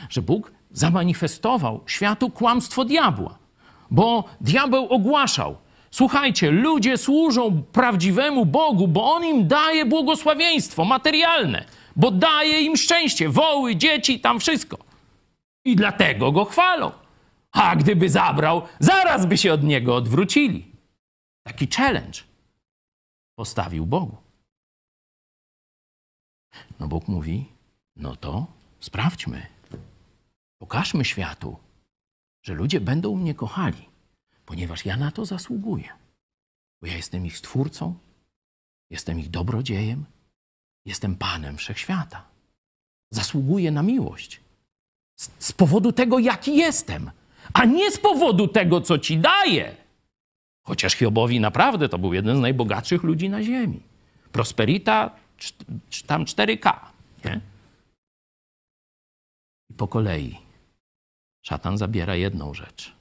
Że 0.10 0.22
Bóg 0.22 0.52
zamanifestował 0.72 1.84
światu 1.86 2.30
kłamstwo 2.30 2.86
diabła, 2.86 3.38
bo 3.92 4.24
diabeł 4.42 4.88
ogłaszał, 4.90 5.58
Słuchajcie, 5.92 6.52
ludzie 6.52 6.98
służą 6.98 7.64
prawdziwemu 7.72 8.46
Bogu, 8.46 8.88
bo 8.88 9.14
On 9.14 9.26
im 9.26 9.48
daje 9.48 9.86
błogosławieństwo 9.86 10.86
materialne, 10.86 11.66
bo 11.96 12.12
daje 12.12 12.62
im 12.62 12.78
szczęście, 12.78 13.30
woły, 13.30 13.76
dzieci, 13.76 14.20
tam 14.20 14.40
wszystko. 14.40 14.78
I 15.66 15.76
dlatego 15.76 16.32
go 16.32 16.46
chwalą. 16.46 16.92
A 17.52 17.76
gdyby 17.76 18.10
zabrał, 18.10 18.62
zaraz 18.80 19.26
by 19.26 19.38
się 19.38 19.54
od 19.54 19.64
niego 19.64 19.96
odwrócili. 19.96 20.76
Taki 21.44 21.68
challenge 21.68 22.20
postawił 23.36 23.86
Bogu. 23.86 24.18
No 26.80 26.88
Bóg 26.88 27.08
mówi: 27.08 27.52
No 27.96 28.16
to 28.16 28.48
sprawdźmy. 28.80 29.48
Pokażmy 30.62 31.06
światu, 31.06 31.58
że 32.46 32.54
ludzie 32.54 32.82
będą 32.82 33.16
mnie 33.16 33.36
kochali 33.36 33.88
ponieważ 34.48 34.86
ja 34.86 34.98
na 34.98 35.12
to 35.12 35.26
zasługuję. 35.26 35.90
Bo 36.82 36.88
ja 36.88 36.96
jestem 36.96 37.26
ich 37.26 37.38
stwórcą, 37.38 37.96
jestem 38.90 39.20
ich 39.20 39.30
dobrodziejem, 39.30 40.06
jestem 40.86 41.16
Panem 41.16 41.58
wszechświata. 41.58 42.26
Zasługuję 43.12 43.72
na 43.72 43.84
miłość 43.84 44.42
z, 45.20 45.30
z 45.40 45.52
powodu 45.52 45.92
tego, 45.92 46.20
jaki 46.20 46.56
jestem, 46.56 47.12
a 47.58 47.66
nie 47.66 47.92
z 47.92 47.98
powodu 47.98 48.48
tego, 48.48 48.82
co 48.82 48.98
ci 48.98 49.18
daję. 49.18 49.76
Chociaż 50.64 50.94
Hiobowi 50.96 51.40
naprawdę 51.40 51.90
to 51.90 51.98
był 51.98 52.14
jeden 52.14 52.38
z 52.38 52.40
najbogatszych 52.40 53.04
ludzi 53.04 53.30
na 53.30 53.44
ziemi. 53.44 53.80
Prosperita, 54.32 55.12
tam 56.08 56.26
4K. 56.26 56.80
Nie? 57.26 57.40
I 59.70 59.74
po 59.74 59.88
kolei 59.88 60.38
szatan 61.42 61.78
zabiera 61.78 62.16
jedną 62.16 62.54
rzecz 62.54 62.98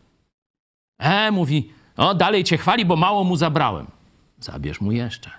E, 0.98 1.30
mówi, 1.30 1.72
o 1.96 2.14
dalej 2.14 2.44
cię 2.44 2.58
chwali, 2.58 2.84
bo 2.84 2.96
mało 2.96 3.24
mu 3.24 3.36
zabrałem. 3.36 3.86
Zabierz 4.40 4.80
mu 4.80 4.92
jeszcze. 4.92 5.30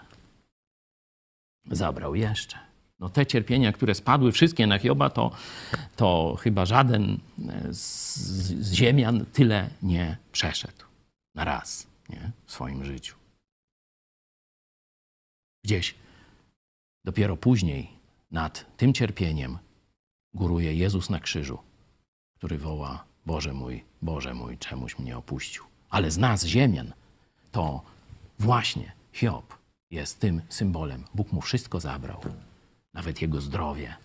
Zabrał 1.66 2.16
jeszcze. 2.16 2.67
No 3.00 3.10
te 3.10 3.26
cierpienia, 3.26 3.72
które 3.72 3.96
spadły 3.96 4.32
wszystkie 4.32 4.68
na 4.68 4.80
Hioba, 4.80 5.10
to, 5.10 5.32
to 5.96 6.38
chyba 6.40 6.66
żaden 6.66 7.20
z, 7.72 8.16
z 8.16 8.74
ziemian 8.74 9.26
tyle 9.34 9.70
nie 9.82 10.18
przeszedł 10.32 10.86
na 11.36 11.44
raz 11.44 11.88
nie? 12.10 12.32
w 12.46 12.52
swoim 12.52 12.86
życiu. 12.86 13.16
Gdzieś 15.64 15.96
dopiero 17.06 17.38
później 17.38 17.90
nad 18.32 18.78
tym 18.78 18.94
cierpieniem 18.94 19.58
góruje 20.34 20.74
Jezus 20.74 21.10
na 21.10 21.20
krzyżu, 21.20 21.60
który 22.36 22.58
woła 22.58 23.04
Boże 23.26 23.54
mój, 23.54 23.84
Boże 24.02 24.34
mój, 24.34 24.58
czemuś 24.58 25.00
mnie 25.00 25.18
opuścił. 25.18 25.64
Ale 25.90 26.12
z 26.12 26.18
nas, 26.18 26.46
ziemian, 26.46 26.94
to 27.52 27.82
właśnie 28.40 28.92
Hiob 29.14 29.58
jest 29.92 30.20
tym 30.20 30.42
symbolem. 30.50 31.04
Bóg 31.14 31.32
mu 31.32 31.42
wszystko 31.42 31.80
zabrał, 31.80 32.22
nawet 32.98 33.22
jego 33.22 33.42
zdrowie, 33.42 33.96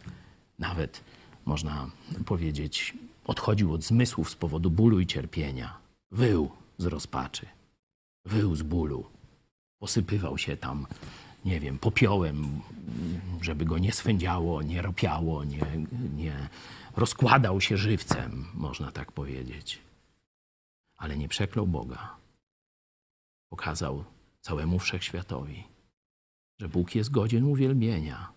nawet 0.59 1.05
można 1.45 1.91
powiedzieć, 2.27 2.95
odchodził 3.25 3.73
od 3.73 3.85
zmysłów 3.85 4.31
z 4.31 4.35
powodu 4.35 4.71
bólu 4.71 5.01
i 5.01 5.07
cierpienia. 5.07 5.79
Wył 6.11 6.51
z 6.79 6.87
rozpaczy, 6.87 7.47
wył 8.25 8.57
z 8.57 8.63
bólu, 8.63 9.05
posypywał 9.79 10.39
się 10.39 10.57
tam, 10.57 10.87
nie 11.45 11.61
wiem, 11.61 11.79
popiołem, 11.79 12.61
żeby 13.41 13.65
go 13.65 13.79
nie 13.79 13.93
swędziało, 13.93 14.63
nie 14.63 14.83
ropiało, 14.83 15.45
nie, 15.45 15.67
nie 16.17 16.49
rozkładał 16.97 17.61
się 17.61 17.77
żywcem, 17.77 18.47
można 18.55 18.93
tak 18.93 19.13
powiedzieć. 19.13 19.79
Ale 20.97 21.17
nie 21.17 21.29
przeklął 21.29 21.67
Boga. 21.67 22.17
Pokazał 23.49 24.05
całemu 24.41 24.79
wszechświatowi, 24.79 25.65
że 26.61 26.69
Bóg 26.69 26.95
jest 26.95 27.11
godzien 27.11 27.45
uwielbienia, 27.45 28.33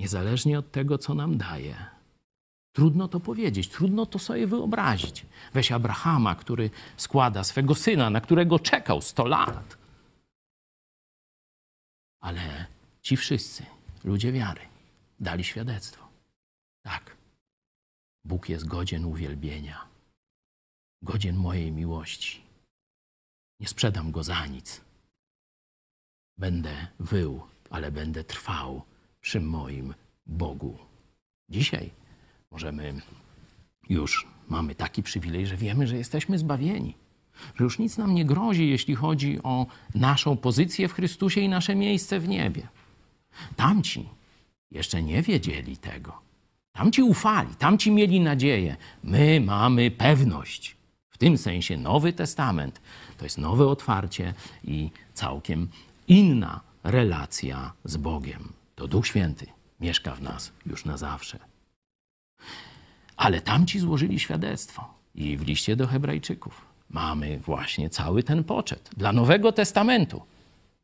niezależnie 0.00 0.58
od 0.58 0.70
tego, 0.70 0.98
co 0.98 1.14
nam 1.14 1.38
daje. 1.38 1.76
Trudno 2.72 3.08
to 3.08 3.20
powiedzieć, 3.20 3.68
trudno 3.68 4.06
to 4.06 4.18
sobie 4.18 4.46
wyobrazić. 4.46 5.26
Weź 5.52 5.72
Abrahama, 5.72 6.34
który 6.34 6.70
składa 6.96 7.44
swego 7.44 7.74
syna, 7.74 8.10
na 8.10 8.20
którego 8.20 8.58
czekał 8.58 9.00
sto 9.00 9.24
lat. 9.26 9.78
Ale 12.20 12.66
ci 13.02 13.16
wszyscy, 13.16 13.66
ludzie 14.04 14.32
wiary, 14.32 14.60
dali 15.20 15.44
świadectwo. 15.44 16.08
Tak, 16.82 17.16
Bóg 18.24 18.48
jest 18.48 18.66
godzien 18.66 19.04
uwielbienia, 19.04 19.78
godzien 21.02 21.36
mojej 21.36 21.72
miłości. 21.72 22.42
Nie 23.60 23.68
sprzedam 23.68 24.12
go 24.12 24.22
za 24.22 24.46
nic. 24.46 24.80
Będę 26.38 26.86
wył, 26.98 27.42
ale 27.70 27.92
będę 27.92 28.24
trwał 28.24 28.82
przy 29.20 29.40
moim 29.40 29.94
Bogu. 30.26 30.78
Dzisiaj 31.48 31.90
możemy 32.50 32.94
już 33.88 34.26
mamy 34.48 34.74
taki 34.74 35.02
przywilej, 35.02 35.46
że 35.46 35.56
wiemy, 35.56 35.86
że 35.86 35.96
jesteśmy 35.96 36.38
zbawieni. 36.38 36.94
Że 37.54 37.64
już 37.64 37.78
nic 37.78 37.98
nam 37.98 38.14
nie 38.14 38.24
grozi, 38.24 38.68
jeśli 38.68 38.94
chodzi 38.94 39.42
o 39.42 39.66
naszą 39.94 40.36
pozycję 40.36 40.88
w 40.88 40.92
Chrystusie 40.92 41.40
i 41.40 41.48
nasze 41.48 41.74
miejsce 41.74 42.20
w 42.20 42.28
niebie. 42.28 42.68
Tamci 43.56 44.08
jeszcze 44.70 45.02
nie 45.02 45.22
wiedzieli 45.22 45.76
tego 45.76 46.30
Tamci 46.80 47.02
ufali, 47.02 47.54
tamci 47.54 47.90
mieli 47.90 48.20
nadzieję. 48.20 48.76
My 49.04 49.40
mamy 49.40 49.90
pewność. 49.90 50.76
W 51.10 51.18
tym 51.18 51.38
sensie 51.38 51.76
Nowy 51.76 52.12
Testament 52.12 52.80
to 53.18 53.24
jest 53.24 53.38
nowe 53.38 53.66
otwarcie 53.66 54.34
i 54.64 54.90
całkiem 55.14 55.68
inna 56.08 56.60
relacja 56.84 57.72
z 57.84 57.96
Bogiem. 57.96 58.52
To 58.80 58.88
Duch 58.88 59.06
Święty 59.06 59.46
mieszka 59.80 60.14
w 60.14 60.22
nas 60.22 60.52
już 60.66 60.84
na 60.84 60.96
zawsze. 60.96 61.38
Ale 63.16 63.40
tamci 63.40 63.78
złożyli 63.80 64.20
świadectwo 64.20 64.94
i 65.14 65.36
w 65.36 65.46
liście 65.46 65.76
do 65.76 65.86
Hebrajczyków 65.86 66.64
mamy 66.90 67.38
właśnie 67.38 67.90
cały 67.90 68.22
ten 68.22 68.44
poczet 68.44 68.90
dla 68.96 69.12
Nowego 69.12 69.52
Testamentu, 69.52 70.22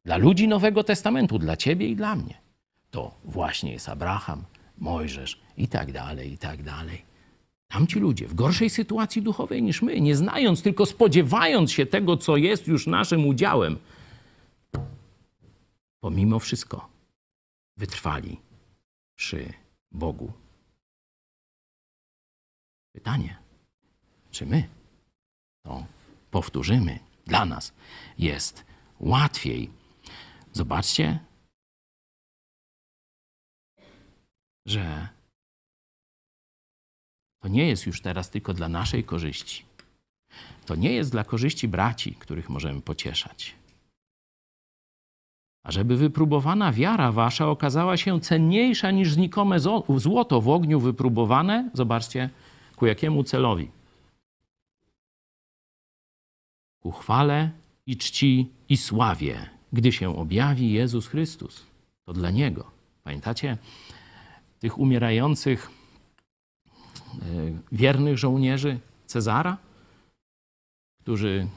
dla 0.04 0.16
ludzi 0.16 0.48
Nowego 0.48 0.84
Testamentu, 0.84 1.38
dla 1.38 1.56
ciebie 1.56 1.88
i 1.88 1.96
dla 1.96 2.16
mnie. 2.16 2.34
To 2.90 3.14
właśnie 3.24 3.72
jest 3.72 3.88
Abraham, 3.88 4.42
Mojżesz 4.78 5.40
i 5.56 5.68
tak 5.68 5.92
dalej, 5.92 6.32
i 6.32 6.38
tak 6.38 6.62
dalej. 6.62 7.02
Tamci 7.68 8.00
ludzie 8.00 8.28
w 8.28 8.34
gorszej 8.34 8.70
sytuacji 8.70 9.22
duchowej 9.22 9.62
niż 9.62 9.82
my, 9.82 10.00
nie 10.00 10.16
znając, 10.16 10.62
tylko 10.62 10.86
spodziewając 10.86 11.72
się 11.72 11.86
tego, 11.86 12.16
co 12.16 12.36
jest 12.36 12.68
już 12.68 12.86
naszym 12.86 13.26
udziałem, 13.26 13.78
pomimo 16.00 16.38
wszystko 16.38 16.95
wytrwali 17.76 18.40
przy 19.18 19.52
Bogu. 19.92 20.32
Pytanie, 22.94 23.38
czy 24.30 24.46
my 24.46 24.68
to 25.64 25.86
powtórzymy? 26.30 26.98
Dla 27.26 27.44
nas 27.44 27.72
jest 28.18 28.64
łatwiej. 29.00 29.70
Zobaczcie, 30.52 31.18
że 34.66 35.08
to 37.42 37.48
nie 37.48 37.68
jest 37.68 37.86
już 37.86 38.00
teraz 38.00 38.30
tylko 38.30 38.54
dla 38.54 38.68
naszej 38.68 39.04
korzyści. 39.04 39.64
To 40.66 40.74
nie 40.74 40.92
jest 40.92 41.10
dla 41.10 41.24
korzyści 41.24 41.68
braci, 41.68 42.14
których 42.14 42.48
możemy 42.48 42.80
pocieszać. 42.80 43.54
A 45.66 45.70
żeby 45.70 45.96
wypróbowana 45.96 46.72
wiara 46.72 47.12
wasza 47.12 47.48
okazała 47.48 47.96
się 47.96 48.20
cenniejsza 48.20 48.90
niż 48.90 49.12
znikome 49.12 49.56
złoto 49.96 50.40
w 50.40 50.48
ogniu 50.48 50.80
wypróbowane, 50.80 51.70
zobaczcie, 51.74 52.30
ku 52.76 52.86
jakiemu 52.86 53.24
celowi? 53.24 53.70
Ku 56.82 56.92
chwale 56.92 57.50
i 57.86 57.96
czci 57.96 58.48
i 58.68 58.76
sławie, 58.76 59.50
gdy 59.72 59.92
się 59.92 60.16
objawi 60.16 60.72
Jezus 60.72 61.06
Chrystus. 61.06 61.66
To 62.04 62.12
dla 62.12 62.30
Niego. 62.30 62.70
Pamiętacie 63.04 63.58
tych 64.60 64.78
umierających 64.78 65.70
e, 65.70 67.22
wiernych 67.72 68.18
żołnierzy 68.18 68.78
Cezara, 69.06 69.56
którzy 71.02 71.48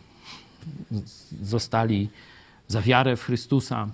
zostali 1.41 2.10
za 2.70 2.82
wiarę 2.82 3.15
w 3.15 3.24
Chrystusa 3.24 3.88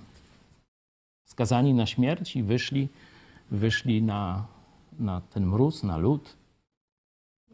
skazani 1.24 1.74
na 1.74 1.86
śmierć 1.86 2.36
i 2.36 2.42
wyszli, 2.42 2.88
wyszli 3.50 4.02
na, 4.02 4.46
na 4.98 5.20
ten 5.20 5.46
mróz, 5.46 5.82
na 5.82 5.96
lód, 5.96 6.36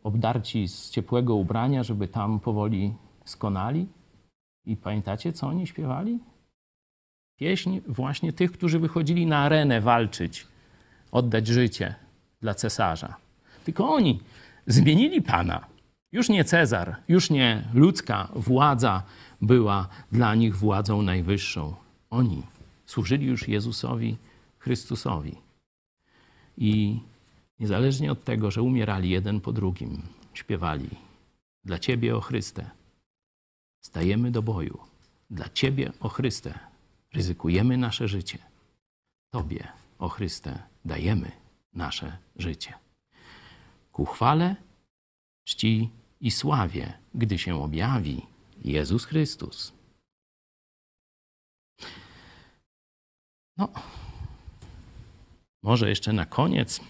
obdarci 0.02 0.68
z 0.68 0.90
ciepłego 0.90 1.34
ubrania, 1.34 1.82
żeby 1.82 2.08
tam 2.08 2.40
powoli 2.40 2.94
skonali. 3.24 3.86
I 4.66 4.76
pamiętacie, 4.76 5.32
co 5.32 5.46
oni 5.46 5.66
śpiewali? 5.66 6.18
Pieśń 7.38 7.80
właśnie 7.86 8.32
tych, 8.32 8.52
którzy 8.52 8.78
wychodzili 8.78 9.26
na 9.26 9.38
arenę 9.38 9.80
walczyć, 9.80 10.46
oddać 11.12 11.46
życie 11.46 11.94
dla 12.40 12.54
cesarza. 12.54 13.16
Tylko 13.64 13.94
oni 13.94 14.20
zmienili 14.66 15.22
Pana. 15.22 15.66
Już 16.12 16.28
nie 16.28 16.44
Cezar, 16.44 16.96
już 17.08 17.30
nie 17.30 17.62
ludzka 17.74 18.28
władza 18.34 19.02
była 19.42 19.88
dla 20.12 20.34
nich 20.34 20.56
władzą 20.56 21.02
najwyższą. 21.02 21.74
Oni 22.10 22.42
służyli 22.86 23.26
już 23.26 23.48
Jezusowi 23.48 24.16
Chrystusowi. 24.58 25.36
I 26.56 27.00
niezależnie 27.58 28.12
od 28.12 28.24
tego, 28.24 28.50
że 28.50 28.62
umierali 28.62 29.10
jeden 29.10 29.40
po 29.40 29.52
drugim, 29.52 30.02
śpiewali: 30.34 30.90
Dla 31.64 31.78
Ciebie, 31.78 32.16
o 32.16 32.20
Chryste, 32.20 32.70
stajemy 33.84 34.30
do 34.30 34.42
boju. 34.42 34.78
Dla 35.30 35.48
Ciebie, 35.48 35.92
o 36.00 36.08
Chryste, 36.08 36.58
ryzykujemy 37.12 37.76
nasze 37.76 38.08
życie. 38.08 38.38
Tobie, 39.30 39.68
o 39.98 40.08
Chryste, 40.08 40.62
dajemy 40.84 41.32
nasze 41.74 42.18
życie. 42.36 42.74
Ku 43.92 44.04
chwale, 44.04 44.56
czci 45.44 45.90
i 46.20 46.30
sławie, 46.30 46.92
gdy 47.14 47.38
się 47.38 47.62
objawi 47.62 48.31
Jezus 48.64 49.04
Chrystus. 49.04 49.72
No, 53.56 53.68
może 55.62 55.88
jeszcze 55.88 56.12
na 56.12 56.26
koniec 56.26 56.80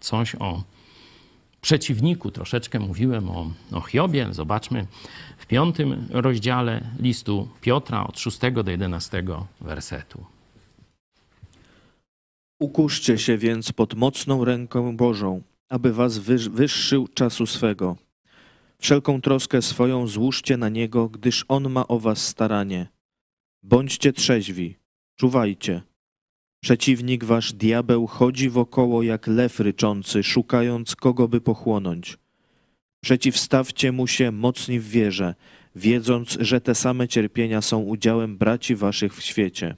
coś 0.00 0.34
o 0.34 0.62
przeciwniku. 1.60 2.30
Troszeczkę 2.30 2.80
mówiłem 2.80 3.30
o, 3.30 3.52
o 3.72 3.80
Hiobie. 3.80 4.28
Zobaczmy 4.30 4.86
w 5.38 5.46
piątym 5.46 6.08
rozdziale 6.10 6.90
listu 6.98 7.48
Piotra 7.60 8.06
od 8.06 8.18
6 8.18 8.38
do 8.64 8.70
11 8.70 9.24
wersetu. 9.60 10.24
Ukuszcie 12.60 13.18
się 13.18 13.38
więc 13.38 13.72
pod 13.72 13.94
mocną 13.94 14.44
ręką 14.44 14.96
Bożą, 14.96 15.42
aby 15.68 15.92
was 15.92 16.18
wyższył 16.48 17.08
czasu 17.08 17.46
swego. 17.46 17.96
Wszelką 18.82 19.20
troskę 19.20 19.62
swoją 19.62 20.06
złóżcie 20.06 20.56
na 20.56 20.68
Niego, 20.68 21.08
gdyż 21.08 21.44
On 21.48 21.70
ma 21.70 21.88
o 21.88 21.98
was 21.98 22.26
staranie. 22.26 22.88
Bądźcie 23.62 24.12
trzeźwi, 24.12 24.76
czuwajcie. 25.16 25.82
Przeciwnik 26.62 27.24
wasz 27.24 27.52
diabeł 27.52 28.06
chodzi 28.06 28.50
wokoło 28.50 29.02
jak 29.02 29.26
lew 29.26 29.60
ryczący, 29.60 30.22
szukając 30.22 30.96
kogo 30.96 31.28
by 31.28 31.40
pochłonąć. 31.40 32.18
Przeciwstawcie 33.00 33.92
mu 33.92 34.06
się 34.06 34.32
mocni 34.32 34.80
w 34.80 34.88
wierze, 34.88 35.34
wiedząc, 35.76 36.36
że 36.40 36.60
te 36.60 36.74
same 36.74 37.08
cierpienia 37.08 37.60
są 37.60 37.78
udziałem 37.78 38.38
braci 38.38 38.76
waszych 38.76 39.14
w 39.14 39.22
świecie. 39.22 39.76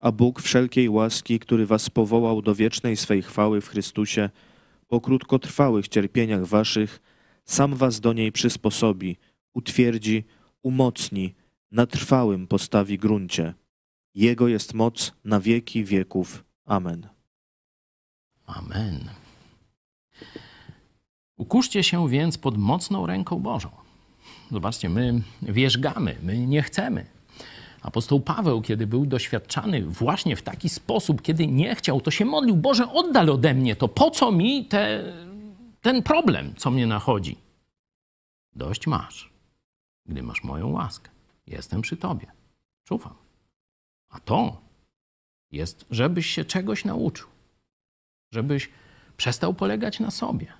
A 0.00 0.12
Bóg 0.12 0.42
wszelkiej 0.42 0.88
łaski, 0.88 1.38
który 1.38 1.66
was 1.66 1.90
powołał 1.90 2.42
do 2.42 2.54
wiecznej 2.54 2.96
swej 2.96 3.22
chwały 3.22 3.60
w 3.60 3.68
Chrystusie, 3.68 4.30
po 4.88 5.00
krótkotrwałych 5.00 5.88
cierpieniach 5.88 6.46
waszych, 6.46 7.00
sam 7.48 7.74
was 7.74 8.00
do 8.00 8.12
niej 8.12 8.32
przysposobi, 8.32 9.16
utwierdzi, 9.54 10.24
umocni, 10.62 11.34
na 11.72 11.86
trwałym 11.86 12.46
postawi 12.46 12.98
gruncie. 12.98 13.54
Jego 14.14 14.48
jest 14.48 14.74
moc 14.74 15.12
na 15.24 15.40
wieki 15.40 15.84
wieków. 15.84 16.44
Amen. 16.66 17.08
Amen. 18.46 19.08
Ukuszcie 21.36 21.82
się 21.82 22.08
więc 22.08 22.38
pod 22.38 22.58
mocną 22.58 23.06
ręką 23.06 23.38
Bożą. 23.38 23.70
Zobaczcie, 24.50 24.88
my 24.88 25.22
wierzgamy, 25.42 26.16
my 26.22 26.46
nie 26.46 26.62
chcemy. 26.62 27.06
Apostoł 27.82 28.20
Paweł, 28.20 28.62
kiedy 28.62 28.86
był 28.86 29.06
doświadczany 29.06 29.82
właśnie 29.82 30.36
w 30.36 30.42
taki 30.42 30.68
sposób, 30.68 31.22
kiedy 31.22 31.46
nie 31.46 31.74
chciał, 31.74 32.00
to 32.00 32.10
się 32.10 32.24
modlił: 32.24 32.56
Boże, 32.56 32.92
oddal 32.92 33.30
ode 33.30 33.54
mnie 33.54 33.76
to. 33.76 33.88
Po 33.88 34.10
co 34.10 34.32
mi 34.32 34.64
te, 34.64 35.04
ten 35.88 36.02
problem, 36.02 36.54
co 36.56 36.70
mnie 36.70 36.86
nachodzi? 36.86 37.36
Dość 38.52 38.86
masz, 38.86 39.30
gdy 40.06 40.22
masz 40.22 40.44
moją 40.44 40.68
łaskę. 40.68 41.10
Jestem 41.46 41.82
przy 41.82 41.96
tobie. 41.96 42.26
Czuwam. 42.84 43.14
A 44.08 44.20
to 44.20 44.60
jest, 45.50 45.86
żebyś 45.90 46.26
się 46.26 46.44
czegoś 46.44 46.84
nauczył. 46.84 47.28
Żebyś 48.32 48.70
przestał 49.16 49.54
polegać 49.54 50.00
na 50.00 50.10
sobie. 50.10 50.52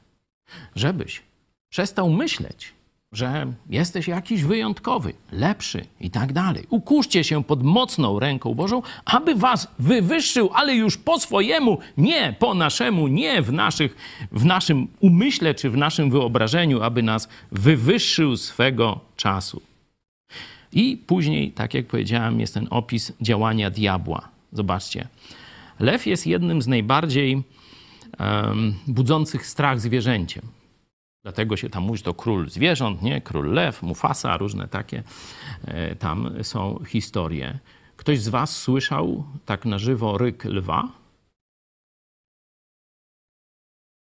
Żebyś 0.74 1.22
przestał 1.68 2.10
myśleć, 2.10 2.74
że 3.12 3.52
jesteś 3.70 4.09
jakiś 4.09 4.44
wyjątkowy, 4.44 5.12
lepszy 5.32 5.84
i 6.00 6.11
tak 6.11 6.32
dalej. 6.32 6.64
Ukuszcie 6.70 7.24
się 7.24 7.44
pod 7.44 7.62
mocną 7.62 8.18
ręką 8.18 8.54
Bożą, 8.54 8.82
aby 9.04 9.34
was 9.34 9.68
wywyższył, 9.78 10.50
ale 10.54 10.74
już 10.74 10.96
po 10.96 11.20
swojemu, 11.20 11.78
nie 11.96 12.34
po 12.38 12.54
naszemu, 12.54 13.09
nie 13.09 13.42
w, 13.42 13.52
naszych, 13.52 13.96
w 14.32 14.44
naszym 14.44 14.88
umyśle 15.00 15.54
czy 15.54 15.70
w 15.70 15.76
naszym 15.76 16.11
wyobrażeniu, 16.11 16.82
aby 16.82 17.02
nas 17.02 17.28
wywyższył 17.52 18.36
swego 18.36 19.00
czasu. 19.16 19.62
I 20.72 20.96
później, 21.06 21.52
tak 21.52 21.74
jak 21.74 21.86
powiedziałem, 21.86 22.40
jest 22.40 22.54
ten 22.54 22.66
opis 22.70 23.12
działania 23.20 23.70
diabła. 23.70 24.28
Zobaczcie. 24.52 25.09
Lew 25.80 26.06
jest 26.06 26.26
jednym 26.26 26.62
z 26.62 26.66
najbardziej 26.66 27.42
um, 28.18 28.74
budzących 28.86 29.46
strach 29.46 29.80
zwierzęciem. 29.80 30.42
Dlatego 31.22 31.56
się 31.56 31.70
tam 31.70 31.82
mówi, 31.82 31.98
że 31.98 32.04
to 32.04 32.14
król 32.14 32.50
zwierząt, 32.50 33.02
nie? 33.02 33.20
Król 33.20 33.52
lew, 33.52 33.82
Mufasa, 33.82 34.36
różne 34.36 34.68
takie 34.68 35.02
e, 35.64 35.96
tam 35.96 36.44
są 36.44 36.84
historie. 36.84 37.58
Ktoś 37.96 38.20
z 38.20 38.28
was 38.28 38.56
słyszał 38.56 39.24
tak 39.44 39.64
na 39.64 39.78
żywo 39.78 40.18
ryk 40.18 40.44
lwa? 40.44 40.88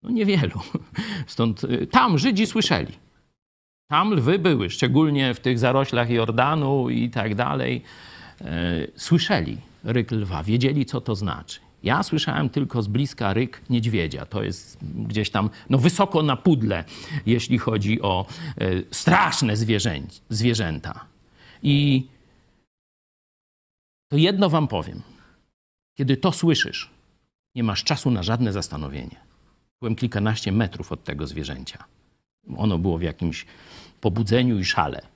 No 0.02 0.10
niewielu. 0.10 0.60
Stąd 1.26 1.64
e, 1.64 1.86
tam 1.86 2.18
Żydzi 2.18 2.46
słyszeli. 2.46 2.94
Tam 3.90 4.14
lwy 4.14 4.38
były, 4.38 4.70
szczególnie 4.70 5.34
w 5.34 5.40
tych 5.40 5.58
zaroślach 5.58 6.10
Jordanu 6.10 6.90
i 6.90 7.10
tak 7.10 7.34
dalej. 7.34 7.82
E, 8.40 8.86
słyszeli 8.96 9.58
ryk 9.84 10.10
lwa, 10.10 10.42
wiedzieli 10.42 10.86
co 10.86 11.00
to 11.00 11.14
znaczy. 11.14 11.60
Ja 11.82 12.02
słyszałem 12.02 12.48
tylko 12.48 12.82
z 12.82 12.88
bliska 12.88 13.32
ryk 13.32 13.62
niedźwiedzia. 13.70 14.26
To 14.26 14.42
jest 14.42 14.78
gdzieś 14.82 15.30
tam 15.30 15.50
no, 15.70 15.78
wysoko 15.78 16.22
na 16.22 16.36
pudle, 16.36 16.84
jeśli 17.26 17.58
chodzi 17.58 18.02
o 18.02 18.26
e, 18.58 18.70
straszne 18.90 19.56
zwierzę, 19.56 20.00
zwierzęta. 20.28 21.04
I 21.62 22.06
to 24.08 24.16
jedno 24.16 24.50
wam 24.50 24.68
powiem. 24.68 25.02
Kiedy 25.94 26.16
to 26.16 26.32
słyszysz, 26.32 26.90
nie 27.54 27.62
masz 27.62 27.84
czasu 27.84 28.10
na 28.10 28.22
żadne 28.22 28.52
zastanowienie. 28.52 29.16
Byłem 29.80 29.96
kilkanaście 29.96 30.52
metrów 30.52 30.92
od 30.92 31.04
tego 31.04 31.26
zwierzęcia. 31.26 31.84
Ono 32.56 32.78
było 32.78 32.98
w 32.98 33.02
jakimś 33.02 33.46
pobudzeniu 34.00 34.58
i 34.58 34.64
szale. 34.64 35.11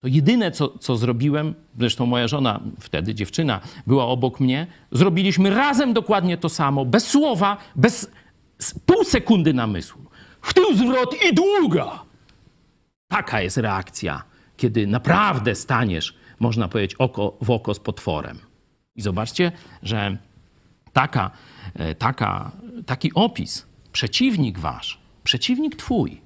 To 0.00 0.08
jedyne, 0.08 0.50
co, 0.50 0.78
co 0.78 0.96
zrobiłem, 0.96 1.54
zresztą 1.78 2.06
moja 2.06 2.28
żona, 2.28 2.60
wtedy 2.80 3.14
dziewczyna, 3.14 3.60
była 3.86 4.06
obok 4.06 4.40
mnie, 4.40 4.66
zrobiliśmy 4.92 5.50
razem 5.50 5.92
dokładnie 5.92 6.36
to 6.36 6.48
samo, 6.48 6.84
bez 6.84 7.06
słowa, 7.06 7.56
bez 7.76 8.10
pół 8.86 9.04
sekundy 9.04 9.54
namysłu. 9.54 10.02
W 10.42 10.54
tył 10.54 10.76
zwrot 10.76 11.14
i 11.30 11.34
długa. 11.34 12.02
Taka 13.08 13.40
jest 13.40 13.56
reakcja, 13.56 14.22
kiedy 14.56 14.86
naprawdę 14.86 15.54
staniesz, 15.54 16.16
można 16.38 16.68
powiedzieć, 16.68 16.94
oko 16.98 17.36
w 17.40 17.50
oko 17.50 17.74
z 17.74 17.80
potworem. 17.80 18.38
I 18.96 19.02
zobaczcie, 19.02 19.52
że 19.82 20.16
taka, 20.92 21.30
e, 21.74 21.94
taka, 21.94 22.52
taki 22.86 23.14
opis, 23.14 23.66
przeciwnik 23.92 24.58
wasz, 24.58 24.98
przeciwnik 25.24 25.76
twój, 25.76 26.20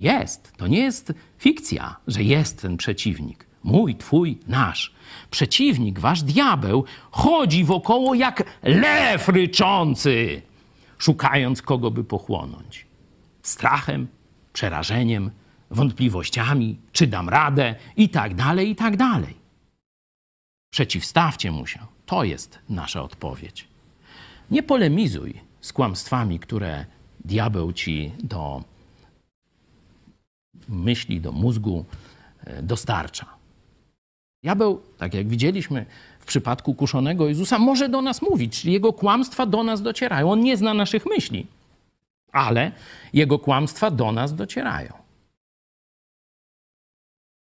jest. 0.00 0.52
To 0.56 0.66
nie 0.66 0.78
jest 0.78 1.12
fikcja, 1.38 1.96
że 2.06 2.22
jest 2.22 2.62
ten 2.62 2.76
przeciwnik. 2.76 3.46
Mój, 3.64 3.96
twój, 3.96 4.38
nasz. 4.46 4.94
Przeciwnik, 5.30 5.98
wasz 5.98 6.22
diabeł, 6.22 6.84
chodzi 7.10 7.64
wokoło 7.64 8.14
jak 8.14 8.58
lew 8.62 9.28
ryczący, 9.28 10.42
szukając 10.98 11.62
kogo 11.62 11.90
by 11.90 12.04
pochłonąć. 12.04 12.86
Strachem, 13.42 14.08
przerażeniem, 14.52 15.30
wątpliwościami, 15.70 16.76
czy 16.92 17.06
dam 17.06 17.28
radę 17.28 17.74
i 17.96 18.08
tak 18.08 18.34
dalej, 18.34 18.70
i 18.70 18.76
tak 18.76 18.96
dalej. 18.96 19.34
Przeciwstawcie 20.70 21.50
mu 21.50 21.66
się. 21.66 21.78
To 22.06 22.24
jest 22.24 22.58
nasza 22.68 23.02
odpowiedź. 23.02 23.68
Nie 24.50 24.62
polemizuj 24.62 25.40
z 25.60 25.72
kłamstwami, 25.72 26.38
które 26.38 26.86
diabeł 27.24 27.72
ci 27.72 28.12
do 28.18 28.64
myśli, 30.68 31.20
do 31.20 31.32
mózgu 31.32 31.84
e, 32.44 32.62
dostarcza. 32.62 33.26
Diabeł, 34.42 34.80
tak 34.98 35.14
jak 35.14 35.28
widzieliśmy 35.28 35.86
w 36.18 36.26
przypadku 36.26 36.74
kuszonego 36.74 37.28
Jezusa, 37.28 37.58
może 37.58 37.88
do 37.88 38.02
nas 38.02 38.22
mówić, 38.22 38.60
czyli 38.60 38.72
jego 38.72 38.92
kłamstwa 38.92 39.46
do 39.46 39.62
nas 39.62 39.82
docierają. 39.82 40.30
On 40.30 40.40
nie 40.40 40.56
zna 40.56 40.74
naszych 40.74 41.06
myśli, 41.06 41.46
ale 42.32 42.72
jego 43.12 43.38
kłamstwa 43.38 43.90
do 43.90 44.12
nas 44.12 44.34
docierają. 44.34 44.92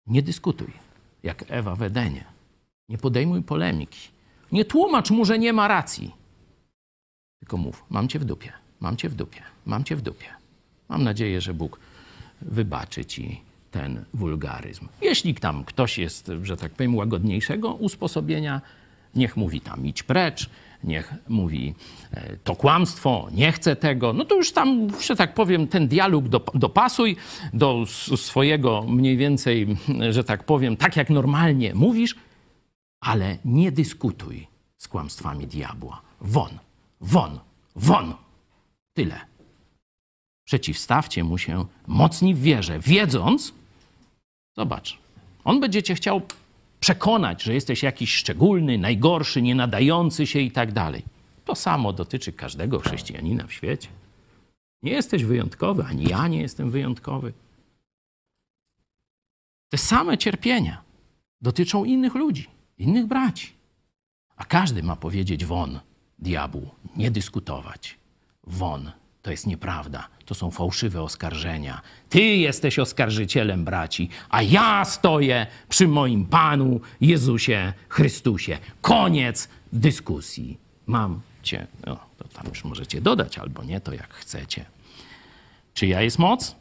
Nie 0.07 0.23
dyskutuj, 0.23 0.73
jak 1.23 1.45
Ewa 1.49 1.77
w 1.77 1.83
Edenie. 1.83 2.25
Nie 2.89 2.99
podejmuj 2.99 3.43
polemiki. 3.43 4.09
Nie 4.53 4.65
tłumacz 4.65 5.11
mu, 5.11 5.25
że 5.25 5.39
nie 5.39 5.53
ma 5.53 5.69
racji. 5.69 6.15
Tylko 7.39 7.57
mów: 7.57 7.85
Mam 7.91 8.09
cię 8.09 8.19
w 8.19 8.25
dupie, 8.25 8.53
mam 8.81 8.97
cię 8.97 9.09
w 9.09 9.15
dupie, 9.15 9.43
mam 9.67 9.85
cię 9.85 9.97
w 9.97 10.03
dupie. 10.03 10.27
Mam 10.89 11.05
nadzieję, 11.05 11.41
że 11.41 11.55
Bóg 11.55 11.81
wybaczy 12.43 13.05
ci 13.05 13.41
ten 13.71 14.05
wulgaryzm. 14.15 14.89
Jeśli 15.03 15.35
tam 15.35 15.65
ktoś 15.65 15.99
jest, 15.99 16.33
że 16.43 16.57
tak 16.57 16.73
powiem, 16.73 16.97
łagodniejszego 16.97 17.75
usposobienia, 17.75 18.61
niech 19.15 19.37
mówi 19.37 19.61
tam 19.61 19.87
idź 19.87 20.03
precz, 20.03 20.51
niech 20.85 21.15
mówi 21.29 21.75
e, 22.13 22.37
to 22.37 22.57
kłamstwo, 22.57 23.29
nie 23.33 23.53
chcę 23.53 23.77
tego, 23.77 24.13
no 24.13 24.25
to 24.25 24.35
już 24.35 24.53
tam, 24.53 24.89
że 25.01 25.17
tak 25.17 25.35
powiem, 25.35 25.69
ten 25.69 25.89
dialog 25.89 26.25
dopasuj 26.55 27.17
do 27.53 27.85
swojego 28.17 28.83
mniej 28.83 29.17
więcej, 29.17 29.77
że 30.11 30.25
tak 30.25 30.45
powiem, 30.45 30.77
tak 30.77 30.97
jak 30.97 31.11
normalnie 31.11 31.75
mówisz, 31.75 32.17
ale 33.01 33.39
nie 33.45 33.73
dyskutuj 33.73 34.47
z 34.79 34.89
kłamstwami 34.89 35.47
diabła. 35.47 36.03
Won, 36.21 36.51
won, 37.01 37.39
won. 37.77 38.15
Tyle. 38.95 39.30
Przeciwstawcie 40.51 41.25
mu 41.25 41.39
się 41.39 41.65
mocni 41.87 42.35
w 42.35 42.41
wierze, 42.43 42.81
wiedząc, 42.81 43.53
zobacz, 44.57 44.99
on 45.45 45.61
będzie 45.61 45.83
cię 45.83 45.95
chciał 45.95 46.23
przekonać, 46.81 47.43
że 47.43 47.55
jesteś 47.55 47.83
jakiś 47.83 48.15
szczególny, 48.15 48.79
najgorszy, 48.79 49.43
nie 49.43 49.55
nadający 49.55 50.27
się 50.27 50.41
i 50.41 50.51
tak 50.51 50.73
dalej. 50.73 51.03
To 51.45 51.55
samo 51.55 51.93
dotyczy 51.93 52.33
każdego 52.33 52.79
chrześcijanina 52.79 53.47
w 53.47 53.53
świecie. 53.53 53.89
Nie 54.83 54.93
jesteś 54.93 55.25
wyjątkowy, 55.25 55.85
ani 55.85 56.05
ja 56.05 56.29
nie 56.29 56.41
jestem 56.41 56.71
wyjątkowy. 56.71 57.33
Te 59.69 59.79
same 59.79 60.19
cierpienia 60.19 60.83
dotyczą 61.41 61.85
innych 61.85 62.15
ludzi, 62.15 62.47
innych 62.79 63.07
braci. 63.07 63.53
A 64.37 64.45
każdy 64.45 64.83
ma 64.83 64.97
powiedzieć 64.97 65.45
won, 65.45 65.81
diabłu, 66.19 66.71
nie 66.97 67.11
dyskutować. 67.11 67.99
Won, 68.45 68.91
to 69.23 69.31
jest 69.31 69.47
nieprawda. 69.47 70.09
To 70.25 70.35
są 70.35 70.51
fałszywe 70.51 71.03
oskarżenia. 71.03 71.81
Ty 72.09 72.21
jesteś 72.21 72.79
oskarżycielem 72.79 73.65
braci, 73.65 74.09
a 74.29 74.43
ja 74.43 74.85
stoję 74.85 75.47
przy 75.69 75.89
moim 75.89 76.27
Panu 76.27 76.81
Jezusie 77.01 77.73
Chrystusie. 77.89 78.59
Koniec 78.81 79.49
dyskusji. 79.73 80.59
Mam 80.87 81.21
cię. 81.43 81.67
No, 81.87 81.99
to 82.19 82.25
tam 82.25 82.47
już 82.49 82.65
możecie 82.65 83.01
dodać 83.01 83.39
albo 83.39 83.65
nie, 83.65 83.81
to 83.81 83.93
jak 83.93 84.15
chcecie. 84.15 84.65
Czyja 85.75 86.03
jest 86.03 86.19
moc? 86.19 86.57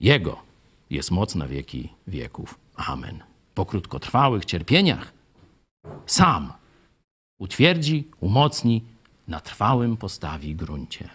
Jego 0.00 0.42
jest 0.90 1.10
moc 1.10 1.34
na 1.34 1.48
wieki 1.48 1.88
wieków. 2.06 2.58
Amen. 2.76 3.22
Po 3.54 3.66
krótkotrwałych 3.66 4.44
cierpieniach 4.44 5.12
sam 6.06 6.52
utwierdzi, 7.38 8.08
umocni, 8.20 8.84
na 9.30 9.40
trwałym 9.40 9.96
postawi 9.96 10.54
gruncie. 10.54 11.08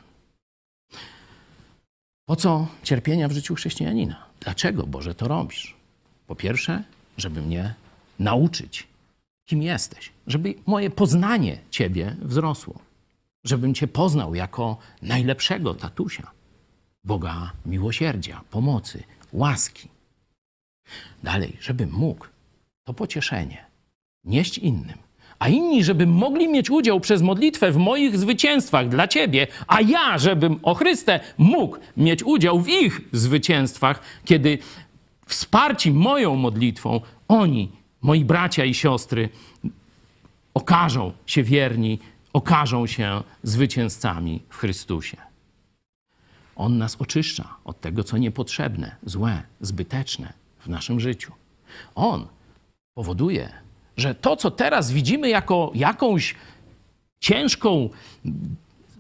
Po 2.26 2.36
co 2.36 2.68
cierpienia 2.84 3.28
w 3.28 3.32
życiu 3.32 3.56
chrześcijanina? 3.56 4.26
Dlaczego, 4.40 4.88
Boże, 4.88 5.16
to 5.16 5.28
robisz? 5.28 5.76
Po 6.28 6.36
pierwsze, 6.36 6.84
żeby 7.18 7.42
mnie 7.42 7.74
nauczyć, 8.20 8.88
kim 9.46 9.62
jesteś, 9.62 10.12
żeby 10.28 10.56
moje 10.66 10.90
poznanie 10.90 11.58
Ciebie 11.72 12.16
wzrosło, 12.22 12.80
żebym 13.44 13.74
Cię 13.74 13.88
poznał 13.88 14.36
jako 14.36 14.78
najlepszego 15.02 15.74
tatusia, 15.74 16.32
Boga 17.04 17.52
miłosierdzia, 17.66 18.42
pomocy, 18.52 19.04
łaski. 19.34 19.90
Dalej, 21.24 21.58
żebym 21.62 21.92
mógł 21.92 22.28
to 22.84 22.94
pocieszenie 22.94 23.66
nieść 24.24 24.58
innym, 24.58 24.98
a 25.46 25.50
inni, 25.50 25.84
żeby 25.84 26.08
mogli 26.08 26.48
mieć 26.48 26.70
udział 26.70 27.00
przez 27.00 27.22
modlitwę 27.22 27.72
w 27.72 27.78
moich 27.78 28.18
zwycięstwach 28.18 28.90
dla 28.90 29.08
Ciebie, 29.08 29.48
a 29.68 29.82
ja, 29.82 30.18
żebym 30.18 30.60
o 30.64 30.74
Chryste 30.74 31.20
mógł 31.38 31.78
mieć 31.98 32.24
udział 32.24 32.60
w 32.60 32.70
ich 32.70 33.02
zwycięstwach, 33.12 34.02
kiedy 34.26 34.58
wsparci 35.26 35.92
moją 35.92 36.36
modlitwą 36.36 37.02
oni, 37.28 37.72
moi 38.02 38.26
bracia 38.26 38.66
i 38.66 38.74
siostry, 38.74 39.30
okażą 40.54 41.12
się 41.26 41.44
wierni, 41.44 42.00
okażą 42.34 42.88
się 42.88 43.24
zwycięzcami 43.44 44.42
w 44.50 44.58
Chrystusie. 44.58 45.18
On 46.56 46.78
nas 46.78 46.96
oczyszcza 47.00 47.56
od 47.66 47.82
tego, 47.82 48.04
co 48.04 48.18
niepotrzebne, 48.18 48.96
złe, 49.04 49.44
zbyteczne 49.62 50.34
w 50.60 50.68
naszym 50.68 51.00
życiu. 51.00 51.32
On 51.96 52.28
powoduje, 52.94 53.65
że 53.98 54.16
to, 54.16 54.36
co 54.36 54.52
teraz 54.52 54.92
widzimy 54.92 55.30
jako 55.30 55.72
jakąś 55.76 56.36
ciężką, 57.20 57.90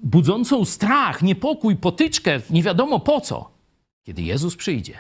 budzącą 0.04 0.66
strach, 0.66 1.22
niepokój, 1.22 1.76
potyczkę, 1.76 2.42
nie 2.50 2.64
wiadomo 2.64 3.00
po 3.00 3.22
co, 3.22 3.52
kiedy 4.04 4.22
Jezus 4.22 4.56
przyjdzie, 4.56 5.00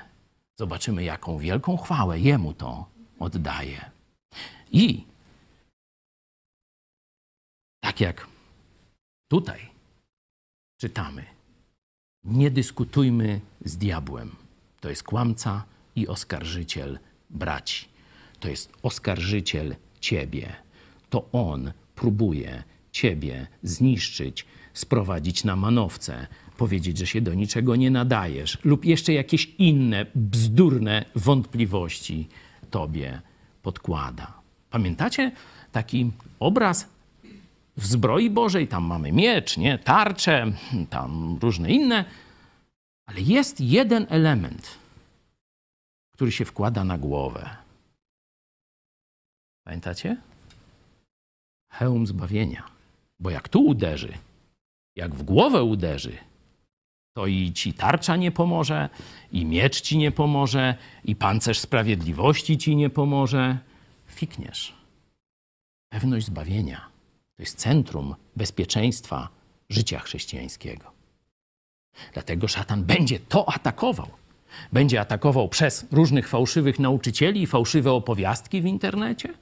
zobaczymy, 0.59 1.03
jaką 1.03 1.37
wielką 1.37 1.77
chwałę 1.77 2.19
Jemu 2.19 2.53
to 2.53 2.85
oddaje. 3.19 3.91
I 4.71 5.03
tak 7.79 8.01
jak 8.01 8.27
tutaj 9.27 9.69
czytamy, 10.77 11.25
nie 12.23 12.51
dyskutujmy 12.51 13.41
z 13.65 13.77
diabłem. 13.77 14.35
To 14.81 14.89
jest 14.89 15.03
kłamca 15.03 15.63
i 15.95 16.07
oskarżyciel 16.07 16.99
braci. 17.29 17.87
To 18.39 18.47
jest 18.47 18.71
oskarżyciel 18.83 19.75
ciebie. 20.05 20.47
To 21.09 21.25
on 21.31 21.71
próbuje 21.95 22.63
ciebie 22.91 23.47
zniszczyć, 23.63 24.45
sprowadzić 24.73 25.43
na 25.43 25.55
manowce, 25.55 26.27
powiedzieć, 26.57 26.97
że 26.97 27.07
się 27.07 27.21
do 27.21 27.33
niczego 27.33 27.75
nie 27.75 27.91
nadajesz, 27.91 28.57
lub 28.63 28.85
jeszcze 28.85 29.13
jakieś 29.13 29.51
inne 29.57 30.05
bzdurne 30.15 31.05
wątpliwości 31.15 32.27
tobie 32.69 33.21
podkłada. 33.63 34.33
Pamiętacie 34.69 35.31
taki 35.71 36.11
obraz 36.39 36.87
w 37.77 37.85
zbroi 37.85 38.29
Bożej? 38.29 38.67
Tam 38.67 38.83
mamy 38.83 39.11
miecz, 39.11 39.57
nie? 39.57 39.77
tarcze, 39.77 40.51
tam 40.89 41.37
różne 41.41 41.71
inne, 41.71 42.05
ale 43.05 43.21
jest 43.21 43.61
jeden 43.61 44.05
element, 44.09 44.77
który 46.13 46.31
się 46.31 46.45
wkłada 46.45 46.83
na 46.83 46.97
głowę. 46.97 47.64
Pamiętacie? 49.65 50.17
Hełm 51.71 52.07
zbawienia. 52.07 52.63
Bo 53.19 53.29
jak 53.29 53.49
tu 53.49 53.65
uderzy, 53.65 54.13
jak 54.95 55.15
w 55.15 55.23
głowę 55.23 55.63
uderzy, 55.63 56.17
to 57.15 57.27
i 57.27 57.53
ci 57.53 57.73
tarcza 57.73 58.15
nie 58.15 58.31
pomoże, 58.31 58.89
i 59.31 59.45
miecz 59.45 59.81
ci 59.81 59.97
nie 59.97 60.11
pomoże, 60.11 60.75
i 61.03 61.15
pancerz 61.15 61.59
sprawiedliwości 61.59 62.57
ci 62.57 62.75
nie 62.75 62.89
pomoże. 62.89 63.57
Fikniesz. 64.07 64.75
Pewność 65.89 66.25
zbawienia 66.25 66.89
to 67.35 67.43
jest 67.43 67.57
centrum 67.57 68.15
bezpieczeństwa 68.35 69.29
życia 69.69 69.99
chrześcijańskiego. 69.99 70.91
Dlatego 72.13 72.47
szatan 72.47 72.83
będzie 72.83 73.19
to 73.19 73.49
atakował. 73.49 74.07
Będzie 74.71 75.01
atakował 75.01 75.49
przez 75.49 75.85
różnych 75.91 76.27
fałszywych 76.27 76.79
nauczycieli 76.79 77.41
i 77.41 77.47
fałszywe 77.47 77.91
opowiastki 77.91 78.61
w 78.61 78.65
internecie, 78.65 79.33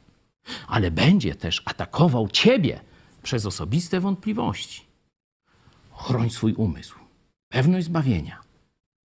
ale 0.67 0.91
będzie 0.91 1.35
też 1.35 1.61
atakował 1.65 2.29
ciebie 2.29 2.79
przez 3.23 3.45
osobiste 3.45 3.99
wątpliwości. 3.99 4.85
Chroń 5.91 6.29
swój 6.29 6.53
umysł, 6.53 6.99
pewność 7.49 7.85
zbawienia. 7.85 8.41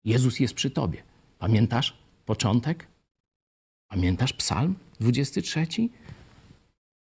Jezus 0.03 0.39
jest 0.39 0.53
przy 0.53 0.69
tobie. 0.69 1.03
Pamiętasz 1.39 1.97
początek? 2.25 2.87
Pamiętasz 3.87 4.33
Psalm 4.33 4.75
23? 4.99 5.67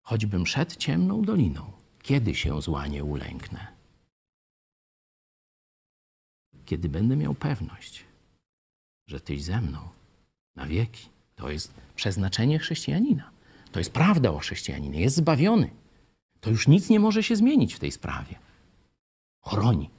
Choćbym 0.03 0.47
szedł 0.47 0.75
ciemną 0.75 1.21
doliną, 1.21 1.71
kiedy 2.03 2.35
się 2.35 2.61
zła 2.61 2.87
nie 2.87 3.03
ulęknę? 3.03 3.67
Kiedy 6.65 6.89
będę 6.89 7.15
miał 7.15 7.33
pewność, 7.33 8.05
że 9.07 9.19
Tyś 9.19 9.43
ze 9.43 9.61
mną 9.61 9.89
na 10.55 10.65
wieki. 10.65 11.09
To 11.35 11.49
jest 11.49 11.73
przeznaczenie 11.95 12.59
chrześcijanina. 12.59 13.36
To 13.77 13.81
jest 13.81 13.93
prawda 13.93 14.31
o 14.31 14.39
chrześcijaninie. 14.39 15.01
Jest 15.01 15.15
zbawiony. 15.15 15.69
To 16.39 16.49
już 16.49 16.67
nic 16.67 16.89
nie 16.89 16.99
może 16.99 17.23
się 17.23 17.35
zmienić 17.35 17.73
w 17.73 17.79
tej 17.79 17.91
sprawie. 17.91 18.35
Chroni 19.45 19.89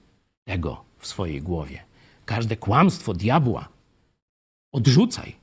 tego 0.45 0.85
w 0.99 1.07
swojej 1.07 1.43
głowie. 1.43 1.85
Każde 2.25 2.57
kłamstwo 2.57 3.15
diabła 3.15 3.69
odrzucaj. 4.73 5.37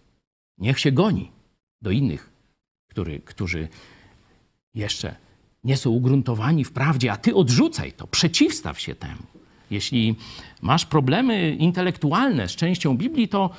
Niech 0.57 0.79
się 0.79 0.91
goni 0.91 1.31
do 1.81 1.91
innych, 1.91 2.29
który, 2.89 3.19
którzy 3.19 3.67
jeszcze 4.73 5.15
nie 5.63 5.77
są 5.77 5.89
ugruntowani 5.89 6.65
w 6.65 6.71
prawdzie, 6.71 7.11
a 7.11 7.17
ty 7.17 7.35
odrzucaj 7.35 7.93
to, 7.93 8.07
przeciwstaw 8.07 8.79
się 8.79 8.95
temu. 8.95 9.23
Jeśli 9.71 10.15
masz 10.61 10.85
problemy 10.85 11.55
intelektualne 11.55 12.49
z 12.49 12.55
częścią 12.55 12.97
Biblii, 12.97 13.27
to 13.27 13.49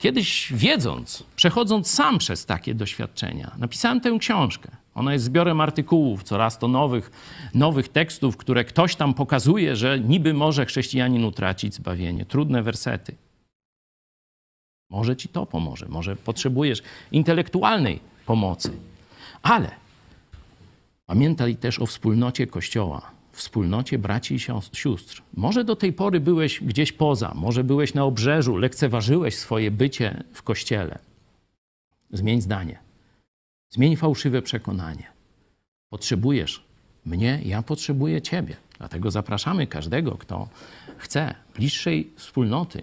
kiedyś 0.00 0.52
wiedząc, 0.52 1.24
przechodząc 1.36 1.90
sam 1.90 2.18
przez 2.18 2.46
takie 2.46 2.74
doświadczenia, 2.74 3.54
napisałem 3.58 4.00
tę 4.00 4.16
książkę. 4.18 4.70
Ona 4.94 5.12
jest 5.12 5.24
zbiorem 5.24 5.60
artykułów, 5.60 6.22
coraz 6.22 6.58
to 6.58 6.68
nowych, 6.68 7.10
nowych 7.54 7.88
tekstów, 7.88 8.36
które 8.36 8.64
ktoś 8.64 8.96
tam 8.96 9.14
pokazuje, 9.14 9.76
że 9.76 10.00
niby 10.00 10.34
może 10.34 10.66
chrześcijanin 10.66 11.24
utracić 11.24 11.74
zbawienie. 11.74 12.24
Trudne 12.24 12.62
wersety. 12.62 13.14
Może 14.90 15.16
ci 15.16 15.28
to 15.28 15.46
pomoże, 15.46 15.86
może 15.88 16.16
potrzebujesz 16.16 16.82
intelektualnej 17.12 18.00
pomocy. 18.26 18.72
Ale 19.42 19.70
pamiętaj 21.06 21.56
też 21.56 21.78
o 21.78 21.86
wspólnocie 21.86 22.46
Kościoła, 22.46 23.10
wspólnocie 23.40 23.98
braci 23.98 24.34
i 24.34 24.40
sióstr. 24.72 25.22
Może 25.34 25.64
do 25.64 25.76
tej 25.76 25.92
pory 25.92 26.20
byłeś 26.20 26.60
gdzieś 26.60 26.92
poza, 26.92 27.32
może 27.34 27.64
byłeś 27.64 27.94
na 27.94 28.04
obrzeżu, 28.04 28.56
lekceważyłeś 28.56 29.36
swoje 29.36 29.70
bycie 29.70 30.24
w 30.32 30.42
kościele. 30.42 30.98
Zmień 32.10 32.40
zdanie. 32.40 32.78
Zmień 33.70 33.96
fałszywe 33.96 34.42
przekonanie. 34.42 35.06
Potrzebujesz 35.90 36.64
mnie, 37.06 37.40
ja 37.44 37.62
potrzebuję 37.62 38.22
Ciebie. 38.22 38.56
Dlatego 38.78 39.10
zapraszamy 39.10 39.66
każdego, 39.66 40.12
kto 40.12 40.48
chce 40.98 41.34
bliższej 41.54 42.10
wspólnoty, 42.16 42.82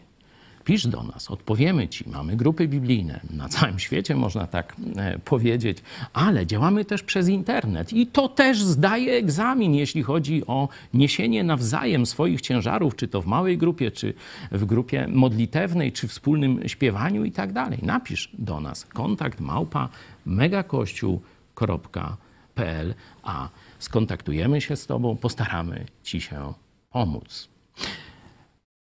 pisz 0.68 0.88
do 0.88 1.04
nas, 1.04 1.32
odpowiemy 1.32 1.88
ci. 1.88 2.10
Mamy 2.10 2.36
grupy 2.36 2.68
biblijne 2.68 3.20
na 3.30 3.50
całym 3.50 3.80
świecie, 3.80 4.16
można 4.16 4.48
tak 4.48 4.76
e, 4.96 5.20
powiedzieć, 5.20 5.78
ale 6.14 6.48
działamy 6.48 6.86
też 6.86 7.04
przez 7.04 7.28
internet 7.28 7.94
i 7.94 8.08
to 8.08 8.30
też 8.30 8.64
zdaje 8.64 9.14
egzamin, 9.14 9.76
jeśli 9.76 10.04
chodzi 10.04 10.48
o 10.48 10.70
niesienie 10.94 11.44
nawzajem 11.44 12.06
swoich 12.06 12.42
ciężarów, 12.42 12.96
czy 12.96 13.08
to 13.08 13.22
w 13.22 13.26
małej 13.26 13.58
grupie, 13.58 13.92
czy 13.92 14.14
w 14.52 14.66
grupie 14.66 15.08
modlitewnej, 15.08 15.92
czy 15.92 16.08
wspólnym 16.08 16.68
śpiewaniu 16.68 17.26
i 17.26 17.32
tak 17.32 17.54
dalej. 17.54 17.80
Napisz 17.82 18.30
do 18.34 18.60
nas 18.60 18.86
kontakt 18.86 19.40
małpa 19.40 19.90
megakościół.pl, 20.26 22.94
a 23.24 23.50
skontaktujemy 23.80 24.62
się 24.62 24.76
z 24.76 24.86
Tobą, 24.86 25.18
postaramy 25.18 25.86
Ci 26.04 26.22
się 26.22 26.54
pomóc. 26.90 27.50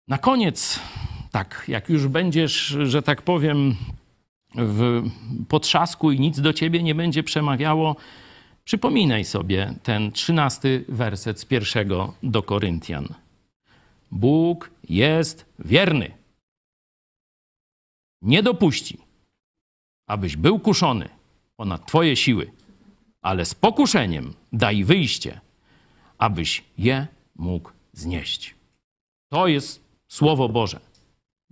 Na 0.09 0.19
koniec 0.19 0.81
tak, 1.31 1.65
jak 1.69 1.89
już 1.89 2.09
będziesz, 2.09 2.55
że 2.83 3.03
tak 3.03 3.23
powiem, 3.23 3.77
w 4.55 5.11
potrzasku 5.49 6.13
i 6.13 6.21
nic 6.21 6.41
do 6.41 6.53
ciebie 6.53 6.83
nie 6.83 6.95
będzie 6.95 7.23
przemawiało, 7.23 7.97
przypominaj 8.65 9.25
sobie 9.25 9.75
ten 9.83 10.13
trzynasty 10.13 10.85
werset 10.89 11.41
z 11.41 11.45
pierwszego 11.45 12.15
do 12.23 12.43
Koryntian. 12.43 13.09
Bóg 14.11 14.71
jest 14.89 15.47
wierny. 15.59 16.11
Nie 18.23 18.43
dopuści, 18.43 18.99
abyś 20.07 20.37
był 20.37 20.59
kuszony 20.59 21.09
ponad 21.57 21.87
Twoje 21.87 22.17
siły, 22.17 22.53
ale 23.23 23.45
z 23.45 23.55
pokuszeniem 23.55 24.35
daj 24.53 24.85
wyjście, 24.85 25.41
abyś 26.19 26.65
je 26.79 27.07
mógł 27.37 27.71
znieść. 27.93 28.55
To 29.29 29.47
jest 29.47 29.85
Słowo 30.09 30.49
Boże 30.49 30.90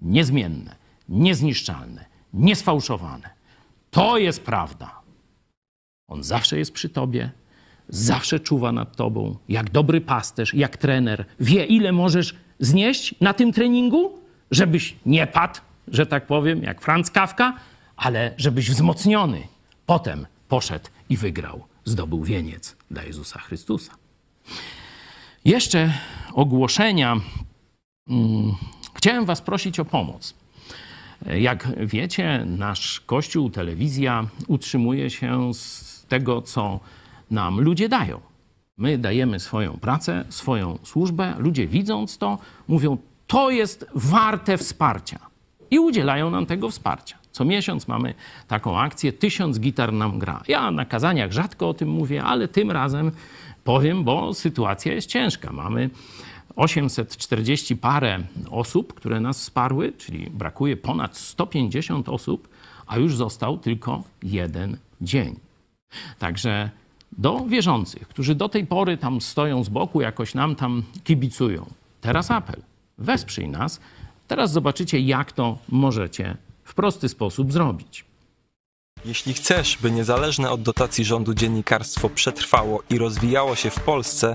niezmienne, 0.02 0.76
niezniszczalne, 1.08 2.04
niesfałszowane. 2.34 3.30
To 3.90 4.18
jest 4.18 4.44
prawda. 4.44 5.00
On 6.08 6.22
zawsze 6.22 6.58
jest 6.58 6.72
przy 6.72 6.88
tobie, 6.88 7.30
zawsze 7.88 8.40
czuwa 8.40 8.72
nad 8.72 8.96
tobą, 8.96 9.36
jak 9.48 9.70
dobry 9.70 10.00
pasterz, 10.00 10.54
jak 10.54 10.76
trener. 10.76 11.24
Wie, 11.40 11.64
ile 11.64 11.92
możesz 11.92 12.34
znieść 12.60 13.14
na 13.20 13.34
tym 13.34 13.52
treningu, 13.52 14.18
żebyś 14.50 14.96
nie 15.06 15.26
padł, 15.26 15.60
że 15.88 16.06
tak 16.06 16.26
powiem, 16.26 16.62
jak 16.62 16.80
Franz 16.80 17.10
Kafka, 17.10 17.54
ale 17.96 18.34
żebyś 18.36 18.70
wzmocniony 18.70 19.42
potem 19.86 20.26
poszedł 20.48 20.88
i 21.08 21.16
wygrał, 21.16 21.64
zdobył 21.84 22.24
wieniec 22.24 22.76
dla 22.90 23.02
Jezusa 23.02 23.38
Chrystusa. 23.38 23.92
Jeszcze 25.44 25.92
ogłoszenia. 26.32 27.16
Chciałem 28.98 29.24
Was 29.24 29.42
prosić 29.42 29.80
o 29.80 29.84
pomoc. 29.84 30.34
Jak 31.26 31.68
wiecie, 31.86 32.44
nasz 32.46 33.00
kościół, 33.00 33.50
telewizja 33.50 34.26
utrzymuje 34.46 35.10
się 35.10 35.54
z 35.54 36.04
tego, 36.08 36.42
co 36.42 36.80
nam 37.30 37.60
ludzie 37.60 37.88
dają. 37.88 38.20
My 38.76 38.98
dajemy 38.98 39.40
swoją 39.40 39.72
pracę, 39.72 40.24
swoją 40.28 40.78
służbę, 40.82 41.34
ludzie 41.38 41.66
widząc 41.66 42.18
to, 42.18 42.38
mówią, 42.68 42.98
to 43.26 43.50
jest 43.50 43.86
warte 43.94 44.58
wsparcia. 44.58 45.18
I 45.70 45.78
udzielają 45.78 46.30
nam 46.30 46.46
tego 46.46 46.70
wsparcia. 46.70 47.16
Co 47.32 47.44
miesiąc 47.44 47.88
mamy 47.88 48.14
taką 48.48 48.78
akcję, 48.78 49.12
tysiąc 49.12 49.60
gitar 49.60 49.92
nam 49.92 50.18
gra. 50.18 50.42
Ja 50.48 50.70
na 50.70 50.84
kazaniach 50.84 51.32
rzadko 51.32 51.68
o 51.68 51.74
tym 51.74 51.88
mówię, 51.88 52.24
ale 52.24 52.48
tym 52.48 52.70
razem 52.70 53.12
powiem, 53.64 54.04
bo 54.04 54.34
sytuacja 54.34 54.92
jest 54.92 55.08
ciężka. 55.08 55.52
Mamy 55.52 55.90
840 56.58 57.76
parę 57.76 58.18
osób, 58.50 58.94
które 58.94 59.20
nas 59.20 59.40
wsparły, 59.40 59.92
czyli 59.92 60.30
brakuje 60.30 60.76
ponad 60.76 61.16
150 61.16 62.08
osób, 62.08 62.48
a 62.86 62.98
już 62.98 63.16
został 63.16 63.58
tylko 63.58 64.02
jeden 64.22 64.76
dzień. 65.00 65.36
Także 66.18 66.70
do 67.12 67.46
wierzących, 67.46 68.08
którzy 68.08 68.34
do 68.34 68.48
tej 68.48 68.66
pory 68.66 68.96
tam 68.96 69.20
stoją 69.20 69.64
z 69.64 69.68
boku, 69.68 70.00
jakoś 70.00 70.34
nam 70.34 70.56
tam 70.56 70.82
kibicują. 71.04 71.66
Teraz 72.00 72.30
apel. 72.30 72.62
Wesprzyj 72.98 73.48
nas. 73.48 73.80
Teraz 74.28 74.52
zobaczycie, 74.52 75.00
jak 75.00 75.32
to 75.32 75.58
możecie 75.68 76.36
w 76.64 76.74
prosty 76.74 77.08
sposób 77.08 77.52
zrobić. 77.52 78.04
Jeśli 79.04 79.34
chcesz, 79.34 79.78
by 79.82 79.90
niezależne 79.90 80.50
od 80.50 80.62
dotacji 80.62 81.04
rządu 81.04 81.34
dziennikarstwo 81.34 82.08
przetrwało 82.08 82.82
i 82.90 82.98
rozwijało 82.98 83.56
się 83.56 83.70
w 83.70 83.80
Polsce, 83.80 84.34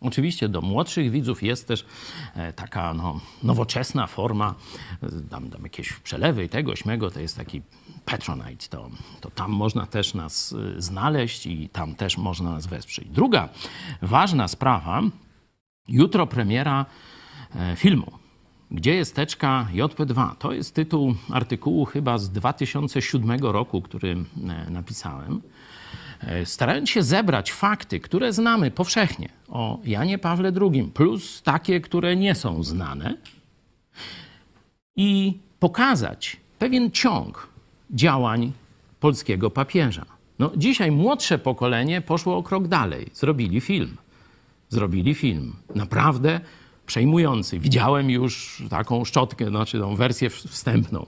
Oczywiście 0.00 0.48
do 0.48 0.60
młodszych 0.60 1.10
widzów 1.10 1.42
jest 1.42 1.68
też 1.68 1.86
e, 2.34 2.52
taka 2.52 2.94
no, 2.94 3.20
nowoczesna 3.42 4.06
forma, 4.06 4.54
tam, 5.30 5.50
tam 5.50 5.62
jakieś 5.62 5.92
przelewy 5.92 6.48
tego, 6.48 6.76
śmego, 6.76 7.10
to 7.10 7.20
jest 7.20 7.36
taki 7.36 7.62
Patronite, 8.04 8.68
to, 8.68 8.90
to 9.20 9.30
tam 9.30 9.50
można 9.50 9.86
też 9.86 10.14
nas 10.14 10.52
y, 10.52 10.82
znaleźć 10.82 11.46
i 11.46 11.68
tam 11.68 11.94
też 11.94 12.18
można 12.18 12.50
nas 12.50 12.66
wesprzeć. 12.66 13.08
Druga 13.08 13.48
ważna 14.02 14.48
sprawa, 14.48 15.02
jutro 15.88 16.26
premiera 16.26 16.86
e, 17.54 17.76
filmu. 17.76 18.12
Gdzie 18.70 18.94
jest 18.94 19.16
teczka 19.16 19.68
JP2? 19.72 20.36
To 20.38 20.52
jest 20.52 20.74
tytuł 20.74 21.14
artykułu 21.30 21.84
chyba 21.84 22.18
z 22.18 22.30
2007 22.30 23.40
roku, 23.40 23.82
który 23.82 24.10
e, 24.10 24.70
napisałem. 24.70 25.42
E, 26.20 26.46
starając 26.46 26.90
się 26.90 27.02
zebrać 27.02 27.52
fakty, 27.52 28.00
które 28.00 28.32
znamy 28.32 28.70
powszechnie 28.70 29.28
o 29.48 29.78
Janie 29.84 30.18
Pawle 30.18 30.52
II, 30.60 30.84
plus 30.94 31.42
takie, 31.42 31.80
które 31.80 32.16
nie 32.16 32.34
są 32.34 32.62
znane, 32.62 33.16
i 34.96 35.38
pokazać 35.60 36.36
pewien 36.58 36.90
ciąg 36.90 37.48
działań 37.90 38.52
polskiego 39.00 39.50
papieża. 39.50 40.04
No, 40.38 40.52
dzisiaj 40.56 40.90
młodsze 40.90 41.38
pokolenie 41.38 42.00
poszło 42.00 42.36
o 42.36 42.42
krok 42.42 42.68
dalej. 42.68 43.10
Zrobili 43.14 43.60
film. 43.60 43.96
Zrobili 44.68 45.14
film. 45.14 45.56
Naprawdę 45.74 46.40
przejmujący. 46.86 47.58
Widziałem 47.58 48.10
już 48.10 48.62
taką 48.70 49.04
szczotkę, 49.04 49.48
znaczy 49.48 49.78
tą 49.78 49.96
wersję 49.96 50.30
wstępną. 50.30 51.06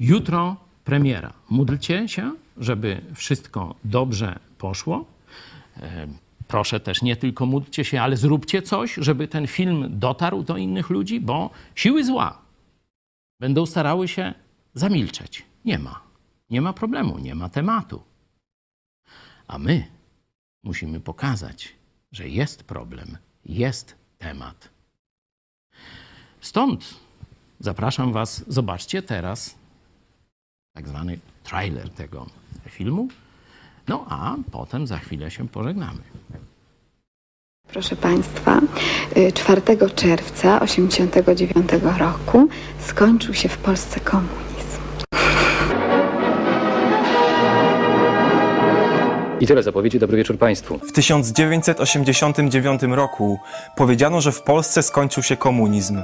Jutro 0.00 0.56
premiera. 0.88 1.32
Módlcie 1.50 2.08
się, 2.08 2.32
żeby 2.56 3.00
wszystko 3.14 3.74
dobrze 3.84 4.38
poszło. 4.58 5.04
E, 5.76 6.06
proszę 6.48 6.80
też 6.80 7.02
nie 7.02 7.16
tylko 7.16 7.46
módlcie 7.46 7.84
się, 7.84 8.02
ale 8.02 8.16
zróbcie 8.16 8.62
coś, 8.62 8.94
żeby 8.94 9.28
ten 9.28 9.46
film 9.46 9.86
dotarł 9.90 10.42
do 10.42 10.56
innych 10.56 10.90
ludzi, 10.90 11.20
bo 11.20 11.50
siły 11.74 12.04
zła 12.04 12.38
będą 13.40 13.66
starały 13.66 14.08
się 14.08 14.34
zamilczeć. 14.74 15.44
Nie 15.64 15.78
ma. 15.78 16.00
Nie 16.50 16.60
ma 16.60 16.72
problemu, 16.72 17.18
nie 17.18 17.34
ma 17.34 17.48
tematu. 17.48 18.02
A 19.48 19.58
my 19.58 19.86
musimy 20.62 21.00
pokazać, 21.00 21.74
że 22.12 22.28
jest 22.28 22.64
problem, 22.64 23.18
jest 23.44 23.96
temat. 24.18 24.68
Stąd 26.40 26.94
zapraszam 27.60 28.12
Was, 28.12 28.44
zobaczcie 28.48 29.02
teraz 29.02 29.58
tak 30.78 30.88
zwany 30.88 31.18
trailer 31.44 31.90
tego 31.90 32.26
filmu. 32.68 33.08
No 33.88 34.06
a 34.08 34.36
potem 34.52 34.86
za 34.86 34.98
chwilę 34.98 35.30
się 35.30 35.48
pożegnamy. 35.48 36.00
Proszę 37.68 37.96
Państwa, 37.96 38.60
4 39.34 39.62
y, 39.72 39.90
czerwca 39.94 40.60
1989 40.60 41.70
roku 41.98 42.48
skończył 42.80 43.34
się 43.34 43.48
w 43.48 43.58
Polsce 43.58 44.00
komunizm. 44.00 44.78
I 49.40 49.46
tyle 49.46 49.62
zapowiedzi. 49.62 49.98
Dobry 49.98 50.16
wieczór 50.16 50.38
Państwu. 50.38 50.78
W 50.78 50.92
1989 50.92 52.82
roku 52.82 53.38
powiedziano, 53.76 54.20
że 54.20 54.32
w 54.32 54.42
Polsce 54.42 54.82
skończył 54.82 55.22
się 55.22 55.36
komunizm. 55.36 56.02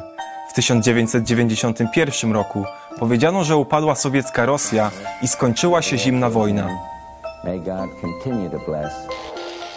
W 0.54 0.56
1991 0.56 2.32
roku 2.32 2.64
powiedziano, 2.98 3.44
że 3.44 3.56
upadła 3.56 3.94
sowiecka 3.94 4.46
Rosja 4.46 4.90
i 5.22 5.28
skończyła 5.28 5.82
się 5.82 5.98
zimna 5.98 6.30
wojna. 6.30 6.68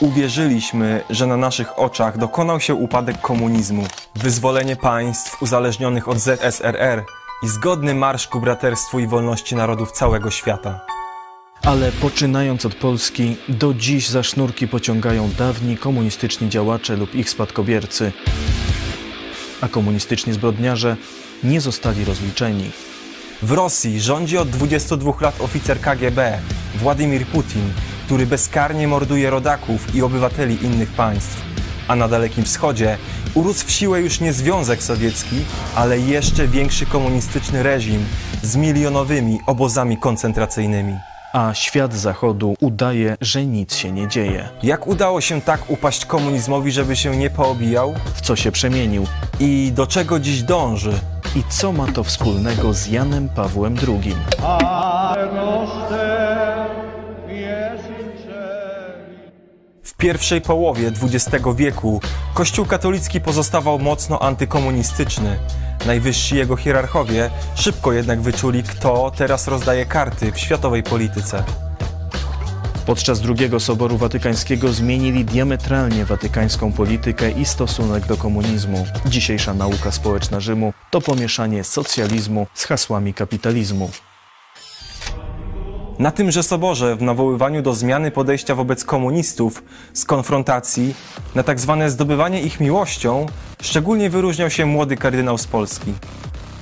Uwierzyliśmy, 0.02 1.04
że 1.10 1.28
na 1.28 1.38
naszych 1.38 1.80
oczach 1.80 2.18
dokonał 2.18 2.60
się 2.60 2.76
upadek 2.76 3.22
komunizmu, 3.22 3.84
wyzwolenie 4.16 4.76
państw 4.76 5.42
uzależnionych 5.42 6.08
od 6.08 6.18
ZSRR 6.18 7.04
i 7.44 7.48
zgodny 7.48 7.96
marsz 7.96 8.28
ku 8.28 8.40
braterstwu 8.40 9.00
i 9.00 9.08
wolności 9.08 9.56
narodów 9.56 9.92
całego 9.92 10.32
świata. 10.32 10.80
Ale 11.64 11.92
poczynając 11.92 12.66
od 12.66 12.76
Polski, 12.76 13.38
do 13.50 13.74
dziś 13.74 14.10
za 14.10 14.24
sznurki 14.24 14.68
pociągają 14.68 15.30
dawni 15.38 15.78
komunistyczni 15.78 16.50
działacze 16.50 16.96
lub 16.96 17.16
ich 17.16 17.30
spadkobiercy. 17.30 18.12
A 19.62 19.68
komunistyczni 19.68 20.34
zbrodniarze 20.34 20.98
nie 21.44 21.62
zostali 21.62 22.06
rozliczeni. 22.06 22.72
W 23.42 23.52
Rosji 23.52 24.02
rządzi 24.02 24.38
od 24.38 24.50
22 24.50 25.12
lat 25.22 25.42
oficer 25.42 25.82
KGB 25.82 26.40
Władimir 26.76 27.26
Putin, 27.26 27.74
który 28.06 28.26
bezkarnie 28.26 28.88
morduje 28.88 29.30
rodaków 29.30 29.96
i 29.96 30.02
obywateli 30.02 30.66
innych 30.66 30.90
państw. 30.90 31.42
A 31.88 31.96
na 31.96 32.08
Dalekim 32.08 32.44
Wschodzie 32.44 32.98
urósł 33.34 33.68
w 33.68 33.72
siłę 33.72 34.02
już 34.02 34.20
nie 34.20 34.34
Związek 34.34 34.84
Sowiecki, 34.84 35.36
ale 35.76 36.00
jeszcze 36.00 36.48
większy 36.48 36.86
komunistyczny 36.86 37.64
reżim 37.64 38.06
z 38.44 38.56
milionowymi 38.56 39.40
obozami 39.46 39.98
koncentracyjnymi 39.98 40.94
a 41.38 41.54
świat 41.54 41.94
zachodu 41.94 42.56
udaje, 42.62 43.18
że 43.22 43.46
nic 43.46 43.76
się 43.76 43.92
nie 43.92 44.08
dzieje. 44.08 44.50
Jak 44.64 44.88
udało 44.88 45.22
się 45.22 45.42
tak 45.42 45.70
upaść 45.70 46.06
komunizmowi, 46.06 46.72
żeby 46.72 46.96
się 46.96 47.18
nie 47.18 47.30
poobijał? 47.30 47.94
W 48.16 48.22
co 48.22 48.36
się 48.36 48.52
przemienił? 48.52 49.08
I 49.40 49.72
do 49.76 49.88
czego 49.88 50.20
dziś 50.20 50.44
dąży? 50.44 50.94
I 51.36 51.44
co 51.50 51.72
ma 51.72 51.88
to 51.88 52.04
wspólnego 52.04 52.74
z 52.74 52.88
Janem 52.88 53.30
Pawłem 53.30 53.76
II? 53.88 54.16
Pierwszej 59.98 60.42
połowie 60.42 60.92
XX 61.04 61.46
wieku 61.56 62.02
Kościół 62.34 62.66
katolicki 62.66 63.22
pozostawał 63.22 63.80
mocno 63.80 64.20
antykomunistyczny. 64.20 65.40
Najwyżsi 65.86 66.36
jego 66.36 66.56
hierarchowie 66.56 67.30
szybko 67.56 67.94
jednak 67.94 68.22
wyczuli, 68.22 68.64
kto 68.64 69.12
teraz 69.18 69.48
rozdaje 69.48 69.86
karty 69.86 70.32
w 70.32 70.40
światowej 70.40 70.84
polityce. 70.84 71.44
Podczas 72.86 73.22
II 73.22 73.60
Soboru 73.60 73.98
Watykańskiego 73.98 74.74
zmienili 74.74 75.26
diametralnie 75.26 76.06
watykańską 76.06 76.74
politykę 76.74 77.32
i 77.32 77.46
stosunek 77.46 78.06
do 78.06 78.18
komunizmu. 78.18 78.86
Dzisiejsza 79.06 79.54
nauka 79.54 79.92
społeczna 79.92 80.40
Rzymu 80.40 80.74
to 80.92 81.02
pomieszanie 81.02 81.64
socjalizmu 81.64 82.48
z 82.54 82.66
hasłami 82.66 83.14
kapitalizmu. 83.14 83.90
Na 86.00 86.12
tymże 86.12 86.44
soborze, 86.44 86.96
w 86.96 87.02
nawoływaniu 87.02 87.62
do 87.62 87.74
zmiany 87.74 88.12
podejścia 88.12 88.56
wobec 88.56 88.84
komunistów, 88.84 89.64
z 89.94 90.06
konfrontacji, 90.06 90.96
na 91.36 91.44
tak 91.44 91.60
zwane 91.60 91.90
zdobywanie 91.90 92.42
ich 92.42 92.60
miłością, 92.60 93.26
szczególnie 93.62 94.10
wyróżniał 94.10 94.50
się 94.50 94.66
młody 94.66 94.98
kardynał 94.98 95.38
z 95.38 95.48
Polski. 95.48 95.94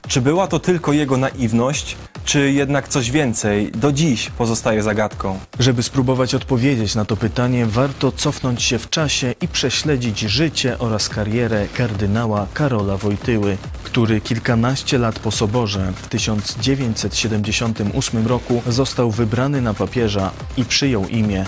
Czy 0.07 0.21
była 0.21 0.47
to 0.47 0.59
tylko 0.59 0.93
jego 0.93 1.17
naiwność, 1.17 1.97
czy 2.25 2.51
jednak 2.51 2.87
coś 2.87 3.11
więcej 3.11 3.71
do 3.71 3.91
dziś 3.91 4.29
pozostaje 4.29 4.83
zagadką? 4.83 5.39
Żeby 5.59 5.83
spróbować 5.83 6.35
odpowiedzieć 6.35 6.95
na 6.95 7.05
to 7.05 7.17
pytanie, 7.17 7.65
warto 7.65 8.11
cofnąć 8.11 8.63
się 8.63 8.79
w 8.79 8.89
czasie 8.89 9.35
i 9.41 9.47
prześledzić 9.47 10.19
życie 10.19 10.79
oraz 10.79 11.09
karierę 11.09 11.67
kardynała 11.73 12.47
Karola 12.53 12.97
Wojtyły, 12.97 13.57
który 13.83 14.21
kilkanaście 14.21 14.97
lat 14.97 15.19
po 15.19 15.31
soborze 15.31 15.93
w 15.95 16.07
1978 16.07 18.27
roku 18.27 18.61
został 18.67 19.11
wybrany 19.11 19.61
na 19.61 19.73
papieża 19.73 20.31
i 20.57 20.65
przyjął 20.65 21.07
imię 21.07 21.45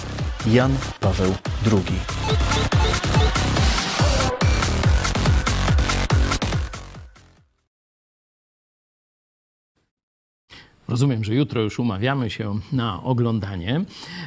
Jan 0.48 0.78
Paweł 1.00 1.36
II. 1.72 2.00
Rozumiem, 10.88 11.24
że 11.24 11.36
jutro 11.36 11.62
już 11.62 11.80
umawiamy 11.80 12.30
się 12.30 12.60
na 12.72 13.04
oglądanie. 13.04 13.82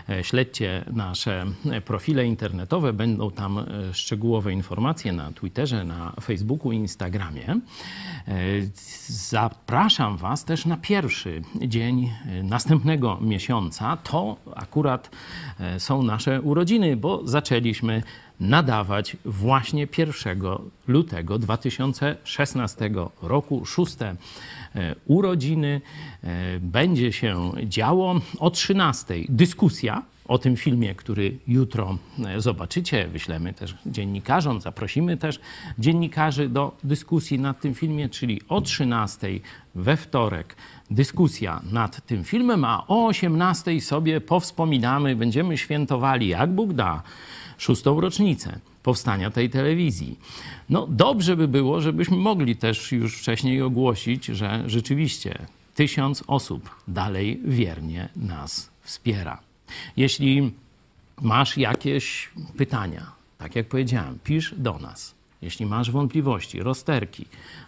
E, 0.08 0.24
śledźcie 0.24 0.84
nasze 0.92 1.44
profile 1.84 2.26
internetowe, 2.26 2.92
będą 2.92 3.30
tam 3.30 3.58
e, 3.58 3.64
szczegółowe 3.94 4.52
informacje 4.52 5.12
na 5.12 5.32
Twitterze, 5.32 5.84
na 5.84 6.12
Facebooku 6.22 6.72
i 6.72 6.76
Instagramie. 6.76 7.48
E, 7.48 7.60
zapraszam 9.06 10.16
Was 10.16 10.44
też 10.44 10.66
na 10.66 10.76
pierwszy 10.76 11.42
dzień 11.60 12.12
następnego 12.42 13.18
miesiąca. 13.20 13.96
To 13.96 14.36
akurat 14.54 15.10
są 15.78 16.02
nasze 16.02 16.40
urodziny, 16.40 16.96
bo 16.96 17.20
zaczęliśmy 17.24 18.02
nadawać 18.40 19.16
właśnie 19.24 19.88
1 19.98 20.42
lutego 20.88 21.38
2016 21.38 22.90
roku, 23.22 23.66
szóste 23.66 24.08
e, 24.08 24.16
urodziny. 25.06 25.80
E, 26.24 26.60
będzie 26.60 27.12
się 27.12 27.52
działo 27.64 28.20
o 28.38 28.50
13 28.50 29.14
dyskusja 29.28 30.02
o 30.30 30.38
tym 30.38 30.56
filmie, 30.56 30.94
który 30.94 31.38
jutro 31.48 31.98
e, 32.26 32.40
zobaczycie. 32.40 33.08
Wyślemy 33.08 33.52
też 33.52 33.74
dziennikarzom, 33.86 34.60
zaprosimy 34.60 35.16
też 35.16 35.40
dziennikarzy 35.78 36.48
do 36.48 36.76
dyskusji 36.84 37.38
nad 37.38 37.60
tym 37.60 37.74
filmie, 37.74 38.08
czyli 38.08 38.40
o 38.48 38.60
13 38.60 39.28
we 39.74 39.96
wtorek 39.96 40.56
dyskusja 40.90 41.60
nad 41.72 42.06
tym 42.06 42.24
filmem, 42.24 42.64
a 42.64 42.86
o 42.86 43.06
18 43.06 43.80
sobie 43.80 44.20
powspominamy, 44.20 45.16
będziemy 45.16 45.58
świętowali, 45.58 46.28
jak 46.28 46.50
Bóg 46.50 46.72
da, 46.72 47.02
szóstą 47.58 48.00
rocznicę 48.00 48.58
powstania 48.82 49.30
tej 49.30 49.50
telewizji. 49.50 50.18
No 50.68 50.86
dobrze 50.86 51.36
by 51.36 51.48
było, 51.48 51.80
żebyśmy 51.80 52.16
mogli 52.16 52.56
też 52.56 52.92
już 52.92 53.18
wcześniej 53.18 53.62
ogłosić, 53.62 54.24
że 54.24 54.64
rzeczywiście 54.66 55.46
tysiąc 55.74 56.24
osób 56.26 56.70
dalej 56.88 57.40
wiernie 57.44 58.08
nas 58.16 58.70
wspiera. 58.82 59.40
Jeśli 59.96 60.52
masz 61.20 61.58
jakieś 61.58 62.30
pytania, 62.56 63.12
tak 63.38 63.56
jak 63.56 63.68
powiedziałem, 63.68 64.18
pisz 64.24 64.54
do 64.58 64.78
nas. 64.78 65.14
Jeśli 65.42 65.66
masz 65.66 65.90
wątpliwości, 65.90 66.62
rozterki 66.62 67.26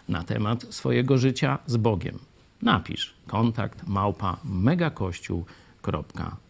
na 0.09 0.23
temat 0.23 0.65
swojego 0.69 1.17
życia 1.17 1.59
z 1.65 1.77
Bogiem, 1.77 2.19
napisz 2.61 3.13
kontakt 3.27 3.87
małpa 3.87 4.37
megakościół.pl. 4.43 6.42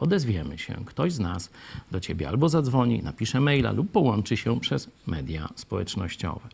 Odezwiemy 0.00 0.58
się. 0.58 0.84
Ktoś 0.86 1.12
z 1.12 1.20
nas 1.20 1.50
do 1.90 2.00
ciebie 2.00 2.28
albo 2.28 2.48
zadzwoni, 2.48 3.02
napisze 3.02 3.40
maila 3.40 3.72
lub 3.72 3.90
połączy 3.90 4.36
się 4.36 4.60
przez 4.60 4.90
media 5.06 5.48
społecznościowe. 5.56 6.48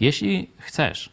Jeśli 0.00 0.50
chcesz, 0.58 1.12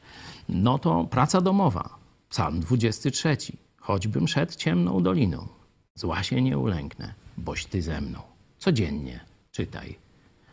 no 0.49 0.79
to 0.79 1.03
praca 1.03 1.41
domowa. 1.41 1.89
Psalm 2.29 2.59
23. 2.59 3.37
Choćbym 3.77 4.27
szedł 4.27 4.53
ciemną 4.57 5.03
doliną, 5.03 5.47
zła 5.95 6.23
się 6.23 6.41
nie 6.41 6.57
ulęknę, 6.57 7.13
boś 7.37 7.65
ty 7.65 7.81
ze 7.81 8.01
mną. 8.01 8.19
Codziennie 8.59 9.19
czytaj, 9.51 9.97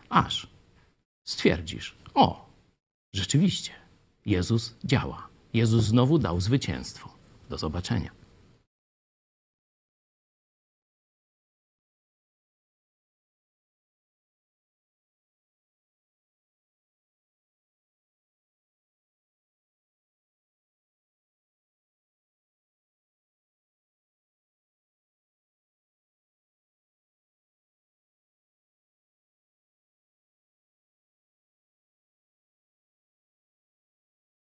aż 0.09 0.47
stwierdzisz: 1.24 1.95
O, 2.15 2.47
rzeczywiście, 3.12 3.73
Jezus 4.27 4.74
działa. 4.85 5.28
Jezus 5.55 5.85
znowu 5.85 6.19
dał 6.19 6.40
zwycięstwo. 6.40 7.09
Do 7.51 7.59
zobaczenia. 7.59 8.18